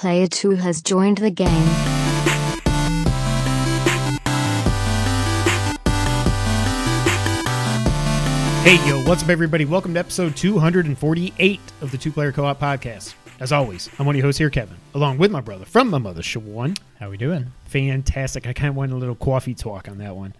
[0.00, 1.68] Player 2 has joined the game.
[8.64, 9.64] Hey, yo, what's up, everybody?
[9.64, 13.14] Welcome to episode 248 of the Two Player Co op podcast.
[13.40, 15.96] As always, I'm one of your hosts here, Kevin, along with my brother from my
[15.96, 16.76] mother, Shawan.
[17.00, 17.50] How are we doing?
[17.64, 18.46] Fantastic.
[18.46, 20.34] I kind of wanted a little coffee talk on that one.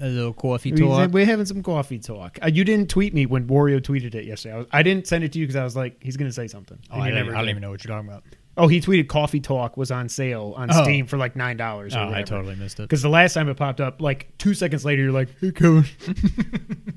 [0.00, 1.10] A little coffee talk.
[1.10, 2.38] We're having some coffee talk.
[2.42, 4.54] Uh, you didn't tweet me when Wario tweeted it yesterday.
[4.54, 6.34] I, was, I didn't send it to you because I was like, he's going to
[6.34, 6.78] say something.
[6.90, 7.50] Oh, And I, he don't, never I don't did.
[7.50, 8.24] even know what you're talking about.
[8.56, 10.82] Oh, he tweeted Coffee Talk was on sale on Oh.
[10.84, 12.14] Steam for like $9 or Oh, whatever.
[12.14, 12.82] I totally missed it.
[12.84, 15.84] Because the last time it popped up, like two seconds later, you're like, hey, Kevin.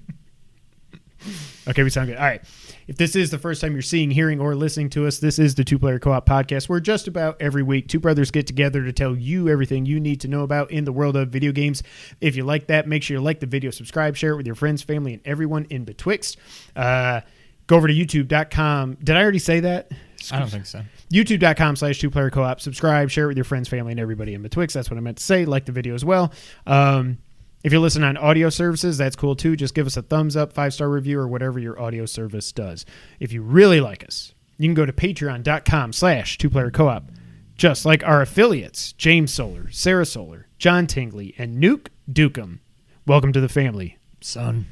[1.67, 2.17] okay, we sound good.
[2.17, 2.41] All right.
[2.87, 5.55] If this is the first time you're seeing, hearing, or listening to us, this is
[5.55, 8.83] the Two Player Co op podcast where just about every week two brothers get together
[8.85, 11.83] to tell you everything you need to know about in the world of video games.
[12.21, 14.55] If you like that, make sure you like the video, subscribe, share it with your
[14.55, 16.37] friends, family, and everyone in betwixt.
[16.75, 17.21] Uh,
[17.65, 18.97] go over to youtube.com.
[19.03, 19.91] Did I already say that?
[20.31, 20.83] I don't think so.
[21.11, 22.59] youtube.com slash two player co-op.
[22.61, 24.73] Subscribe share it with your friends family and everybody in betwixt.
[24.73, 25.45] That's what i meant to say.
[25.45, 26.31] Like the video as well.
[26.65, 27.19] Um,
[27.63, 29.55] if you're listening on audio services that's cool too.
[29.55, 32.85] Just give us a thumbs up five star review or whatever your audio service does.
[33.19, 37.11] If you really like us you can go to patreon.com slash two player co-op.
[37.55, 42.59] Just like our affiliates james solar sarah solar john tingley and nuke dukem.
[43.05, 44.67] Welcome to the family Son.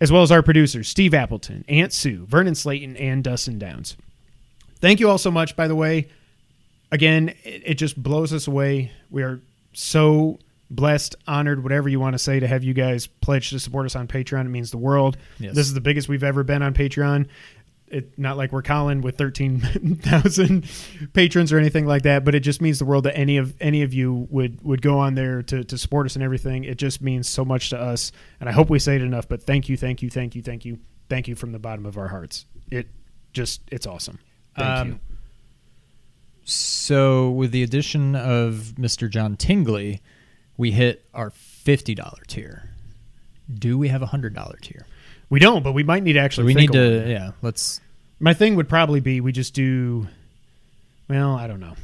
[0.00, 3.96] As well as our producers, Steve Appleton, Aunt Sue, Vernon Slayton, and Dustin Downs.
[4.80, 6.08] Thank you all so much, by the way.
[6.92, 8.92] Again, it, it just blows us away.
[9.10, 9.40] We are
[9.72, 10.38] so
[10.70, 13.96] blessed, honored, whatever you want to say, to have you guys pledge to support us
[13.96, 14.42] on Patreon.
[14.46, 15.16] It means the world.
[15.38, 15.54] Yes.
[15.54, 17.26] This is the biggest we've ever been on Patreon.
[17.90, 20.68] It, not like we're Colin with thirteen thousand
[21.12, 23.82] patrons or anything like that, but it just means the world that any of any
[23.82, 26.64] of you would would go on there to to support us and everything.
[26.64, 29.28] It just means so much to us, and I hope we say it enough.
[29.28, 31.96] But thank you, thank you, thank you, thank you, thank you from the bottom of
[31.98, 32.46] our hearts.
[32.70, 32.88] It
[33.32, 34.18] just it's awesome.
[34.56, 34.98] Thank Um, you.
[36.44, 39.10] So, with the addition of Mr.
[39.10, 40.00] John Tingley,
[40.56, 42.70] we hit our $50 tier.
[43.52, 44.86] Do we have a $100 tier?
[45.30, 46.44] We don't, but we might need to actually.
[46.46, 47.02] We think need one.
[47.04, 47.80] to, yeah, let's.
[48.20, 50.08] My thing would probably be we just do.
[51.08, 51.74] Well, I don't know.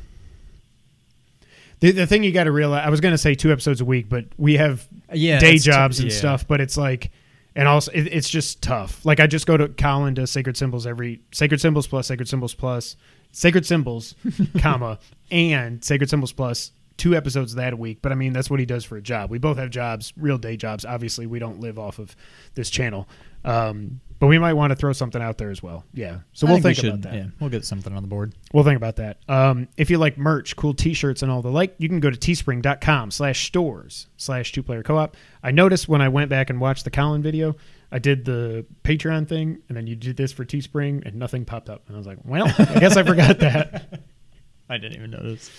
[1.80, 3.84] The, the thing you got to realize, I was going to say two episodes a
[3.84, 6.16] week, but we have Yeah, day it's t- jobs and yeah.
[6.16, 6.46] stuff.
[6.48, 7.10] But it's like,
[7.54, 9.04] and also it, it's just tough.
[9.04, 12.54] Like I just go to Colin to Sacred Symbols every Sacred Symbols plus Sacred Symbols
[12.54, 12.96] plus
[13.32, 14.14] Sacred Symbols,
[14.58, 14.98] comma
[15.30, 17.98] and Sacred Symbols plus two episodes of that a week.
[18.00, 19.30] But I mean that's what he does for a job.
[19.30, 20.84] We both have jobs, real day jobs.
[20.84, 22.14] Obviously, we don't live off of
[22.54, 23.08] this channel.
[23.44, 25.84] Um, but we might want to throw something out there as well.
[25.92, 26.20] Yeah.
[26.32, 27.14] So I we'll think think, we about should- that.
[27.14, 28.34] Yeah, we'll get something on the board.
[28.52, 29.18] We'll think about that.
[29.28, 32.16] Um, if you like merch, cool t-shirts and all the like, you can go to
[32.16, 35.16] teespring.com slash stores slash two player co-op.
[35.42, 37.56] I noticed when I went back and watched the Colin video,
[37.92, 41.68] I did the Patreon thing and then you did this for Teespring and nothing popped
[41.68, 41.82] up.
[41.86, 44.00] And I was like, well, I guess I forgot that.
[44.70, 45.50] I didn't even notice.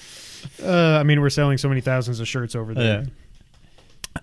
[0.63, 3.01] Uh, I mean, we're selling so many thousands of shirts over there.
[3.03, 3.09] Yeah.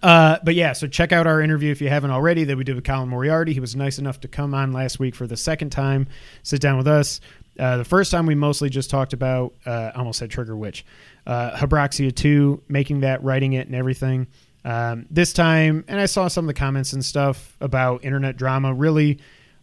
[0.03, 2.75] Uh, but yeah, so check out our interview if you haven't already that we did
[2.75, 3.53] with Colin Moriarty.
[3.53, 6.07] He was nice enough to come on last week for the second time,
[6.43, 7.21] sit down with us.
[7.59, 10.87] Uh, the first time we mostly just talked about, uh, almost said Trigger Witch,
[11.27, 14.27] uh, Hebroxia 2, making that, writing it, and everything.
[14.65, 18.73] Um, this time, and I saw some of the comments and stuff about internet drama.
[18.73, 19.19] Really,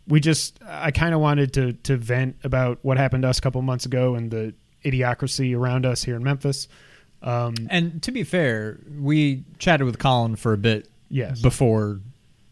[0.08, 3.42] we just, I kind of wanted to, to vent about what happened to us a
[3.42, 4.54] couple months ago and the
[4.84, 6.68] idiocracy around us here in Memphis.
[7.22, 11.42] Um, And to be fair, we chatted with Colin for a bit yes.
[11.42, 12.00] before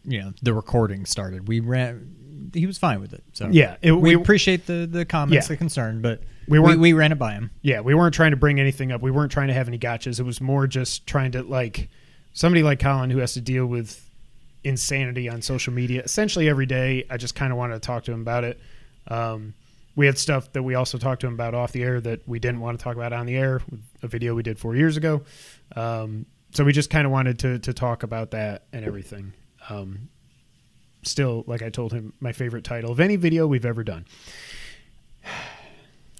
[0.04, 1.48] you know the recording started.
[1.48, 2.14] We ran.
[2.54, 3.22] He was fine with it.
[3.32, 5.54] So Yeah, it- we, we- appreciate the the comments, Yeah.
[5.54, 7.50] the concern, but We we, weren't- we ran it by him.
[7.62, 9.02] Yeah, we weren't trying to bring anything up.
[9.02, 10.18] We weren't trying to have any gotchas.
[10.20, 11.88] It was more just trying to like
[12.32, 14.04] somebody like Colin who has to deal with
[14.64, 17.04] insanity on social media essentially every day.
[17.10, 18.60] I just kind of wanted to talk to him about it.
[19.08, 19.54] Um,
[19.98, 22.38] we had stuff that we also talked to him about off the air that we
[22.38, 23.60] didn't want to talk about on the air.
[24.00, 25.24] A video we did four years ago.
[25.74, 29.32] Um, so we just kind of wanted to to talk about that and everything.
[29.68, 30.08] Um,
[31.02, 34.06] still, like I told him, my favorite title of any video we've ever done.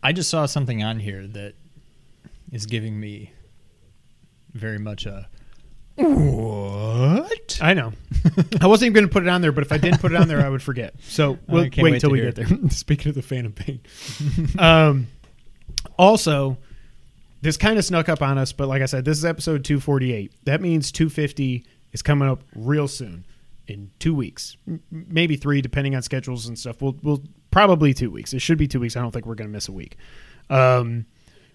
[0.02, 1.54] I just saw something on here that
[2.50, 3.32] is giving me
[4.54, 5.28] very much a
[5.94, 7.37] what?
[7.60, 7.92] I know.
[8.60, 10.16] I wasn't even going to put it on there, but if I didn't put it
[10.16, 10.94] on there, I would forget.
[11.02, 12.46] So we'll wait wait till we get there.
[12.70, 13.80] Speaking of the Phantom Pain,
[14.58, 15.06] um,
[15.98, 16.58] also,
[17.42, 20.32] this kind of snuck up on us, but like I said, this is episode 248.
[20.44, 23.24] That means 250 is coming up real soon,
[23.68, 26.80] in two weeks, M- maybe three, depending on schedules and stuff.
[26.82, 28.32] We'll we'll probably two weeks.
[28.32, 28.96] It should be two weeks.
[28.96, 29.96] I don't think we're going to miss a week.
[30.50, 31.06] Um,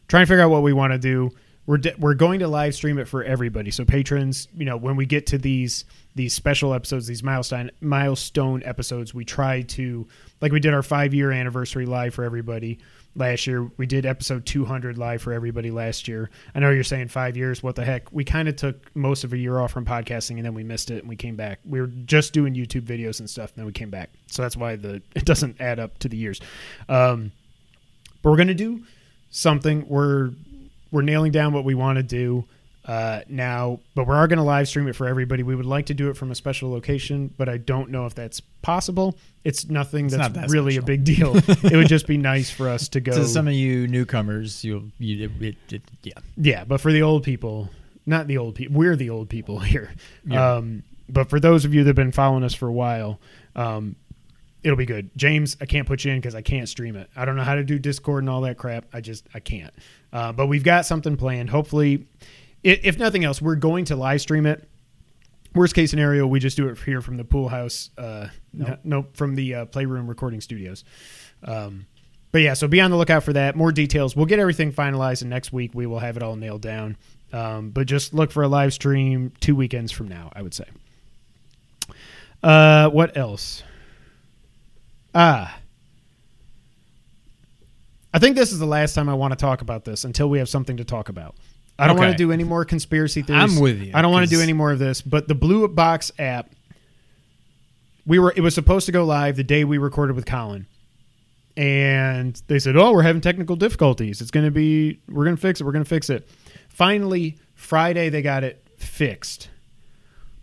[0.08, 1.32] trying to figure out what we want to do.
[1.66, 3.72] We're de- we're going to live stream it for everybody.
[3.72, 8.64] So patrons, you know, when we get to these these special episodes, these milestone milestone
[8.64, 10.08] episodes, we try to
[10.42, 12.80] like we did our five year anniversary live for everybody
[13.16, 13.70] last year.
[13.78, 16.30] We did episode 200 live for everybody last year.
[16.54, 17.64] I know you're saying five years.
[17.64, 18.12] What the heck?
[18.12, 20.92] We kind of took most of a year off from podcasting and then we missed
[20.92, 21.60] it and we came back.
[21.66, 24.10] We were just doing YouTube videos and stuff and then we came back.
[24.28, 26.42] So that's why the it doesn't add up to the years.
[26.90, 27.32] Um,
[28.22, 28.84] but we're gonna do
[29.30, 29.88] something.
[29.88, 30.32] We're
[30.94, 32.46] we're nailing down what we want to do
[32.86, 35.42] uh, now, but we are going to live stream it for everybody.
[35.42, 38.14] We would like to do it from a special location, but I don't know if
[38.14, 39.18] that's possible.
[39.44, 40.84] It's nothing It's that's not that really special.
[40.84, 41.36] a big deal.
[41.72, 43.14] it would just be nice for us to go.
[43.14, 46.14] To some of you newcomers, you'll you it, it, yeah.
[46.38, 47.70] Yeah, but for the old people,
[48.06, 49.92] not the old people, we're the old people here.
[50.26, 50.56] Yeah.
[50.56, 53.20] Um, but for those of you that have been following us for a while,
[53.56, 53.96] um,
[54.64, 55.10] it'll be good.
[55.16, 57.10] James, I can't put you in because I can't stream it.
[57.16, 58.86] I don't know how to do Discord and all that crap.
[58.94, 59.74] I just I can't.
[60.12, 61.50] Uh, but we've got something planned.
[61.50, 62.08] Hopefully,
[62.64, 64.68] if nothing else, we're going to live stream it.
[65.54, 67.92] Worst case scenario, we just do it here from the pool house.
[67.98, 68.68] Uh, Nope.
[68.84, 70.84] no, no, from the uh, playroom recording studios.
[71.44, 71.86] Um,
[72.32, 73.56] but yeah, so be on the lookout for that.
[73.56, 74.16] More details.
[74.16, 76.98] We'll get everything finalized, and next week we will have it all nailed down.
[77.32, 80.66] Um, but just look for a live stream two weekends from now, I would say.
[82.42, 83.64] Uh, what else?
[85.14, 85.60] Ah.
[88.14, 90.38] I think this is the last time I want to talk about this until we
[90.38, 91.36] have something to talk about.
[91.80, 93.56] I don't want to do any more conspiracy theories.
[93.56, 95.02] I'm with you, I don't want to do any more of this.
[95.02, 96.52] But the Blue Box app,
[98.06, 100.68] we were it was supposed to go live the day we recorded with Colin,
[101.58, 104.22] and they said, "Oh, we're having technical difficulties.
[104.22, 105.64] It's going to be we're going to fix it.
[105.64, 106.30] We're going to fix it."
[106.70, 109.50] Finally, Friday they got it fixed.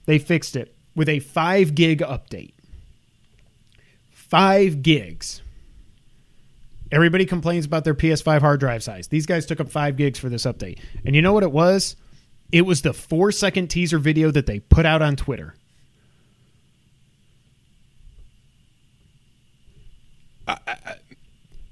[0.06, 2.54] They fixed it with a five gig update.
[4.30, 5.42] Five gigs.
[6.92, 9.08] Everybody complains about their PS5 hard drive size.
[9.08, 10.78] These guys took up five gigs for this update.
[11.04, 11.96] And you know what it was?
[12.52, 15.54] It was the four second teaser video that they put out on Twitter.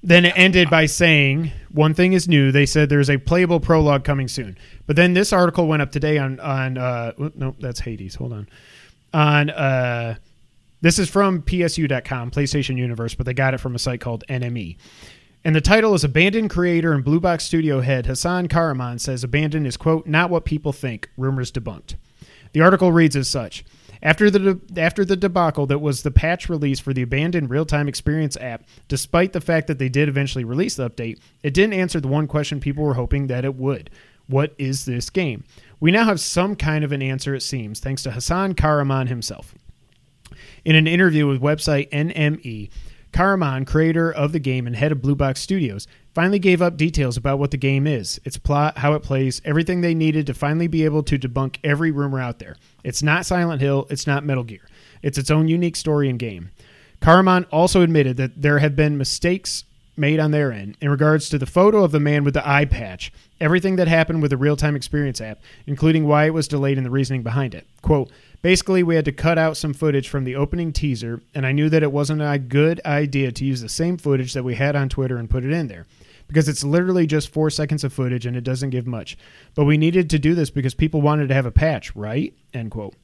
[0.03, 2.51] Then it ended by saying one thing is new.
[2.51, 4.57] They said there's a playable prologue coming soon.
[4.87, 8.15] But then this article went up today on on uh, no, that's Hades.
[8.15, 8.49] Hold on.
[9.13, 10.17] On uh,
[10.81, 14.77] this is from PSU.com, PlayStation Universe, but they got it from a site called NME.
[15.45, 19.67] And the title is Abandoned creator and Blue Box studio head Hasan Kahraman says Abandoned
[19.67, 21.09] is, quote, not what people think.
[21.17, 21.95] Rumors debunked.
[22.53, 23.65] The article reads as such.
[24.03, 28.37] After the after the debacle that was the patch release for the abandoned real-time experience
[28.37, 32.09] app, despite the fact that they did eventually release the update, it didn't answer the
[32.09, 33.91] one question people were hoping that it would.
[34.29, 35.45] What is this game?
[35.81, 39.55] We now have some kind of an answer it seems, thanks to Hasan Kahraman himself.
[40.69, 42.69] In an interview with website NME,
[43.11, 47.17] Kahraman, creator of the game and head of Blue Box Studios, finally gave up details
[47.17, 50.67] about what the game is, its plot, how it plays, everything they needed to finally
[50.67, 52.55] be able to debunk every rumor out there.
[52.85, 54.69] It's not Silent Hill, it's not Metal Gear.
[55.01, 56.51] It's its own unique story and game.
[57.01, 59.65] Kahraman also admitted that there have been mistakes
[59.97, 62.67] made on their end in regards to the photo of the man with the eye
[62.67, 63.11] patch,
[63.41, 66.87] everything that happened with the real time experience app, including why it was delayed and
[66.87, 67.67] the reasoning behind it.
[67.83, 71.53] Quote, Basically, we had to cut out some footage from the opening teaser, and I
[71.53, 74.77] knew that it wasn't a good idea to use the same footage that we had
[74.77, 75.87] on Twitter and put it in there.
[76.29, 79.17] Because it's literally just four seconds of footage and it doesn't give much.
[79.55, 82.35] But we needed to do this because people wanted to have a patch, right?
[82.53, 82.95] End quote.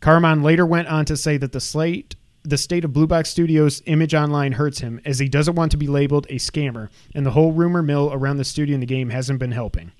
[0.00, 2.16] Kahraman later went on to say that the slate
[2.46, 5.76] the state of Blue Box Studios' image online hurts him as he doesn't want to
[5.76, 9.10] be labeled a scammer, and the whole rumor mill around the studio and the game
[9.10, 9.90] hasn't been helping.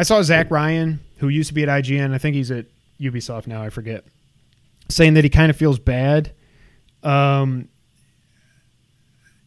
[0.00, 2.64] I saw Zach Ryan, who used to be at IGN, I think he's at
[2.98, 4.02] Ubisoft now, I forget,
[4.88, 6.32] saying that he kind of feels bad.
[7.02, 7.68] Um,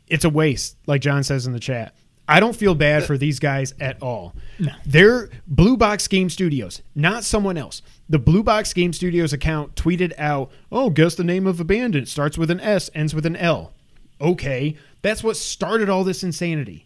[0.05, 1.95] it's a waste, like John says in the chat.
[2.27, 4.35] I don't feel bad for these guys at all.
[4.59, 4.71] No.
[4.85, 7.81] They're Blue Box Game Studios, not someone else.
[8.07, 12.09] The Blue Box Game Studios account tweeted out, "Oh, guess the name of Abandoned It
[12.09, 13.73] starts with an S, ends with an L."
[14.21, 16.85] Okay, that's what started all this insanity.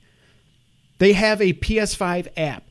[0.99, 2.63] They have a PS5 app.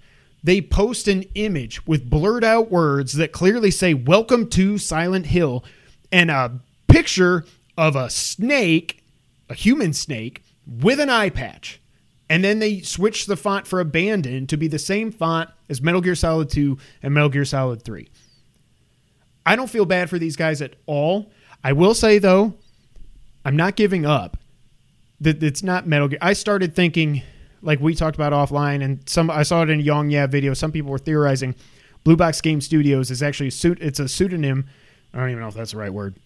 [0.46, 5.64] They post an image with blurred out words that clearly say "Welcome to Silent Hill"
[6.12, 7.44] and a picture
[7.76, 9.02] of a snake,
[9.50, 11.80] a human snake with an eye patch.
[12.30, 16.00] And then they switched the font for Abandoned to be the same font as Metal
[16.00, 18.08] Gear Solid 2 and Metal Gear Solid 3.
[19.44, 21.32] I don't feel bad for these guys at all.
[21.64, 22.54] I will say though,
[23.44, 24.36] I'm not giving up.
[25.20, 26.20] That it's not Metal Gear.
[26.22, 27.22] I started thinking,
[27.62, 30.54] like we talked about offline, and some I saw it in a Young Yeah video.
[30.54, 31.54] Some people were theorizing
[32.04, 33.78] Blue Box Game Studios is actually a suit.
[33.80, 34.66] It's a pseudonym.
[35.12, 36.16] I don't even know if that's the right word.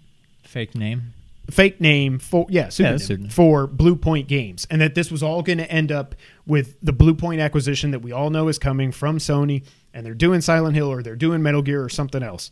[0.43, 1.15] Fake name.
[1.51, 3.31] fake name for yeah, pseudonym, pseudonym.
[3.31, 6.15] for Blue Point Games, and that this was all going to end up
[6.47, 10.15] with the Blue Point acquisition that we all know is coming from Sony, and they're
[10.15, 12.51] doing Silent Hill or they're doing Metal Gear or something else.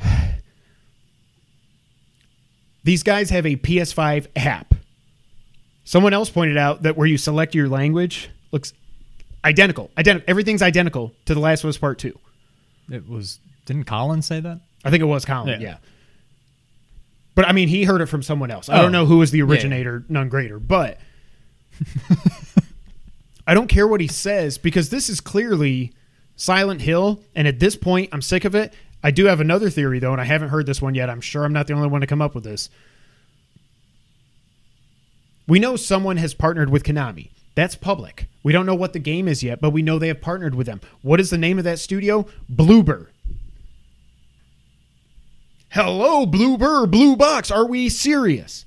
[2.84, 4.73] These guys have a PS5 app.
[5.84, 8.72] Someone else pointed out that where you select your language looks
[9.44, 9.90] identical.
[9.98, 10.24] Identical.
[10.28, 12.18] Everything's identical to The Last of Us Part Two.
[12.90, 13.38] It was.
[13.66, 14.60] Didn't Colin say that?
[14.84, 15.60] I think it was Colin.
[15.60, 15.68] Yeah.
[15.68, 15.76] Yeah.
[17.34, 18.68] But I mean, he heard it from someone else.
[18.68, 18.82] I Oh.
[18.82, 19.44] don't know who was the Yeah.
[19.44, 20.58] originator, none greater.
[20.58, 20.98] But
[23.46, 25.92] I don't care what he says because this is clearly
[26.36, 28.72] Silent Hill, and at this point, I'm sick of it.
[29.02, 31.10] I do have another theory though, and I haven't heard this one yet.
[31.10, 32.70] I'm sure I'm not the only one to come up with this.
[35.46, 37.30] We know someone has partnered with Konami.
[37.54, 38.28] That's public.
[38.42, 40.66] We don't know what the game is yet, but we know they have partnered with
[40.66, 40.80] them.
[41.02, 42.26] What is the name of that studio?
[42.52, 43.08] Bloober.
[45.70, 47.50] Hello, Bloober, Blue Box.
[47.50, 48.64] Are we serious?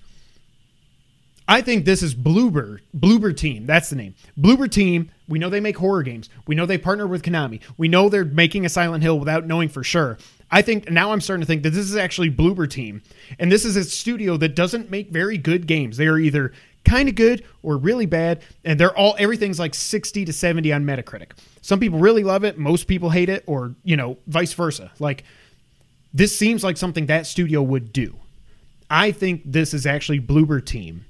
[1.48, 3.66] I think this is Bloober, Bloober Team.
[3.66, 4.16] That's the name.
[4.38, 5.10] Bloober Team.
[5.30, 6.30] We know they make horror games.
[6.46, 7.62] We know they partner with Konami.
[7.78, 10.18] We know they're making a Silent Hill without knowing for sure.
[10.50, 13.02] I think now I'm starting to think that this is actually Bloober Team,
[13.38, 15.98] and this is a studio that doesn't make very good games.
[15.98, 16.54] They are either
[16.86, 20.86] kind of good or really bad, and they're all everything's like 60 to 70 on
[20.86, 21.32] Metacritic.
[21.62, 24.92] Some people really love it, most people hate it, or you know, vice versa.
[25.00, 25.26] Like
[26.14, 28.16] this seems like something that studio would do.
[28.90, 31.06] I think this is actually Bloober Team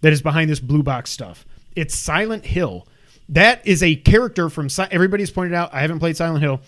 [0.00, 1.44] that is behind this blue box stuff.
[1.76, 2.86] It's Silent Hill.
[3.28, 5.72] That is a character from everybody's pointed out.
[5.74, 6.62] I haven't played Silent Hill.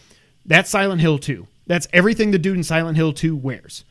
[0.45, 1.47] That's Silent Hill 2.
[1.67, 3.85] That's everything the dude in Silent Hill 2 wears.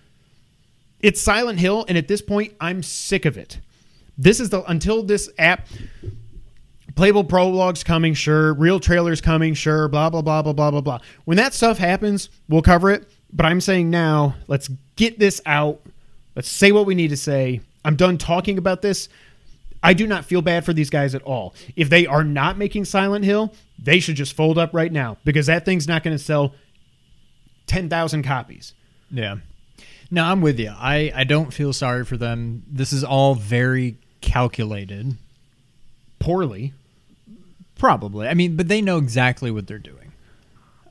[1.00, 3.60] It's Silent Hill, and at this point, I'm sick of it.
[4.18, 5.68] This is the until this app
[6.96, 8.54] playable prologues coming, sure.
[8.54, 9.88] Real trailers coming, sure.
[9.88, 11.00] Blah blah blah blah blah blah blah.
[11.26, 13.10] When that stuff happens, we'll cover it.
[13.34, 15.82] But I'm saying now, let's get this out.
[16.36, 17.62] Let's say what we need to say.
[17.84, 19.10] I'm done talking about this.
[19.84, 21.56] I do not feel bad for these guys at all.
[21.76, 25.48] If they are not making Silent Hill, they should just fold up right now because
[25.48, 26.54] that thing's not going to sell
[27.72, 28.74] 10,000 copies.
[29.10, 29.38] Yeah.
[30.12, 30.74] No, I'm with you.
[30.78, 32.64] I, I don't feel sorry for them.
[32.70, 35.16] This is all very calculated.
[36.20, 36.74] Poorly.
[37.80, 38.28] Probably.
[38.28, 40.12] I mean, but they know exactly what they're doing.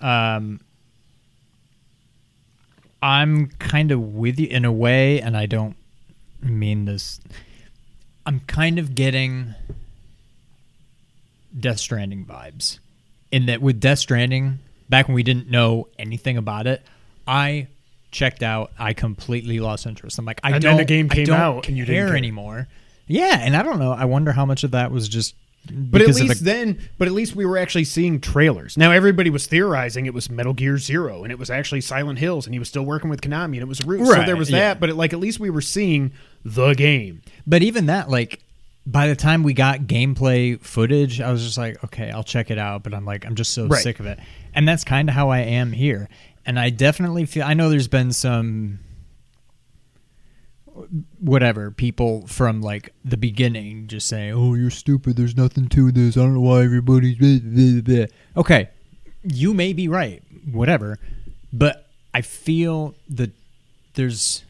[0.00, 0.60] Um,
[3.02, 5.76] I'm kind of with you in a way, and I don't
[6.40, 7.20] mean this.
[8.24, 9.54] I'm kind of getting
[11.58, 12.78] Death Stranding vibes.
[13.30, 14.60] In that, with Death Stranding,
[14.90, 16.82] back when we didn't know anything about it,
[17.26, 17.68] I
[18.10, 18.72] checked out.
[18.78, 20.18] I completely lost interest.
[20.18, 20.76] I'm like, I And don't.
[20.76, 22.68] the game came out and you didn't care anymore.
[23.06, 23.92] Yeah, and I don't know.
[23.92, 25.34] I wonder how much of that was just.
[25.70, 28.78] But at least the- then, but at least we were actually seeing trailers.
[28.78, 32.46] Now everybody was theorizing it was Metal Gear Zero and it was actually Silent Hills
[32.46, 34.06] and he was still working with Konami and it was Root.
[34.06, 34.58] So there was yeah.
[34.60, 36.12] that, but it, like at least we were seeing
[36.46, 37.20] the game.
[37.46, 38.42] But even that, like,
[38.86, 42.56] by the time we got gameplay footage, I was just like, okay, I'll check it
[42.58, 42.82] out.
[42.82, 43.82] But I'm like, I'm just so Right.
[43.82, 44.18] sick of it.
[44.54, 46.08] And that's kind of how I am here.
[46.44, 48.80] And I definitely feel, I know there's been some,
[51.18, 55.16] whatever, people from like the beginning just saying, oh, you're stupid.
[55.16, 56.16] There's nothing to this.
[56.16, 57.16] I don't know why everybody's.
[57.16, 58.70] blah, blah, blah." Okay.
[59.22, 60.22] You may be right.
[60.50, 60.98] Whatever.
[61.52, 63.32] But I feel that
[63.94, 64.44] there's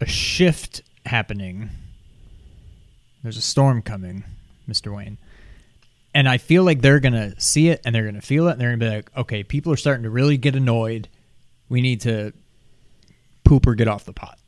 [0.00, 1.70] a shift happening
[3.26, 4.22] there's a storm coming,
[4.68, 4.94] Mr.
[4.94, 5.18] Wayne.
[6.16, 8.52] And I feel like they're going to see it and they're going to feel it
[8.52, 11.08] and they're going to be like, okay, people are starting to really get annoyed.
[11.68, 12.32] We need to
[13.44, 14.38] poop or get off the pot.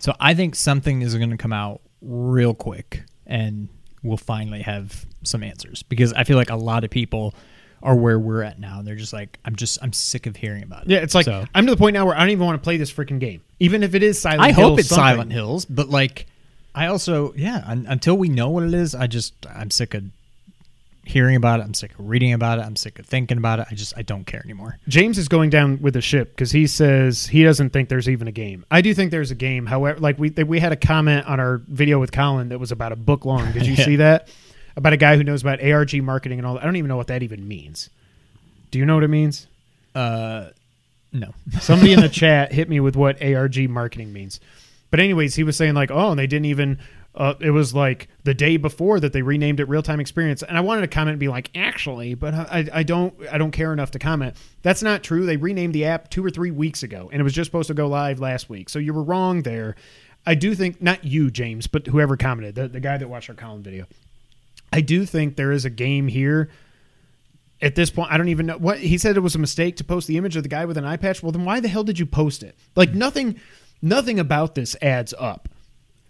[0.00, 3.68] So I think something is going to come out real quick and
[4.02, 7.36] we'll finally have some answers because I feel like a lot of people
[7.84, 8.82] are where we're at now.
[8.82, 10.90] They're just like, I'm just, I'm sick of hearing about it.
[10.90, 12.64] Yeah, it's like So- I'm to the point now where I don't even want to
[12.64, 14.42] play this freaking game, even if it is Silent.
[14.42, 15.04] I Hill hope it's something.
[15.04, 16.26] Silent Hills, but like,
[16.74, 17.62] I also yeah.
[17.64, 20.02] Un- until we know what it is, I just I'm sick of
[21.06, 21.62] hearing about it.
[21.62, 22.62] I'm sick of reading about it.
[22.62, 23.68] I'm sick of thinking about it.
[23.70, 24.78] I just I don't care anymore.
[24.88, 28.26] James is going down with the ship because he says he doesn't think there's even
[28.28, 28.66] a game.
[28.70, 29.66] I do think there's a game.
[29.66, 32.92] However, like we we had a comment on our video with Colin that was about
[32.92, 33.52] a book long.
[33.52, 33.84] Did you Yeah.
[33.86, 34.28] see that?
[34.76, 36.54] About a guy who knows about ARG marketing and all.
[36.54, 36.62] that.
[36.62, 37.88] I don't even know what that even means.
[38.72, 39.46] Do you know what it means?
[39.94, 40.50] Uh,
[41.12, 41.32] no.
[41.60, 44.40] Somebody in the chat hit me with what ARG marketing means.
[44.90, 46.78] But anyways, he was saying like, oh, and they didn't even.
[47.16, 50.56] Uh, it was like the day before that they renamed it Real Time Experience, and
[50.56, 53.72] I wanted to comment and be like, actually, but I, I don't, I don't care
[53.72, 54.36] enough to comment.
[54.62, 55.24] That's not true.
[55.24, 57.74] They renamed the app two or three weeks ago, and it was just supposed to
[57.74, 58.68] go live last week.
[58.68, 59.76] So you were wrong there.
[60.26, 63.36] I do think not you, James, but whoever commented, the, the guy that watched our
[63.36, 63.86] Colin video.
[64.72, 66.50] I do think there is a game here
[67.62, 69.16] at this point, I don't even know what he said.
[69.16, 71.22] It was a mistake to post the image of the guy with an eye patch.
[71.22, 72.54] Well, then why the hell did you post it?
[72.74, 73.40] Like nothing,
[73.80, 75.48] nothing about this adds up.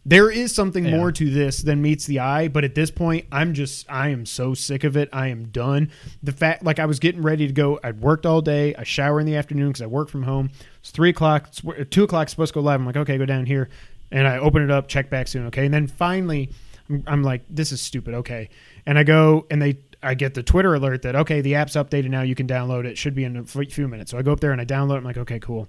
[0.09, 0.97] There is something Yeah.
[0.97, 4.25] more to this than meets the eye, but at this point, I'm just I am
[4.25, 5.09] so sick of it.
[5.13, 5.91] I am done.
[6.23, 7.81] The fact, like, I was getting ready to go.
[7.83, 8.73] I'd worked all day.
[8.77, 10.51] I shower in the afternoon because I work from home.
[10.79, 11.49] It's three o'clock.
[11.49, 12.29] It's, two o'clock.
[12.29, 12.79] Supposed to go live.
[12.79, 13.69] I'm like, okay, go down here,
[14.13, 14.87] and I open it up.
[14.87, 15.47] Check back soon.
[15.49, 16.51] Okay, and then finally,
[16.89, 18.15] I'm, I'm like, this is stupid.
[18.15, 18.49] Okay,
[18.87, 19.79] and I go and they.
[20.05, 22.23] I get the Twitter alert that okay, the app's updated now.
[22.23, 22.97] You can download it.
[22.97, 24.13] Should be in a f- few minutes.
[24.13, 24.95] So I go up there and I download.
[24.95, 24.99] it.
[24.99, 25.67] I'm like, okay, cool.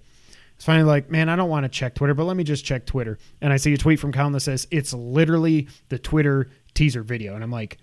[0.57, 2.85] It's finally like, man, I don't want to check Twitter, but let me just check
[2.85, 3.19] Twitter.
[3.41, 7.35] And I see a tweet from Colin that says it's literally the Twitter teaser video,
[7.35, 7.77] and I'm like,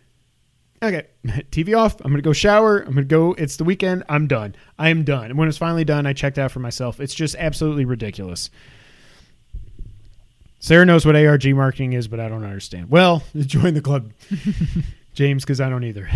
[0.82, 2.00] okay, TV off.
[2.00, 2.80] I'm gonna go shower.
[2.80, 3.32] I'm gonna go.
[3.34, 4.02] It's the weekend.
[4.08, 4.56] I'm done.
[4.76, 5.26] I am done.
[5.26, 6.98] And when it's finally done, I checked out for myself.
[6.98, 8.50] It's just absolutely ridiculous.
[10.58, 12.90] Sarah knows what ARG marketing is, but I don't understand.
[12.90, 14.12] Well, join the club,
[15.14, 16.08] James, because I don't either.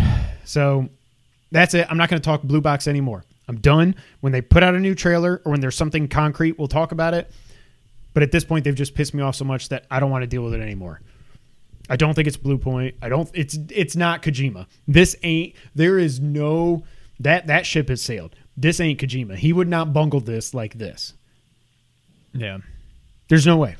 [0.43, 0.89] So
[1.51, 1.85] that's it.
[1.89, 3.23] I'm not going to talk Blue Box anymore.
[3.49, 3.95] I'm done.
[4.21, 7.15] When they put out a new trailer or when there's something concrete, we'll talk about
[7.15, 7.31] it.
[8.13, 10.21] But at this point, they've just pissed me off so much that I don't want
[10.21, 11.01] to deal with it anymore.
[11.89, 12.95] I don't think it's Blue Point.
[13.01, 13.29] I don't.
[13.33, 14.67] It's it's not Kojima.
[14.87, 15.55] This ain't.
[15.73, 16.83] There is no
[17.19, 18.35] that that ship has sailed.
[18.55, 19.35] This ain't Kojima.
[19.35, 21.13] He would not bungle this like this.
[22.33, 22.59] Yeah.
[23.29, 23.75] There's no way.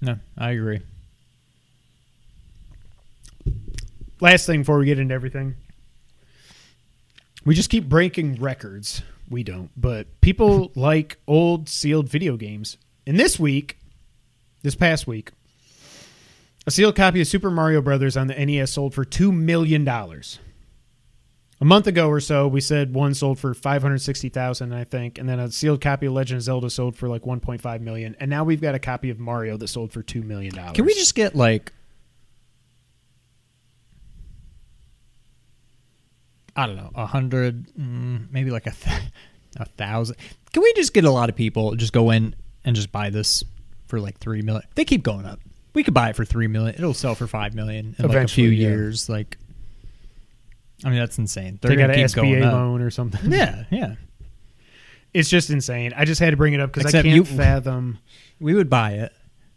[0.00, 0.80] No, I agree.
[4.20, 5.56] last thing before we get into everything
[7.44, 9.02] we just keep breaking records.
[9.28, 12.76] We don't but people like old sealed video games.
[13.06, 13.80] And this week
[14.62, 15.32] this past week
[16.66, 21.64] a sealed copy of super mario brothers on the nes sold for $2 million a
[21.64, 25.50] month ago or so we said one sold for 560000 i think and then a
[25.50, 28.74] sealed copy of legend of zelda sold for like 1.5 million and now we've got
[28.74, 31.72] a copy of mario that sold for $2 million Can we just get like
[36.56, 39.02] I don't know, a hundred, mm, maybe like a th-
[39.56, 40.16] a thousand.
[40.52, 43.44] Can we just get a lot of people just go in and just buy this
[43.86, 44.64] for like three million?
[44.74, 45.40] They keep going up.
[45.74, 46.74] We could buy it for three million.
[46.74, 48.68] It'll sell for five million in like a Eventually, few yeah.
[48.68, 49.08] years.
[49.08, 49.38] Like,
[50.84, 51.58] I mean, that's insane.
[51.62, 52.52] They're they got gonna an keep going SBA up.
[52.54, 53.94] loan or something Yeah, yeah.
[55.12, 55.92] It's just insane.
[55.96, 57.98] I just had to bring it up because I Except can't you- fathom
[58.40, 59.12] We would buy it.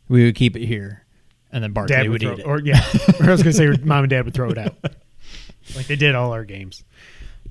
[0.09, 1.05] We would keep it here,
[1.53, 2.45] and then Barkley dad would, would throw eat it.
[2.45, 2.83] or yeah,
[3.19, 4.75] or I was gonna say mom and dad would throw it out
[5.75, 6.83] like they did all our games.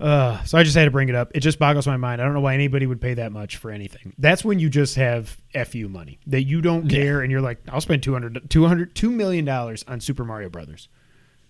[0.00, 1.30] Uh, so I just had to bring it up.
[1.34, 2.20] It just boggles my mind.
[2.20, 4.14] I don't know why anybody would pay that much for anything.
[4.18, 5.36] That's when you just have
[5.66, 6.98] fu money that you don't Yeah.
[6.98, 10.88] care, and you're like, I'll spend 200, 200 $2 million on Super Mario Brothers.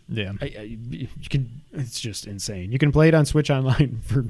[0.08, 0.32] yeah.
[0.40, 1.62] I, I, you can.
[1.72, 2.72] It's just insane.
[2.72, 4.24] You can play it on Switch Online for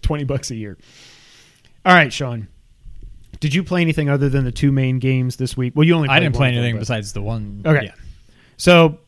[0.00, 0.78] twenty bucks a year.
[1.84, 2.48] All right, Sean.
[3.40, 5.72] Did you play anything other than the two main games this week?
[5.74, 6.08] Well, you only.
[6.08, 7.62] I didn't play anything besides the one.
[7.66, 7.86] Okay.
[7.86, 7.94] Yeah.
[8.56, 8.98] So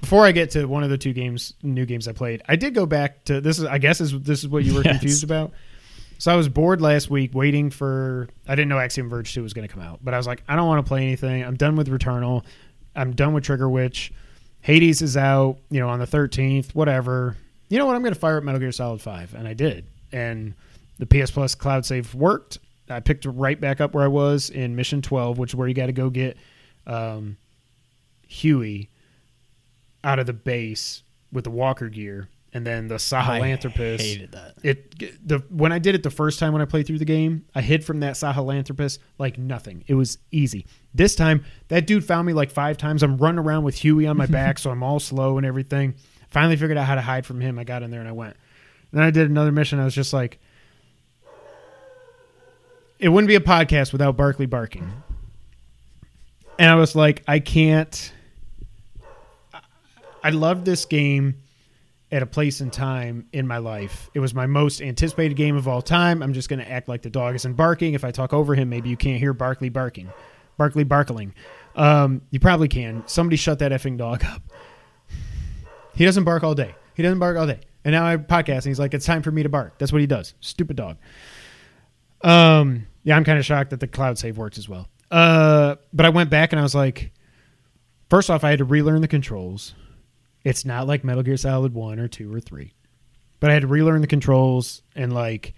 [0.00, 2.74] before I get to one of the two games, new games I played, I did
[2.74, 3.58] go back to this.
[3.58, 4.94] Is I guess is this is what you were Yes.
[4.98, 5.52] confused about.
[6.18, 8.28] So I was bored last week waiting for.
[8.46, 10.42] I didn't know Axiom Verge two was going to come out, but I was like,
[10.48, 11.42] I don't want to play anything.
[11.44, 12.44] I'm done with Returnal.
[12.94, 14.12] I'm done with Trigger Witch.
[14.60, 15.56] Hades is out.
[15.70, 16.74] You know, on the 13th.
[16.74, 17.36] Whatever.
[17.68, 17.94] You know what?
[17.96, 19.86] I'm going to fire up Metal Gear Solid Five, and I did.
[20.12, 20.54] And
[20.98, 22.58] the PS Plus cloud save worked.
[22.88, 25.74] I picked right back up where I was in Mission 12, which is where you
[25.74, 26.36] got to go get
[26.86, 27.36] um,
[28.26, 28.88] Huey
[30.04, 34.00] out of the base with the Walker gear, and then the Sahelanthropus.
[34.00, 34.54] I hated that.
[34.62, 37.44] It the when I did it the first time when I played through the game,
[37.54, 39.84] I hid from that Sahelanthropus like nothing.
[39.86, 40.66] It was easy.
[40.94, 43.02] This time, that dude found me like five times.
[43.02, 45.94] I'm running around with Huey on my back, so I'm all slow and everything.
[46.30, 47.58] Finally figured out how to hide from him.
[47.58, 48.36] I got in there and I went.
[48.92, 49.78] Then I did another mission.
[49.78, 50.40] I was just like,
[52.98, 54.90] it wouldn't be a podcast without Barkley barking.
[56.58, 58.12] And I was like, I can't.
[60.22, 61.36] I- loved this game
[62.12, 64.10] at a place and time in my life.
[64.14, 66.22] It was my most anticipated game of all time.
[66.22, 67.94] I'm just going to act like the dog isn't barking.
[67.94, 70.10] If I talk over him, maybe you can't hear Barkley barking.
[70.56, 71.32] Barkley barkling.
[71.76, 73.04] Um, you probably can.
[73.06, 74.42] Somebody shut that effing dog up.
[75.94, 76.74] He doesn't bark all day.
[76.94, 77.60] He doesn't bark all day.
[77.84, 79.78] And now I podcast and he's like, it's time for me to bark.
[79.78, 80.34] That's what he does.
[80.40, 80.98] Stupid dog.
[82.22, 84.88] Um, yeah, I'm kind of shocked that the cloud save works as well.
[85.10, 87.12] Uh, but I went back and I was like,
[88.10, 89.74] first off, I had to relearn the controls.
[90.44, 92.72] It's not like Metal Gear Solid 1 or 2 or 3.
[93.40, 95.54] But I had to relearn the controls and like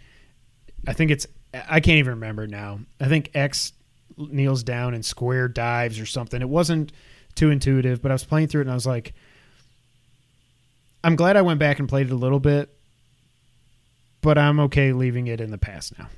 [0.86, 2.80] I think it's I can't even remember now.
[3.00, 3.72] I think X
[4.16, 6.40] kneels down and square dives or something.
[6.40, 6.92] It wasn't
[7.34, 9.14] too intuitive, but I was playing through it and I was like
[11.04, 12.72] I'm glad I went back and played it a little bit,
[14.20, 16.08] but I'm okay leaving it in the past now.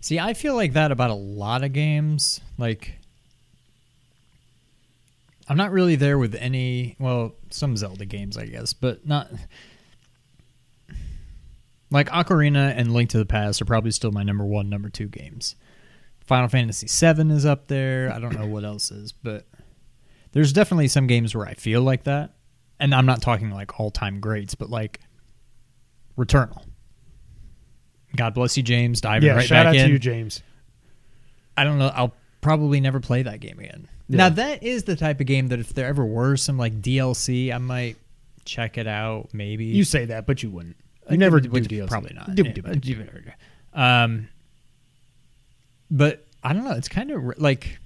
[0.00, 2.40] See, I feel like that about a lot of games.
[2.58, 2.98] Like,
[5.48, 6.96] I'm not really there with any.
[6.98, 9.28] Well, some Zelda games, I guess, but not.
[11.90, 15.08] Like Ocarina and Link to the Past are probably still my number one, number two
[15.08, 15.56] games.
[16.24, 18.10] Final Fantasy VII is up there.
[18.10, 19.46] I don't know what else is, but
[20.32, 22.34] there's definitely some games where I feel like that.
[22.80, 25.00] And I'm not talking like all time greats, but like
[26.16, 26.64] Returnal.
[28.16, 29.00] God bless you, James.
[29.00, 29.86] Diving yeah, right shout back out in.
[29.86, 30.42] to you, James.
[31.56, 31.90] I don't know.
[31.94, 33.88] I'll probably never play that game again.
[34.08, 34.16] Yeah.
[34.18, 37.50] Now that is the type of game that if there ever were some like DLC,
[37.54, 37.96] I might
[38.44, 39.28] check it out.
[39.32, 40.76] Maybe You say that, but you wouldn't.
[41.08, 41.88] I You never do would- DLC.
[41.88, 42.34] Probably not.
[42.34, 43.06] Do- do- uh, do-
[43.72, 44.28] Um,
[45.90, 46.72] but I don't know.
[46.72, 47.78] It's kind of like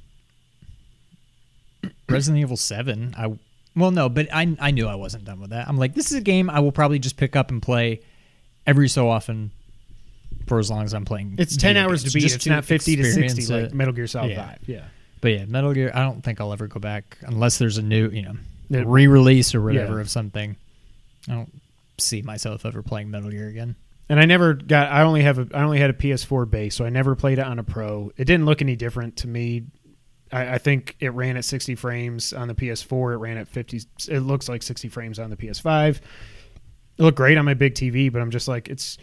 [2.09, 3.15] Resident Evil Seven.
[3.17, 3.33] I
[3.75, 5.69] well, no, but I I knew I wasn't done with that.
[5.69, 8.01] I'm like, this is a game I will probably just pick up and play
[8.67, 9.51] every so often
[10.47, 11.37] for as long as I'm playing.
[11.39, 12.21] It's ten video hours to beat.
[12.21, 13.75] just It's not fifty to experience sixty like it.
[13.75, 14.47] Metal Gear Solid Yeah.
[14.49, 14.59] Five.
[14.67, 14.85] Yeah.
[15.21, 15.91] But yeah, Metal Gear.
[15.95, 18.35] I don't think I'll ever go back unless there's a new, you know,
[18.69, 18.85] Yeah.
[18.87, 20.01] re-release or whatever Yeah.
[20.03, 20.57] of something.
[21.29, 21.53] I don't
[21.99, 23.75] see myself ever playing Metal Gear again.
[24.09, 24.93] And I never got.
[24.93, 25.49] I only have a.
[25.53, 28.13] I only had a PS4 base, so I never played it on a Pro.
[28.17, 29.65] It didn't look any different to me.
[30.31, 33.15] I, I think it ran at 60 frames on the PS4.
[33.15, 33.81] It ran at 50.
[34.09, 35.97] It looks like 60 frames on the PS5.
[35.97, 36.03] It
[37.03, 38.97] looked great on my big TV, but I'm just like, it's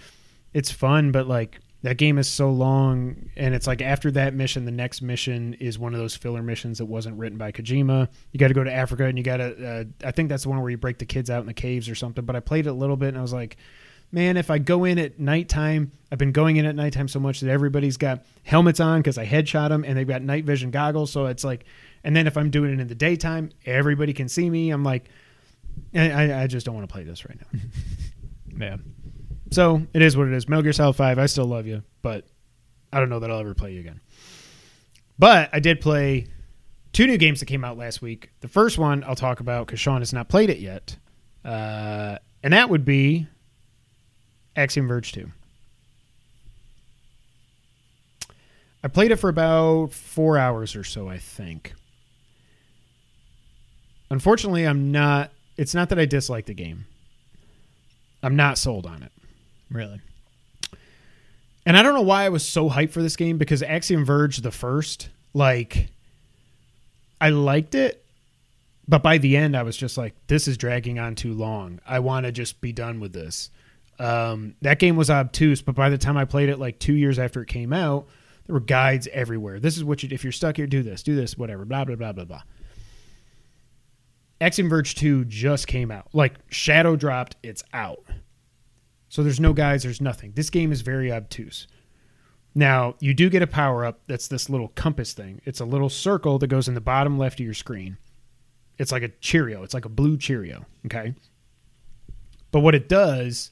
[0.54, 4.66] it's fun, but like that game is so long, and it's like after that mission,
[4.66, 8.08] the next mission is one of those filler missions that wasn't written by Kojima.
[8.32, 9.68] You got to go to Africa, and you got to.
[9.68, 11.90] Uh, I think that's the one where you break the kids out in the caves
[11.90, 12.24] or something.
[12.24, 13.58] But I played it a little bit, and I was like
[14.12, 17.40] man, if I go in at nighttime, I've been going in at nighttime so much
[17.40, 21.12] that everybody's got helmets on because I headshot them and they've got night vision goggles.
[21.12, 21.66] So it's like,
[22.04, 24.70] and then if I'm doing it in the daytime, everybody can see me.
[24.70, 25.10] I'm like,
[25.96, 27.60] I, I- just don't want to play this right now.
[28.60, 28.78] Yeah.
[29.54, 30.48] So it is what it is.
[30.50, 32.26] Metal Gear Solid 5, I still love you, but
[32.92, 34.02] I don't know that I'll ever play you again.
[35.18, 36.28] But I did play
[36.92, 38.32] two new games that came out last week.
[38.42, 40.98] The first one I'll talk about because Sean has not played it yet.
[41.44, 43.28] Uh, and that would be
[44.56, 45.30] Axiom Verge 2.
[48.84, 51.74] I played it for about four hours or so, I think.
[54.10, 55.32] Unfortunately, I'm not.
[55.58, 56.86] It's not that I dislike the game.
[58.22, 59.12] I'm not sold on it.
[59.74, 60.00] Really.
[61.66, 64.38] And I don't know why I was so hyped for this game because Axiom Verge,
[64.38, 65.90] the first, like,
[67.20, 68.06] I liked it,
[68.88, 71.80] but by the end, I was just like, this is dragging on too long.
[71.88, 73.50] I want to just be done with this.
[73.98, 77.18] Um, that game was obtuse, but by the time I played it, like two years
[77.18, 78.08] after it came out,
[78.46, 79.60] there were guides everywhere.
[79.60, 81.96] This is what you, if you're stuck here, do this, do this, whatever, blah, blah,
[81.96, 82.42] blah, blah, blah.
[84.42, 86.10] Axiom Verge 2 just came out.
[86.12, 88.04] Like, Shadow dropped, it's out.
[89.14, 90.32] So there's no guys, there's nothing.
[90.34, 91.68] This game is very obtuse.
[92.56, 95.40] Now, you do get a power up that's this little compass thing.
[95.46, 97.98] It's a little circle that goes in the bottom left of your screen.
[98.80, 101.14] It's like a Cheerio, it's like a blue Cheerio, okay?
[102.50, 103.52] But what it does,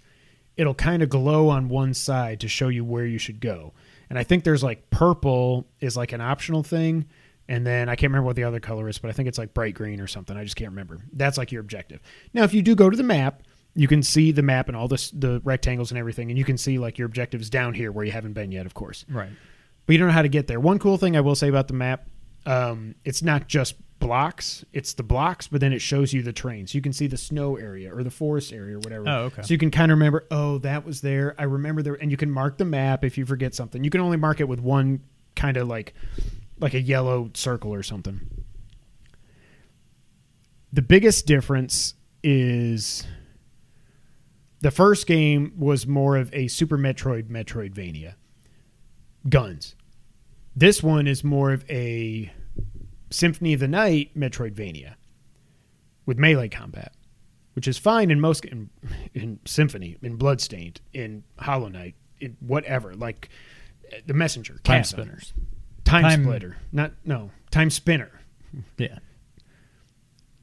[0.57, 3.73] it'll kind of glow on one side to show you where you should go.
[4.09, 7.05] And I think there's like purple is like an optional thing.
[7.47, 9.53] And then I can't remember what the other color is, but I think it's like
[9.53, 10.35] bright green or something.
[10.35, 10.97] I just can't remember.
[11.13, 11.99] That's like your objective.
[12.33, 13.43] Now, if you do go to the map,
[13.75, 16.57] you can see the map and all this, the rectangles and everything, and you can
[16.57, 19.05] see like your objectives down here where you haven't been yet, of course.
[19.09, 19.29] Right.
[19.85, 20.59] But you don't know how to get there.
[20.59, 22.07] One cool thing I will say about the map,
[22.45, 26.67] um, it's not just blocks; it's the blocks, but then it shows you the terrain,
[26.67, 29.07] so you can see the snow area or the forest area or whatever.
[29.07, 29.41] Oh, okay.
[29.43, 31.35] So you can kind of remember, oh, that was there.
[31.37, 33.83] I remember there, and you can mark the map if you forget something.
[33.83, 35.01] You can only mark it with one
[35.35, 35.93] kind of like,
[36.59, 38.21] like a yellow circle or something.
[40.73, 43.05] The biggest difference is
[44.61, 48.13] the first game was more of a Super Metroid Metroidvania.
[49.27, 49.75] Guns.
[50.55, 52.31] This one is more of a
[53.09, 54.95] Symphony of the Night Metroidvania
[56.05, 56.93] with melee combat,
[57.53, 58.69] which is fine in most in,
[59.13, 62.93] in Symphony, in Bloodstained, in Hollow Knight, in whatever.
[62.95, 63.29] Like
[64.05, 65.33] the Messenger, Time spinners.
[65.83, 68.21] Time, Time- Splitter, not no Time Spinner.
[68.77, 68.99] Yeah.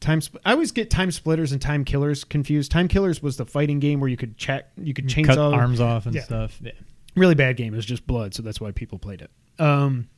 [0.00, 0.20] Time.
[0.22, 2.70] Sp- I always get Time Splitters and Time Killers confused.
[2.70, 5.80] Time Killers was the fighting game where you could check, you could chainsaw Cut arms
[5.80, 6.22] off and Yeah.
[6.22, 6.58] stuff.
[6.62, 6.72] Yeah.
[7.16, 7.72] really bad game.
[7.74, 9.30] It was just blood, so that's why people played it.
[9.60, 10.08] Um,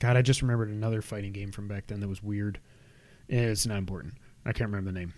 [0.00, 2.58] God, I just remembered another fighting game from back then that was weird.
[3.28, 4.14] It's not important.
[4.44, 5.14] I can't remember the name.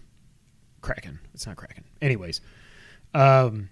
[0.81, 1.19] Kraken.
[1.33, 1.83] It's not Kraken.
[2.01, 2.41] Anyways,
[3.15, 3.71] um,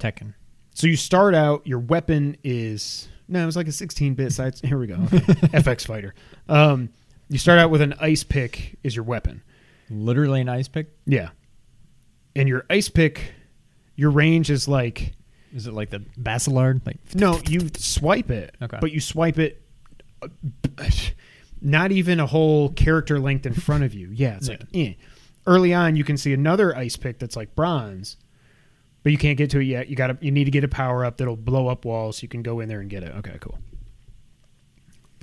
[0.00, 0.34] Tekken.
[0.74, 1.64] so you start out.
[1.66, 4.54] Your weapon is no, it was like a 16-bit side.
[4.64, 4.94] Here we go.
[4.94, 5.18] Okay.
[5.58, 6.14] FX Fighter.
[6.48, 6.90] Um,
[7.28, 9.42] you start out with an ice pick is your weapon.
[9.90, 10.88] Literally an ice pick.
[11.06, 11.30] Yeah,
[12.34, 13.32] and your ice pick,
[13.96, 15.14] your range is like
[15.54, 16.86] Is it like the Basilard?
[16.86, 18.54] Like No, you swipe it.
[18.60, 18.78] Okay.
[18.80, 19.62] But you swipe it
[20.22, 20.28] uh,
[21.60, 24.10] not even a whole character length in front of you.
[24.12, 24.94] Yeah, it's like eh.
[25.46, 28.16] Early on you can see another ice pick that's like bronze,
[29.02, 29.88] but you can't get to it yet.
[29.88, 32.22] You got to you need to get a power up that'll blow up walls so
[32.22, 33.14] you can go in there and get it.
[33.16, 33.58] Okay, cool.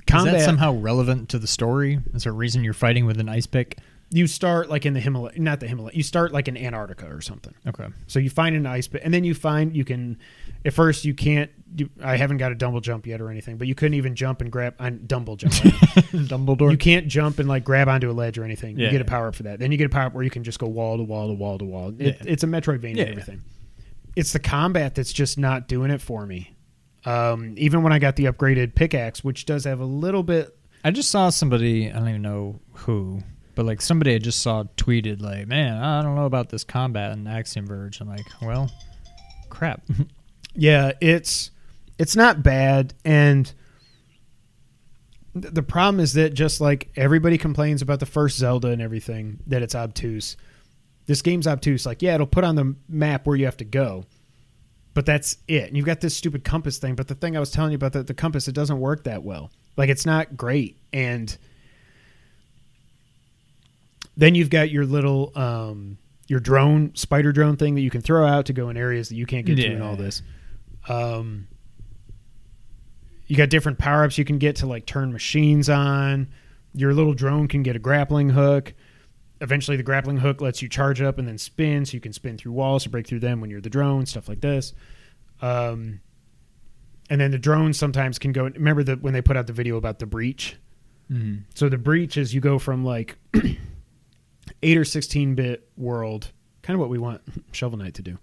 [0.06, 2.00] combat Is that somehow relevant to the story?
[2.14, 3.78] Is there a reason you're fighting with an ice pick?
[4.10, 5.96] You start like in the Himalaya, not the Himalaya.
[5.96, 7.54] You start like in Antarctica or something.
[7.66, 7.86] Okay.
[8.06, 10.18] So you find an ice pit, and then you find you can.
[10.64, 11.50] At first, you can't.
[11.76, 14.40] You, I haven't got a dumble jump yet or anything, but you couldn't even jump
[14.40, 15.52] and grab on dumble jump.
[16.14, 16.70] Dumbledore.
[16.70, 18.78] you can't jump and like grab onto a ledge or anything.
[18.78, 18.86] Yeah.
[18.86, 19.58] You get a power up for that.
[19.58, 21.34] Then you get a power up where you can just go wall to wall to
[21.34, 21.88] wall to wall.
[21.88, 22.12] It, Yeah.
[22.32, 23.02] It's a Metroidvania Yeah.
[23.02, 23.42] and everything.
[24.16, 26.52] It's the combat that's just not doing it for me.
[27.04, 30.90] Um, even when I got the upgraded pickaxe, which does have a little bit I
[30.90, 33.22] just saw somebody, I don't even know who,
[33.54, 37.12] but like somebody I just saw tweeted like, "Man, I don't know about this combat
[37.12, 38.70] in Axiom Verge." I'm like, "Well,
[39.50, 39.82] crap."
[40.56, 41.50] Yeah, it's
[41.98, 43.52] it's not bad, and
[45.34, 49.40] th- the problem is that just like everybody complains about the first Zelda and everything,
[49.48, 50.36] that it's obtuse.
[51.06, 51.84] This game's obtuse.
[51.84, 54.04] Like, yeah, it'll put on the map where you have to go,
[54.94, 55.68] but that's it.
[55.68, 56.94] And you've got this stupid compass thing.
[56.94, 59.22] But the thing I was telling you about the, the compass, it doesn't work that
[59.22, 59.50] well.
[59.76, 61.36] Like, it's not great, and
[64.16, 65.98] then you've got your little um,
[66.28, 69.16] your drone spider drone thing that you can throw out to go in areas that
[69.16, 70.22] you can't get to and all this.
[70.88, 71.48] Um,
[73.26, 76.28] you got different power ups you can get to like turn machines on.
[76.74, 78.74] Your little drone can get a grappling hook.
[79.40, 82.38] Eventually, the grappling hook lets you charge up and then spin, so you can spin
[82.38, 84.72] through walls to break through them when you're the drone, stuff like this.
[85.42, 86.00] Um,
[87.10, 88.44] and then the drones sometimes can go.
[88.44, 90.56] Remember that when they put out the video about the breach?
[91.10, 91.42] mm.
[91.54, 93.16] So the breach is you go from like
[94.64, 97.22] eight or sixteen bit world, kind of what we want
[97.52, 98.18] Shovel Knight to do.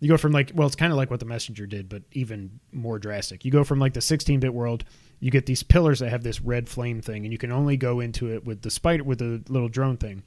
[0.00, 2.58] You go from like well, it's kind of like what the Messenger did, but even
[2.72, 3.44] more drastic.
[3.44, 4.84] You go from like the sixteen bit world,
[5.20, 8.00] you get these pillars that have this red flame thing, and you can only go
[8.00, 10.22] into it with the spider with the little drone thing.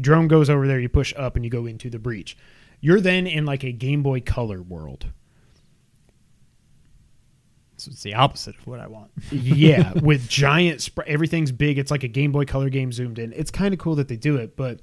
[0.00, 2.36] Drone goes over there, you push up, and you go into the breach.
[2.80, 5.06] You're then in like a Game Boy Color world.
[7.76, 9.10] So it's the opposite of what I want.
[9.30, 11.78] yeah, with giant sp- everything's big.
[11.78, 13.32] It's like a Game Boy Color game zoomed in.
[13.32, 14.80] It's kind of cool that they do it, but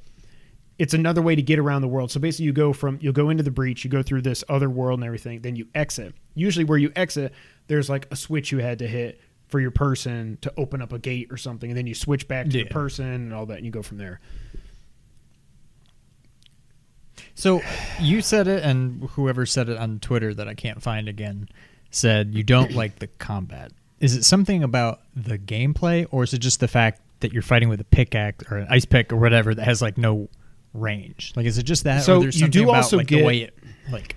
[0.79, 2.11] it's another way to get around the world.
[2.11, 4.69] So basically, you go from you'll go into the breach, you go through this other
[4.69, 6.13] world and everything, then you exit.
[6.35, 7.33] Usually, where you exit,
[7.67, 10.99] there's like a switch you had to hit for your person to open up a
[10.99, 12.71] gate or something, and then you switch back to your Yeah.
[12.73, 14.19] person and all that, and you go from there.
[17.35, 17.61] So
[17.99, 21.47] you said it, and whoever said it on Twitter that I can't find again
[21.91, 23.71] said you don't like the combat.
[23.99, 27.69] Is it something about the gameplay, or is it just the fact that you're fighting
[27.69, 30.29] with a pickaxe or an ice pick or whatever that has like no
[30.79, 31.33] range?
[31.35, 32.03] Like, is it just that?
[32.03, 33.57] So or there's you do about also like get- the way it
[33.91, 34.15] like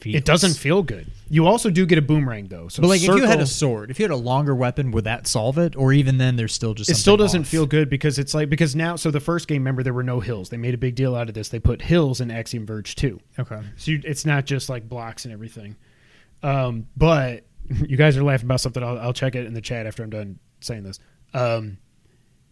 [0.00, 0.16] feels.
[0.16, 1.06] It doesn't feel good.
[1.28, 2.68] You also do get a boomerang though.
[2.68, 5.04] So But like, if you had a sword, if you had a longer weapon, would
[5.04, 5.74] that solve it?
[5.76, 7.46] Or even then, there's still just it still doesn't off?
[7.48, 10.20] feel good because it's like because now so the first game remember there were no
[10.20, 12.94] hills they made a big deal out of this they put hills in axiom verge
[12.96, 13.18] 2.
[13.38, 13.60] okay.
[13.76, 15.74] so you, it's not just like blocks and everything
[16.42, 17.44] um, but
[17.86, 20.10] you guys are laughing about something I'll, I'll check it in the chat after i'm
[20.10, 20.98] done saying this
[21.32, 21.78] um,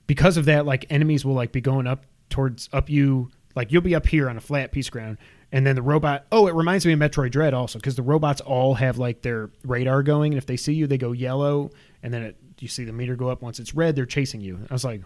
[0.07, 3.83] because of that like enemies will like be going up towards up you like you'll
[3.83, 5.19] be up here on a flat piece of ground
[5.53, 8.41] and then the robot oh it reminds me of metroid dread also because the robots
[8.41, 11.71] all have like their radar going and if they see you they go yellow
[12.03, 13.43] and then it, you see the meter go up.
[13.43, 14.59] Once it's red they're chasing you.
[14.71, 15.03] I was like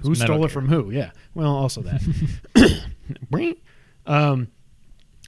[0.00, 0.46] who Metal stole Gear.
[0.46, 0.90] it from who?
[0.90, 1.10] Yeah.
[1.34, 2.84] Well also that.
[4.06, 4.48] Um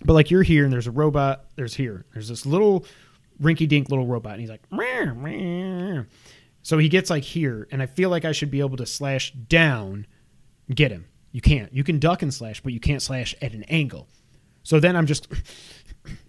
[0.04, 2.84] but like you're here and there's a robot there's here there's this little
[3.40, 6.04] rinky dink little robot and he's like "Meow, meow."
[6.62, 9.32] so he gets like here and i feel like i should be able to slash
[9.32, 10.06] down
[10.72, 13.64] get him you can't you can duck and slash but you can't slash at an
[13.64, 14.08] angle.
[14.62, 15.26] So then i'm just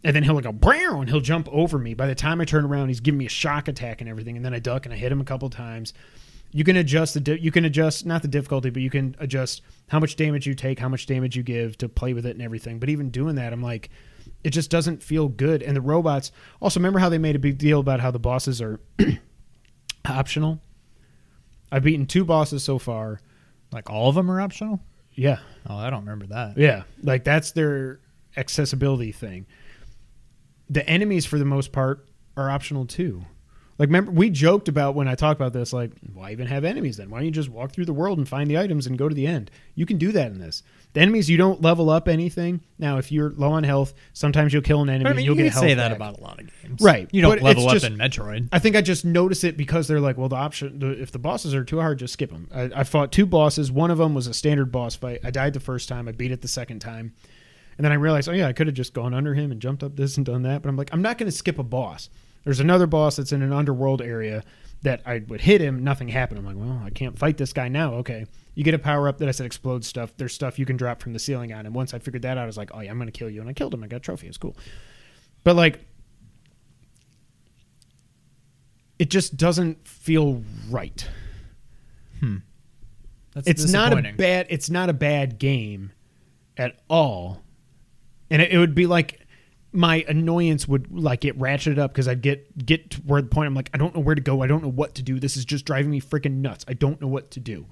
[0.03, 1.93] and then he'll like go brown, and he'll jump over me.
[1.93, 4.43] By the time i turn around he's giving me a shock attack and everything and
[4.43, 5.93] then i duck and i hit him a couple times.
[6.51, 9.61] You can adjust the di- you can adjust not the difficulty but you can adjust
[9.89, 12.41] how much damage you take how much damage you give to play with it and
[12.41, 12.79] everything.
[12.79, 13.91] But even doing that i'm like
[14.43, 15.61] it just doesn't feel good.
[15.61, 18.59] And the robots also remember how they made a big deal about how the bosses
[18.59, 18.79] are
[20.05, 20.61] optional?
[21.71, 23.19] I've beaten two bosses so far.
[23.71, 24.81] Like all of them are optional.
[25.15, 25.39] Yeah.
[25.67, 26.58] Oh, I don't remember that.
[26.58, 26.84] yeah.
[27.01, 27.99] Like that's their
[28.38, 29.45] accessibility thing.
[30.69, 33.25] The enemies for the most part are optional too.
[33.78, 36.97] Like remember we joked about when i talked about this like why even have enemies
[36.97, 37.10] then?
[37.10, 39.15] Why don't you just walk through the world and find the items and go to
[39.15, 39.51] the end?
[39.75, 40.63] You can do that in this
[40.95, 44.62] the enemies you don't level up anything now if you're low on health sometimes you'll
[44.63, 45.95] kill an enemy I and mean, you'll you get can health say that back.
[45.95, 48.49] about a lot of games, Right, You don't but level up just- in Metroid.
[48.51, 51.19] I think I just notice it because they're like, well, the option, the, if the
[51.19, 52.49] bosses are too hard, just skip them.
[52.51, 53.71] I, I fought two bosses.
[53.71, 55.19] One of them was a standard boss fight.
[55.23, 56.08] I died the first time.
[56.08, 57.13] I beat it the second time.
[57.77, 59.84] And then I realized, oh, yeah, I could have just gone under him and jumped
[59.84, 60.62] up this and done that.
[60.62, 62.10] But I'm like, I'm not going to skip a boss.
[62.45, 64.43] There's another boss that's in an underworld area
[64.84, 65.84] that I would hit him.
[65.84, 66.39] Nothing happened.
[66.39, 67.95] I'm like, well, I can't fight this guy now.
[67.95, 68.25] Okay.
[68.55, 70.13] You get a power up that I said explodes stuff.
[70.17, 71.65] There's stuff you can drop from the ceiling on.
[71.65, 73.29] And once I figured that out, I was like, oh, yeah, I'm going to kill
[73.29, 73.41] you.
[73.41, 73.83] And I killed him.
[73.83, 74.27] I got a trophy.
[74.27, 74.55] It's cool.
[75.43, 75.85] But like,
[78.97, 81.07] it just doesn't feel right.
[82.19, 82.37] Hmm.
[83.33, 85.91] That's it's not a bad it's not a bad game
[86.55, 87.43] at all
[88.29, 89.19] and it, it would be like
[89.73, 93.47] my annoyance would like get ratcheted up because i'd get get to where the point
[93.47, 95.35] i'm like i don't know where to go i don't know what to do this
[95.35, 97.65] is just driving me freaking nuts i don't know what to do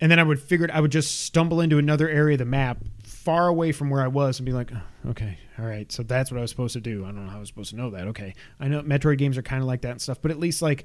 [0.00, 2.44] and then i would figure it i would just stumble into another area of the
[2.44, 6.02] map far away from where i was and be like "Oh, okay all right so
[6.02, 7.76] that's what i was supposed to do i don't know how i was supposed to
[7.76, 10.30] know that okay i know metroid games are kind of like that and stuff but
[10.30, 10.84] at least like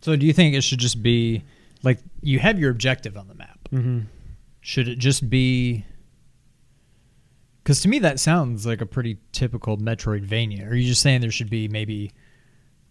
[0.00, 1.42] So do you think it should just be
[1.82, 3.58] like you have your objective on the map?
[3.72, 4.06] mhm.
[4.60, 5.84] Should it just be?
[7.62, 10.68] Because to me that sounds like a pretty typical Metroidvania.
[10.68, 12.10] Are you just saying there should be maybe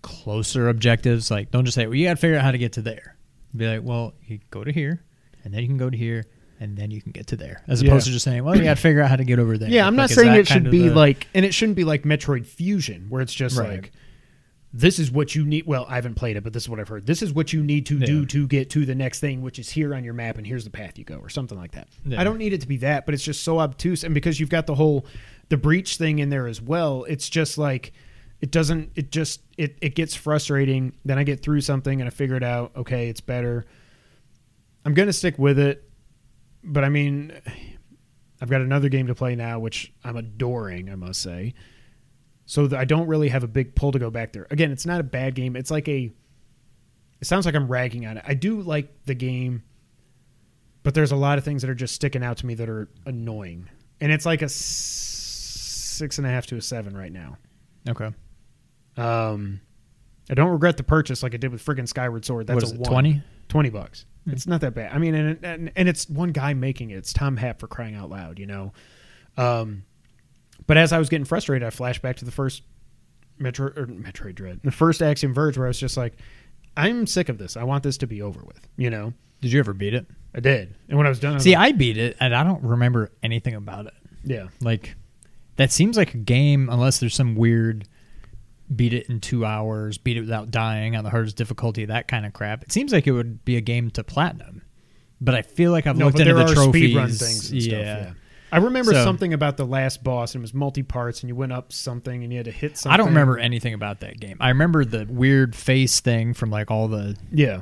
[0.02, 1.30] closer objectives?
[1.30, 3.17] Like, don't just say, "Well, you got to figure out how to get to there."
[3.58, 5.04] Be like, "Well, you go to here,
[5.44, 6.26] and then you can go to here,
[6.60, 7.90] and then you can get to there," as Yeah.
[7.90, 9.70] opposed to just saying, "Well, you got to figure out how to get over there."
[9.70, 11.84] Yeah, I'm not Like, is saying it should be the- like, and it shouldn't be
[11.84, 13.70] like Metroid Fusion, where it's just Right.
[13.70, 13.92] like,
[14.74, 15.66] this is what you need.
[15.66, 17.08] Well, I haven't played it, but this is what I've heard.
[17.08, 18.06] This is what you need to Yeah.
[18.06, 20.66] do to get to the next thing, which is here on your map, and here's
[20.66, 21.88] the path you go, or something like that.
[22.06, 22.20] Yeah.
[22.20, 24.50] I don't need it to be that, but it's just so obtuse, and because you've
[24.50, 25.06] got the whole
[25.50, 27.94] the breach thing in there as well, it's just like
[28.42, 28.92] it doesn't.
[28.96, 30.96] It just it it gets frustrating.
[31.06, 32.72] Then I get through something and I figure it out.
[32.76, 33.66] Okay, it's better.
[34.86, 35.90] I'm gonna stick with it,
[36.64, 37.34] but I mean.
[38.42, 41.54] I've got another game to play now, which I'm adoring, I must say.
[42.46, 44.48] So I don't really have a big pull to go back there.
[44.52, 45.56] Again, it's not a bad game.
[45.56, 46.12] It's like a.
[47.20, 48.24] It sounds like I'm ragging on it.
[48.28, 49.64] I do like the game,
[50.84, 52.88] but there's a lot of things that are just sticking out to me that are
[53.08, 53.70] annoying,
[54.00, 57.38] and it's like a six and a half to a seven right now.
[57.90, 58.12] okay.
[58.98, 59.62] Um,
[60.30, 62.48] I don't regret the purchase like I did with friggin' Skyward Sword.
[62.48, 62.84] That's a it?
[62.84, 63.22] Twenty.
[63.50, 64.06] 20 bucks.
[64.26, 64.32] Hmm.
[64.32, 64.92] It's not that bad.
[64.94, 66.98] I mean, and, and and it's one guy making it.
[66.98, 68.74] It's Tom Happ for crying out loud, you know.
[69.38, 69.84] Um,
[70.66, 72.64] but as I was getting frustrated, I flashed back to the first
[73.40, 76.14] Metro or Metroid Dread, the first Axiom Verge, where I was just like,
[76.76, 77.56] I'm sick of this.
[77.56, 78.68] I want this to be over with.
[78.76, 80.08] You know, Did you ever beat it?
[80.36, 82.36] I did, and when I was done, I was See, like, I beat it, and
[82.36, 83.94] I don't remember anything about it.
[84.26, 84.96] yeah, Like
[85.56, 87.88] that seems like a game unless there's some weird
[88.76, 92.26] beat it in two hours, beat it without dying on the hardest difficulty, that kind
[92.26, 92.64] of crap.
[92.64, 94.62] It seems like it would be a game to platinum.
[95.22, 96.94] But I feel like I've no, looked into the trophies.
[96.96, 97.70] speedrun things and yeah.
[97.70, 98.08] stuff.
[98.08, 98.14] Yeah.
[98.50, 101.36] I remember So- something about the last boss, and it was multi parts, and you
[101.36, 102.94] went up something, and you had to hit something.
[102.94, 104.38] I don't remember anything about that game.
[104.40, 107.62] I remember the weird face thing from like all the Yeah,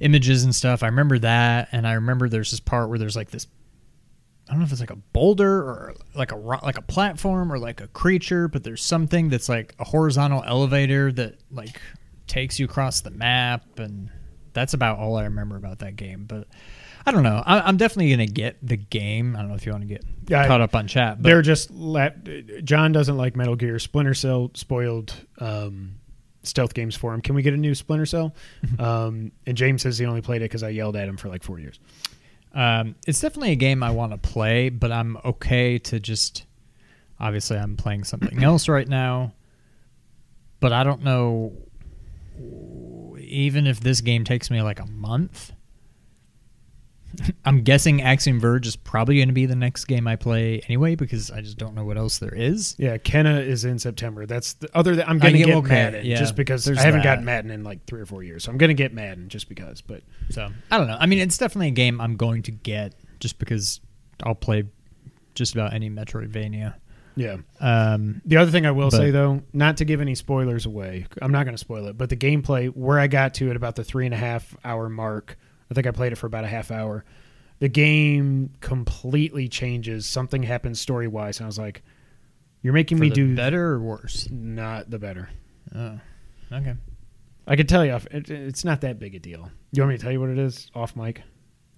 [0.00, 0.82] images and stuff.
[0.82, 3.46] I remember that, and I remember there's this part where there's like this.
[4.48, 7.52] I don't know if it's like a boulder or like a ro- like a platform
[7.52, 11.80] or like a creature, but there's something that's like a horizontal elevator that like
[12.26, 14.10] takes you across the map, and
[14.52, 16.24] that's about all I remember about that game.
[16.26, 16.48] But
[17.06, 17.42] I don't know.
[17.46, 19.36] I, I'm definitely gonna get the game.
[19.36, 21.42] I don't know if you want to get Yeah, caught up on chat, but they're
[21.42, 22.10] just la-
[22.64, 23.78] John doesn't like Metal Gear.
[23.78, 25.94] Splinter Cell spoiled um,
[26.42, 27.20] stealth games for him.
[27.22, 28.34] Can we get a new Splinter Cell?
[28.78, 31.42] um, and James says he only played it because I yelled at him for like
[31.42, 31.78] four years.
[32.54, 36.44] Um, it's definitely a game I want to play, but I'm okay to just.
[37.20, 39.32] Obviously, I'm playing something else right now,
[40.60, 41.52] but I don't know.
[43.18, 45.52] Even if this game takes me like a month,
[47.44, 50.94] I'm guessing Axiom Verge is probably going to be the next game I play anyway
[50.94, 52.74] because I just don't know what else there is.
[52.78, 54.26] Yeah, Kena is in September.
[54.26, 54.94] That's the other.
[54.96, 57.04] Than, I'm going to get- get Madden yeah, just because I haven't that.
[57.04, 58.44] gotten Madden in like three or four years.
[58.44, 59.80] So I'm going to get Madden just because.
[59.80, 60.96] But So I don't know.
[60.98, 63.80] I mean, it's definitely a game I'm going to get just because
[64.22, 64.64] I'll play
[65.34, 66.74] just about any Metroidvania.
[67.16, 67.36] yeah.
[67.60, 71.06] Um, The other thing I will But- say though, not to give any spoilers away,
[71.20, 73.76] I'm not going to spoil it, but the gameplay where I got to at about
[73.76, 75.38] the three and a half hour mark,
[75.72, 77.04] I think I played it for about a half hour.
[77.60, 80.04] The game completely changes.
[80.06, 81.82] Something happens story wise, and I was like,
[82.62, 84.28] "You're making for me the do better or worse.
[84.30, 85.30] not the better."
[85.74, 85.98] Oh,
[86.52, 86.74] okay.
[87.46, 89.50] I can tell you, off- it, it's not that big a deal.
[89.72, 91.22] You want me to tell you what it is off mic?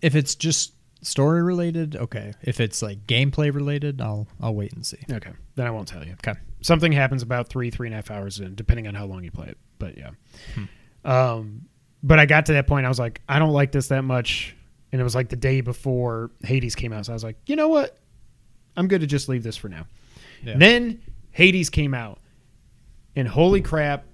[0.02, 2.32] If it's just story related, okay.
[2.42, 4.98] If it's like gameplay related, I'll I'll wait and see.
[5.10, 6.12] Okay, then I won't tell you.
[6.26, 6.38] Okay.
[6.62, 9.30] something happens about three three and a half hours in depending on how long you
[9.30, 10.10] play it but yeah
[11.04, 11.66] um
[12.04, 14.54] but i got to that point i was like i don't like this that much.
[14.92, 17.56] And it was like the day before hades came out so i was like you
[17.56, 17.98] know what?
[18.76, 19.86] I'm good to just leave this for now.
[20.44, 20.56] Yeah.
[20.56, 22.20] then hades came out
[23.16, 24.04] and holy crap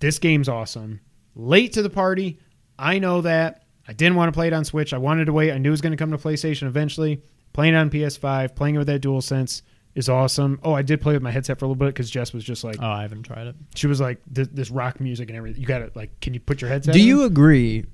[0.00, 1.00] this game's awesome.
[1.36, 2.40] Late to the party
[2.78, 3.62] i know that.
[3.86, 4.92] I didn't want to play it on switch.
[4.92, 5.52] I wanted to wait.
[5.52, 7.22] I knew it was going to come to playstation eventually.
[7.52, 9.62] Playing it on ps5 playing it with that dual sense
[9.94, 12.32] is awesome oh i did play with my headset for a little bit because jess
[12.32, 13.54] was just like oh, I haven't tried it.
[13.74, 16.60] she was like this, this rock music and everything you gotta like can you put
[16.62, 17.06] your headset Do in?
[17.06, 17.84] you agree?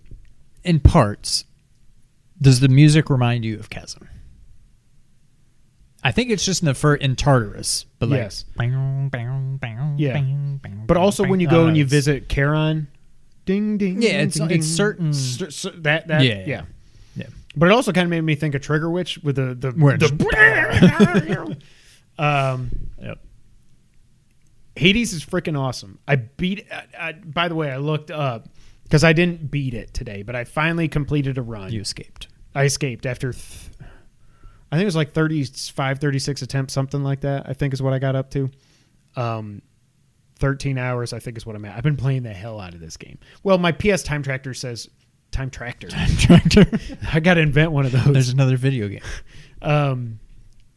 [0.65, 1.45] In parts,
[2.41, 4.09] does the music remind you of Chasm?
[6.05, 8.45] I think it's just in the fir- in Tartarus, but like Yes.
[8.61, 10.59] yeah, Yeah.
[10.87, 12.87] But also when you go and you visit Charon,
[13.45, 14.01] ding ding.
[14.03, 16.45] Yeah, it's- ding, it's ding, certain- cer- cer- that that Yeah.
[16.47, 16.63] yeah.
[17.17, 17.27] Yeah.
[17.57, 19.97] But it also kind of made me think of Trigger Witch with the the, Where
[19.97, 20.07] the
[22.19, 23.19] um Yep.
[24.77, 25.99] Hades is freaking awesome.
[26.07, 26.67] I beat.
[26.71, 28.49] I, I, by the way, I looked up
[28.85, 31.73] because I didn't beat it today, but I finally completed a run.
[31.73, 32.29] You escaped.
[32.55, 33.45] I escaped after, th-
[34.73, 37.49] I think it was like 35, 36 attempts, something like that.
[37.49, 38.51] I think is what I got up to.
[39.17, 39.63] Um,
[40.39, 41.77] 13 hours, I think is what I'm at.
[41.77, 43.19] I've been playing the hell out of this game.
[43.43, 44.89] Well, my PS Time Tractor says
[45.33, 45.89] Time Tractor.
[45.89, 46.67] Time Tractor.
[47.13, 48.13] I got to invent one of those.
[48.13, 49.03] There's another video game.
[49.61, 50.21] Um,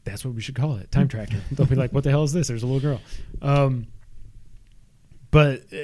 [0.04, 0.91] that's what we should call it.
[0.91, 3.02] Time tracker They'll be like, "What the hell is this?" There's a little girl.
[3.41, 3.88] Um,
[5.30, 5.78] but uh,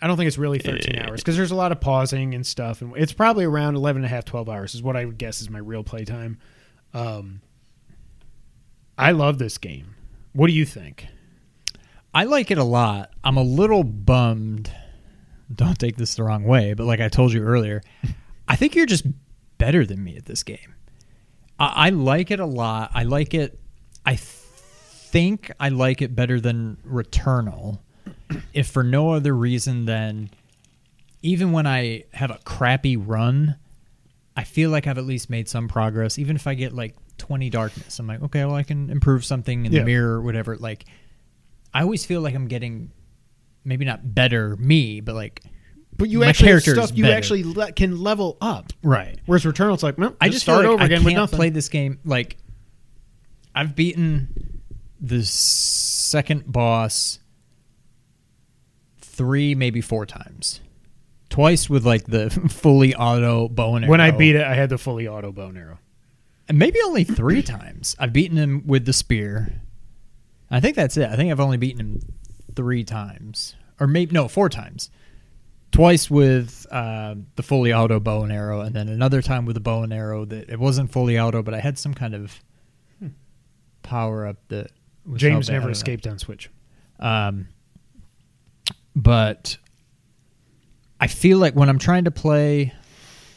[0.00, 2.82] I don't think it's really 13 hours because there's a lot of pausing and stuff,
[2.82, 5.40] and it's probably around 11 and a half, 12 hours is what I would guess
[5.40, 6.38] is my real play time.
[6.94, 7.40] Um,
[8.96, 9.94] I love this game.
[10.32, 11.06] What do you think?
[12.14, 13.10] I like it a lot.
[13.24, 14.72] I'm a little bummed.
[15.54, 17.82] Don't take this the wrong way, but like I told you earlier,
[18.48, 19.06] I think you're just
[19.58, 20.74] better than me at this game.
[21.58, 22.90] I, I like it a lot.
[22.94, 23.58] I like it.
[24.04, 27.78] I th- think I like it better than Returnal,
[28.52, 30.30] if for no other reason than
[31.22, 33.56] even when I have a crappy run,
[34.36, 36.18] I feel like I've at least made some progress.
[36.18, 39.64] Even if I get like 20 darkness, I'm like, okay, well, I can improve something
[39.66, 39.80] in Yeah.
[39.80, 40.56] the mirror or whatever.
[40.56, 40.84] Like,
[41.72, 42.92] I always feel like I'm getting
[43.64, 45.42] maybe not better me, but like
[45.98, 47.16] But you My actually character is stuff you better.
[47.16, 48.72] actually le- can level up.
[48.82, 49.18] right.
[49.26, 51.36] Whereas Returnal, it's like, well, I just start like over I again can't with nothing.
[51.36, 52.36] play this game like
[53.54, 54.60] I've beaten
[55.00, 57.18] the second boss
[58.98, 60.60] three, maybe four times.
[61.30, 63.90] Twice with like the fully auto bow and arrow.
[63.90, 65.78] when I beat it, I had the fully auto bow and arrow.
[66.48, 67.96] and maybe only three times.
[67.98, 69.60] I've beaten him with the spear.
[70.50, 71.08] I think that's it.
[71.08, 72.00] I think I've only beaten him
[72.54, 74.90] three times, or maybe no, four times.
[75.76, 79.60] Twice with uh, the fully auto bow and arrow, and then another time with the
[79.60, 82.42] bow and arrow that it wasn't fully auto, but I had some kind of
[83.82, 84.70] power up that
[85.04, 86.50] was James how bad- I never escaped on Switch.
[86.98, 87.48] Um,
[88.94, 89.58] but
[90.98, 92.72] I feel like when I'm trying to play,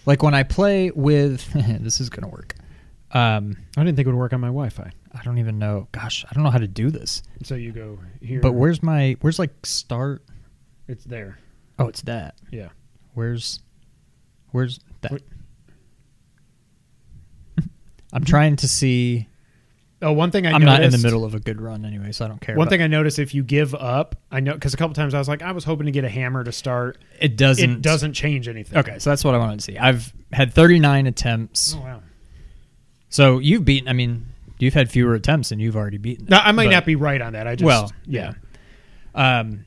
[0.05, 1.45] like when I play with,
[1.83, 2.55] this is gonna work.
[3.11, 4.89] Um, I didn't think it would work on my Wi-Fi.
[5.13, 5.89] I don't even know.
[5.91, 7.21] Gosh, I don't know how to do this.
[7.43, 9.17] So you go here, But where's my?
[9.19, 10.23] Where's like start?
[10.87, 11.37] it's there.
[11.79, 12.35] Oh, it's that.
[12.51, 12.69] Yeah.
[13.13, 13.59] Where's?
[14.51, 15.11] Where's that?
[15.11, 15.21] What-
[18.13, 19.27] I'm trying to see.
[20.01, 22.23] Oh, one thing I I'm not in the middle of a good run anyway, so
[22.23, 22.55] I don't care.
[22.55, 25.19] One thing I noticed if you give up, I know because a couple times I
[25.19, 26.97] was like, I was hoping to get a hammer to start.
[27.19, 27.69] it doesn't.
[27.69, 28.77] It doesn't change anything.
[28.79, 29.77] Okay, so that's what I wanted to see.
[29.77, 31.75] I've had 39 attempts.
[31.77, 32.01] Oh wow.
[33.09, 33.89] So you've beaten.
[33.89, 34.27] I mean,
[34.57, 36.27] you've had fewer attempts and you've already beaten.
[36.29, 37.45] No, I might But- not be right on that.
[37.47, 38.33] I just well, yeah.
[39.15, 39.39] yeah.
[39.39, 39.65] Um,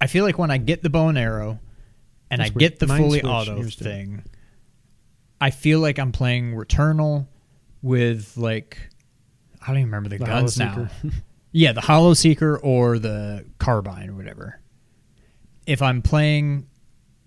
[0.00, 1.58] I feel like when I get the bow and arrow,
[2.30, 4.24] and That's I get the fully auto thing,
[5.40, 7.26] I feel like I'm playing Returnal
[7.82, 8.78] with like
[9.62, 10.88] I don't even remember the, The guns now.
[11.50, 14.60] Yeah, the Hollow Seeker or the Carbine or whatever.
[15.66, 16.68] If I'm playing,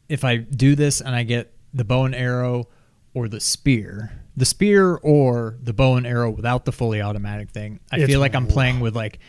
[0.10, 2.68] if I do this and I get the bow and arrow
[3.16, 7.80] or the spear, the spear or the bow and arrow without the fully automatic thing,
[7.92, 9.20] I It's feel like I'm playing with like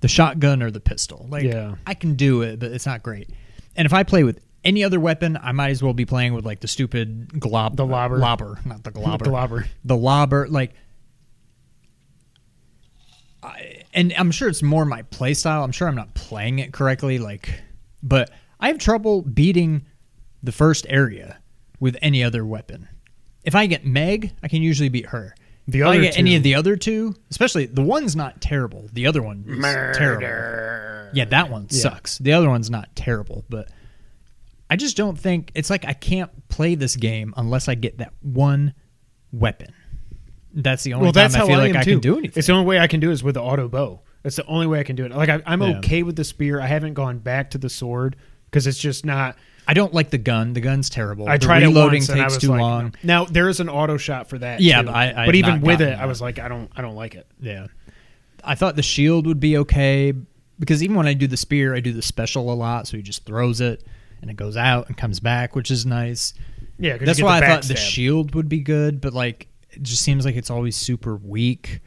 [0.00, 1.26] the shotgun or the pistol.
[1.28, 1.74] Like Yeah.
[1.86, 3.28] I can do it, but it's not great.
[3.76, 6.44] And if I play with any other weapon, I might as well be playing with
[6.44, 8.18] like the stupid glob, The lobber.
[8.18, 9.66] lobber, not the globber, Globber.
[9.84, 10.72] the lobber like
[13.42, 16.72] I, and i'm sure it's more my play style i'm sure i'm not playing it
[16.72, 17.48] correctly like
[18.02, 19.86] but i have trouble beating
[20.42, 21.38] the first area
[21.78, 22.88] with any other weapon
[23.44, 25.36] if i get meg i can usually beat her
[25.68, 29.06] The other i get any of the other two especially the one's not terrible the
[29.06, 30.22] other one is terrible
[31.14, 31.78] yeah that one Yeah.
[31.80, 33.68] sucks the other one's not terrible but
[34.70, 38.12] i just don't think it's like i can't play this game unless i get that
[38.22, 38.72] one
[39.32, 39.72] weapon
[40.54, 41.90] that's the only Well, that's time how I feel I like I too.
[41.92, 42.38] can do anything.
[42.38, 44.00] It's the only way I can do it is with the auto bow.
[44.24, 45.12] It's the only way I can do it.
[45.12, 45.76] Like I, I'm Yeah.
[45.78, 46.58] okay with the spear.
[46.58, 48.16] I haven't gone back to the sword
[48.50, 49.36] because it's just not.
[49.66, 50.54] I don't like the gun.
[50.54, 51.28] The gun's terrible.
[51.28, 52.84] I the tried reloading it once and I takes was too like, long.
[53.02, 53.22] no.
[53.22, 54.60] Now there is an auto shot for that.
[54.60, 54.86] Yeah, too.
[54.86, 57.14] but I- I but even with it, I was like, I don't, I don't like
[57.14, 57.26] it.
[57.40, 57.66] Yeah.
[58.42, 60.14] I thought the shield would be okay
[60.58, 62.86] because even when I do the spear, I do the special a lot.
[62.86, 63.84] So he just throws it
[64.22, 66.32] and it goes out and comes back, which is nice.
[66.78, 70.24] Yeah, That's why I thought the shield would be good, but like it just seems
[70.24, 71.80] like it's always super weak.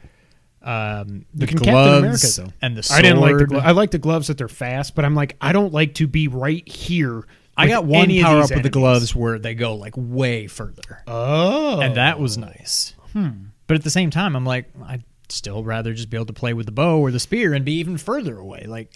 [0.64, 2.52] Um, the gloves America though.
[2.62, 2.98] and the sword.
[2.98, 3.46] I didn't like the.
[3.46, 6.06] Glo- I like the gloves that they're fast, but I'm like, I don't like to
[6.06, 7.24] be right here.
[7.56, 11.02] I got one power up with the gloves where they go like way further.
[11.06, 12.94] Oh, and that was nice.
[13.12, 13.32] But
[13.66, 16.54] But at the same time, I'm like, I'd still rather just be able to play
[16.54, 18.64] with the bow or the spear and be even further away.
[18.66, 18.94] Like,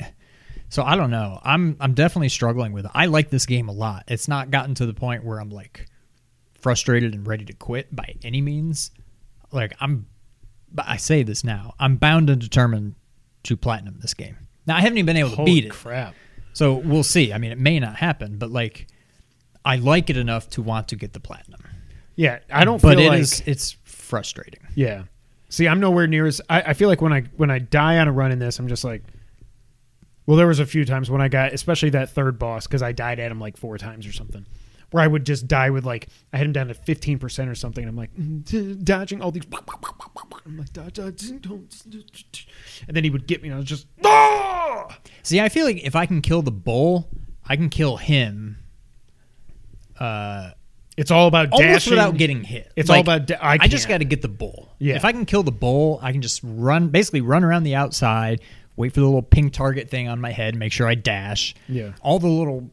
[0.68, 1.38] so I don't know.
[1.42, 2.90] I'm I'm definitely struggling with it.
[2.94, 4.04] I like this game a lot.
[4.08, 5.86] It's not gotten to the point where I'm like
[6.60, 8.90] frustrated and ready to quit by any means.
[9.52, 10.06] Like I'm,
[10.77, 11.74] but I say this now.
[11.81, 12.95] I'm bound and determined
[13.45, 14.37] to platinum this game.
[14.66, 16.14] Now I haven't even been able to Holy beat it, crap!
[16.53, 17.33] so we'll see.
[17.33, 18.87] I mean, it may not happen, but like,
[19.64, 21.61] I like it enough to want to get the platinum.
[22.14, 24.61] Yeah, I don't but feel it like is- it's frustrating.
[24.74, 25.05] Yeah.
[25.49, 28.09] See, I'm nowhere near as I, I feel like when I when I die on
[28.09, 29.03] a run in this, I'm just like
[30.27, 32.93] Well, there was a few times when I got especially that third boss because I
[32.93, 34.45] died at him like four times or something.
[34.93, 37.55] Where I would just die with like I had him down to fifteen percent or
[37.55, 37.82] something.
[37.82, 39.43] And I'm like mm, dodging all these.
[40.47, 41.74] I'm like dodge, dodge, don't.
[42.87, 44.99] And then he would get me, and I was just ah!
[45.22, 47.09] See, I feel like if I can kill the bull,
[47.45, 48.59] I can kill him.
[49.99, 50.51] Uh,
[50.97, 52.72] It's all about almost without getting hit.
[52.76, 54.74] It's all about da- I I, just got to get the bull.
[54.78, 54.95] Yeah.
[54.97, 58.41] If I can kill the bull, I can just run, basically run around the outside,
[58.76, 61.55] wait for the little pink target thing on my head, make sure I dash.
[61.68, 61.93] Yeah.
[62.03, 62.70] All the little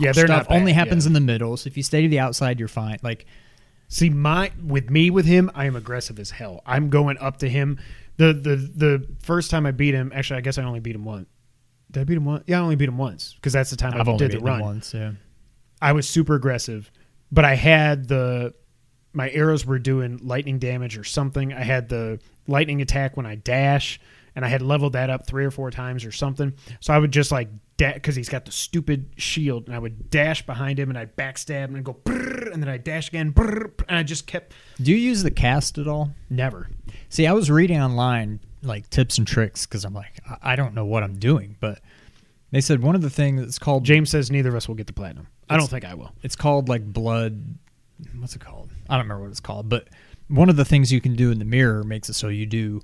[0.00, 1.08] Yeah, they're stuff not only bad, happens yeah.
[1.08, 1.56] in the middle.
[1.56, 2.98] So if you stay to the outside, you're fine.
[3.02, 3.26] Like
[3.88, 6.60] See, my with me with him, I am aggressive as hell.
[6.66, 7.78] I'm going up to him.
[8.18, 11.04] The the the first time I beat him, actually, I guess I only beat him
[11.04, 11.26] once.
[11.90, 12.44] Did I beat him once?
[12.46, 14.44] Yeah, I only beat him once because that's the time I I've only did the
[14.44, 14.60] run.
[14.60, 14.92] once.
[14.92, 15.12] Yeah.
[15.80, 16.92] I was super aggressive,
[17.32, 18.52] but I had the
[19.14, 21.54] my arrows were doing lightning damage or something.
[21.54, 23.98] I had the lightning attack when I dash,
[24.38, 26.54] and I had leveled that up three or four times or something.
[26.78, 30.46] So I would just like because he's got the stupid shield, and I would dash
[30.46, 34.02] behind him and I'd backstab and I'd go and then I dash again, and I
[34.04, 36.12] just kept Do you use the cast at all?
[36.30, 36.68] never.
[37.08, 40.74] See, I was reading online like tips and tricks because I'm like, I- I don't
[40.74, 41.80] know what I'm doing, but
[42.52, 44.86] they said one of the things it's called James says neither of us will get
[44.86, 45.26] the platinum.
[45.50, 46.12] I don't think I will.
[46.22, 47.42] it's called like blood
[48.20, 49.88] what's it called i don't remember what it's called but
[50.28, 52.80] one of the things you can do in the mirror makes it so you do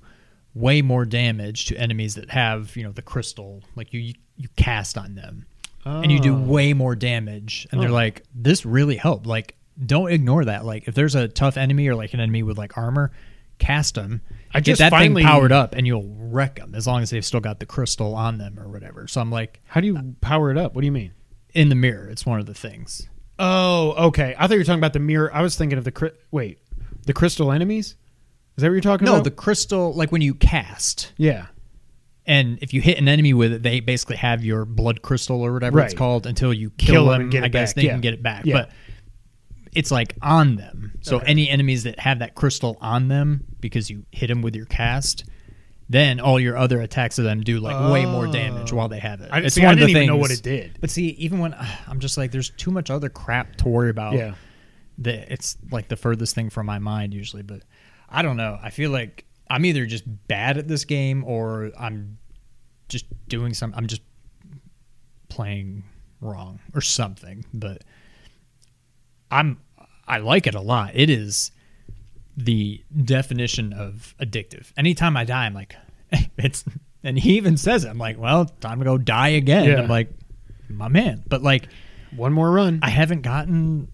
[0.55, 4.97] way more damage to enemies that have you know the crystal like you you cast
[4.97, 5.45] on them
[5.85, 6.39] and you do Oh.
[6.39, 7.93] way more damage and they're Oh.
[7.93, 11.93] like this really helped like don't ignore that like if there's a tough enemy or
[11.95, 13.11] like an enemy with like armor
[13.59, 14.21] cast them
[14.53, 17.09] I get just that finally- thing powered up and you'll wreck them as long as
[17.11, 20.15] they've still got the crystal on them or whatever so i'm like How do you
[20.21, 20.73] power it up?
[20.73, 21.11] What do you mean?
[21.53, 24.33] in the mirror it's one of the things Oh, okay.
[24.39, 25.29] I thought you were talking about the mirror.
[25.35, 26.59] I was thinking of the cri- wait,
[27.05, 27.95] the crystal enemies.
[28.57, 29.17] Is that what you're talking no about?
[29.19, 31.47] No, the crystal like when you cast yeah.
[32.25, 35.51] and if you hit an enemy with it, they basically have your blood crystal or
[35.53, 37.43] whatever it's called until you kill, Kill 'em them.
[37.43, 37.91] I guess back, they yeah.
[37.91, 38.53] can get it back, Yeah.
[38.53, 38.69] but
[39.73, 40.93] it's like on them.
[41.01, 41.25] So Okay.
[41.27, 45.25] any enemies that have that crystal on them because you hit them with your cast,
[45.89, 48.77] then all your other attacks of them do like way more damage Oh.
[48.77, 49.29] while they have it.
[49.31, 50.77] I, it's see, one I of the didn't even know what it did.
[50.79, 51.53] But see, even when
[51.87, 54.13] I'm just like, there's too much other crap to worry about.
[54.13, 54.35] Yeah.
[54.99, 57.43] that it's like the furthest thing from my mind usually.
[57.43, 57.63] But
[58.15, 58.57] I don't know.
[58.61, 62.17] I feel like I'm either just bad at this game or I'm
[62.87, 63.73] just doing some.
[63.75, 64.01] I'm just
[65.27, 65.83] playing
[66.21, 67.45] wrong or something.
[67.53, 67.83] But
[69.29, 69.59] I'm
[70.07, 70.91] I like it a lot.
[70.93, 71.51] It is
[72.37, 74.71] the definition of addictive.
[74.77, 75.75] Anytime I die, I'm like,
[76.37, 76.63] it's.
[77.03, 77.89] And he even says it.
[77.89, 79.65] I'm like, well, time to go die again.
[79.65, 79.75] Yeah.
[79.81, 80.09] I'm like,
[80.69, 81.23] my man.
[81.27, 81.67] But like,
[82.15, 82.79] One more run.
[82.81, 83.89] I haven't gotten.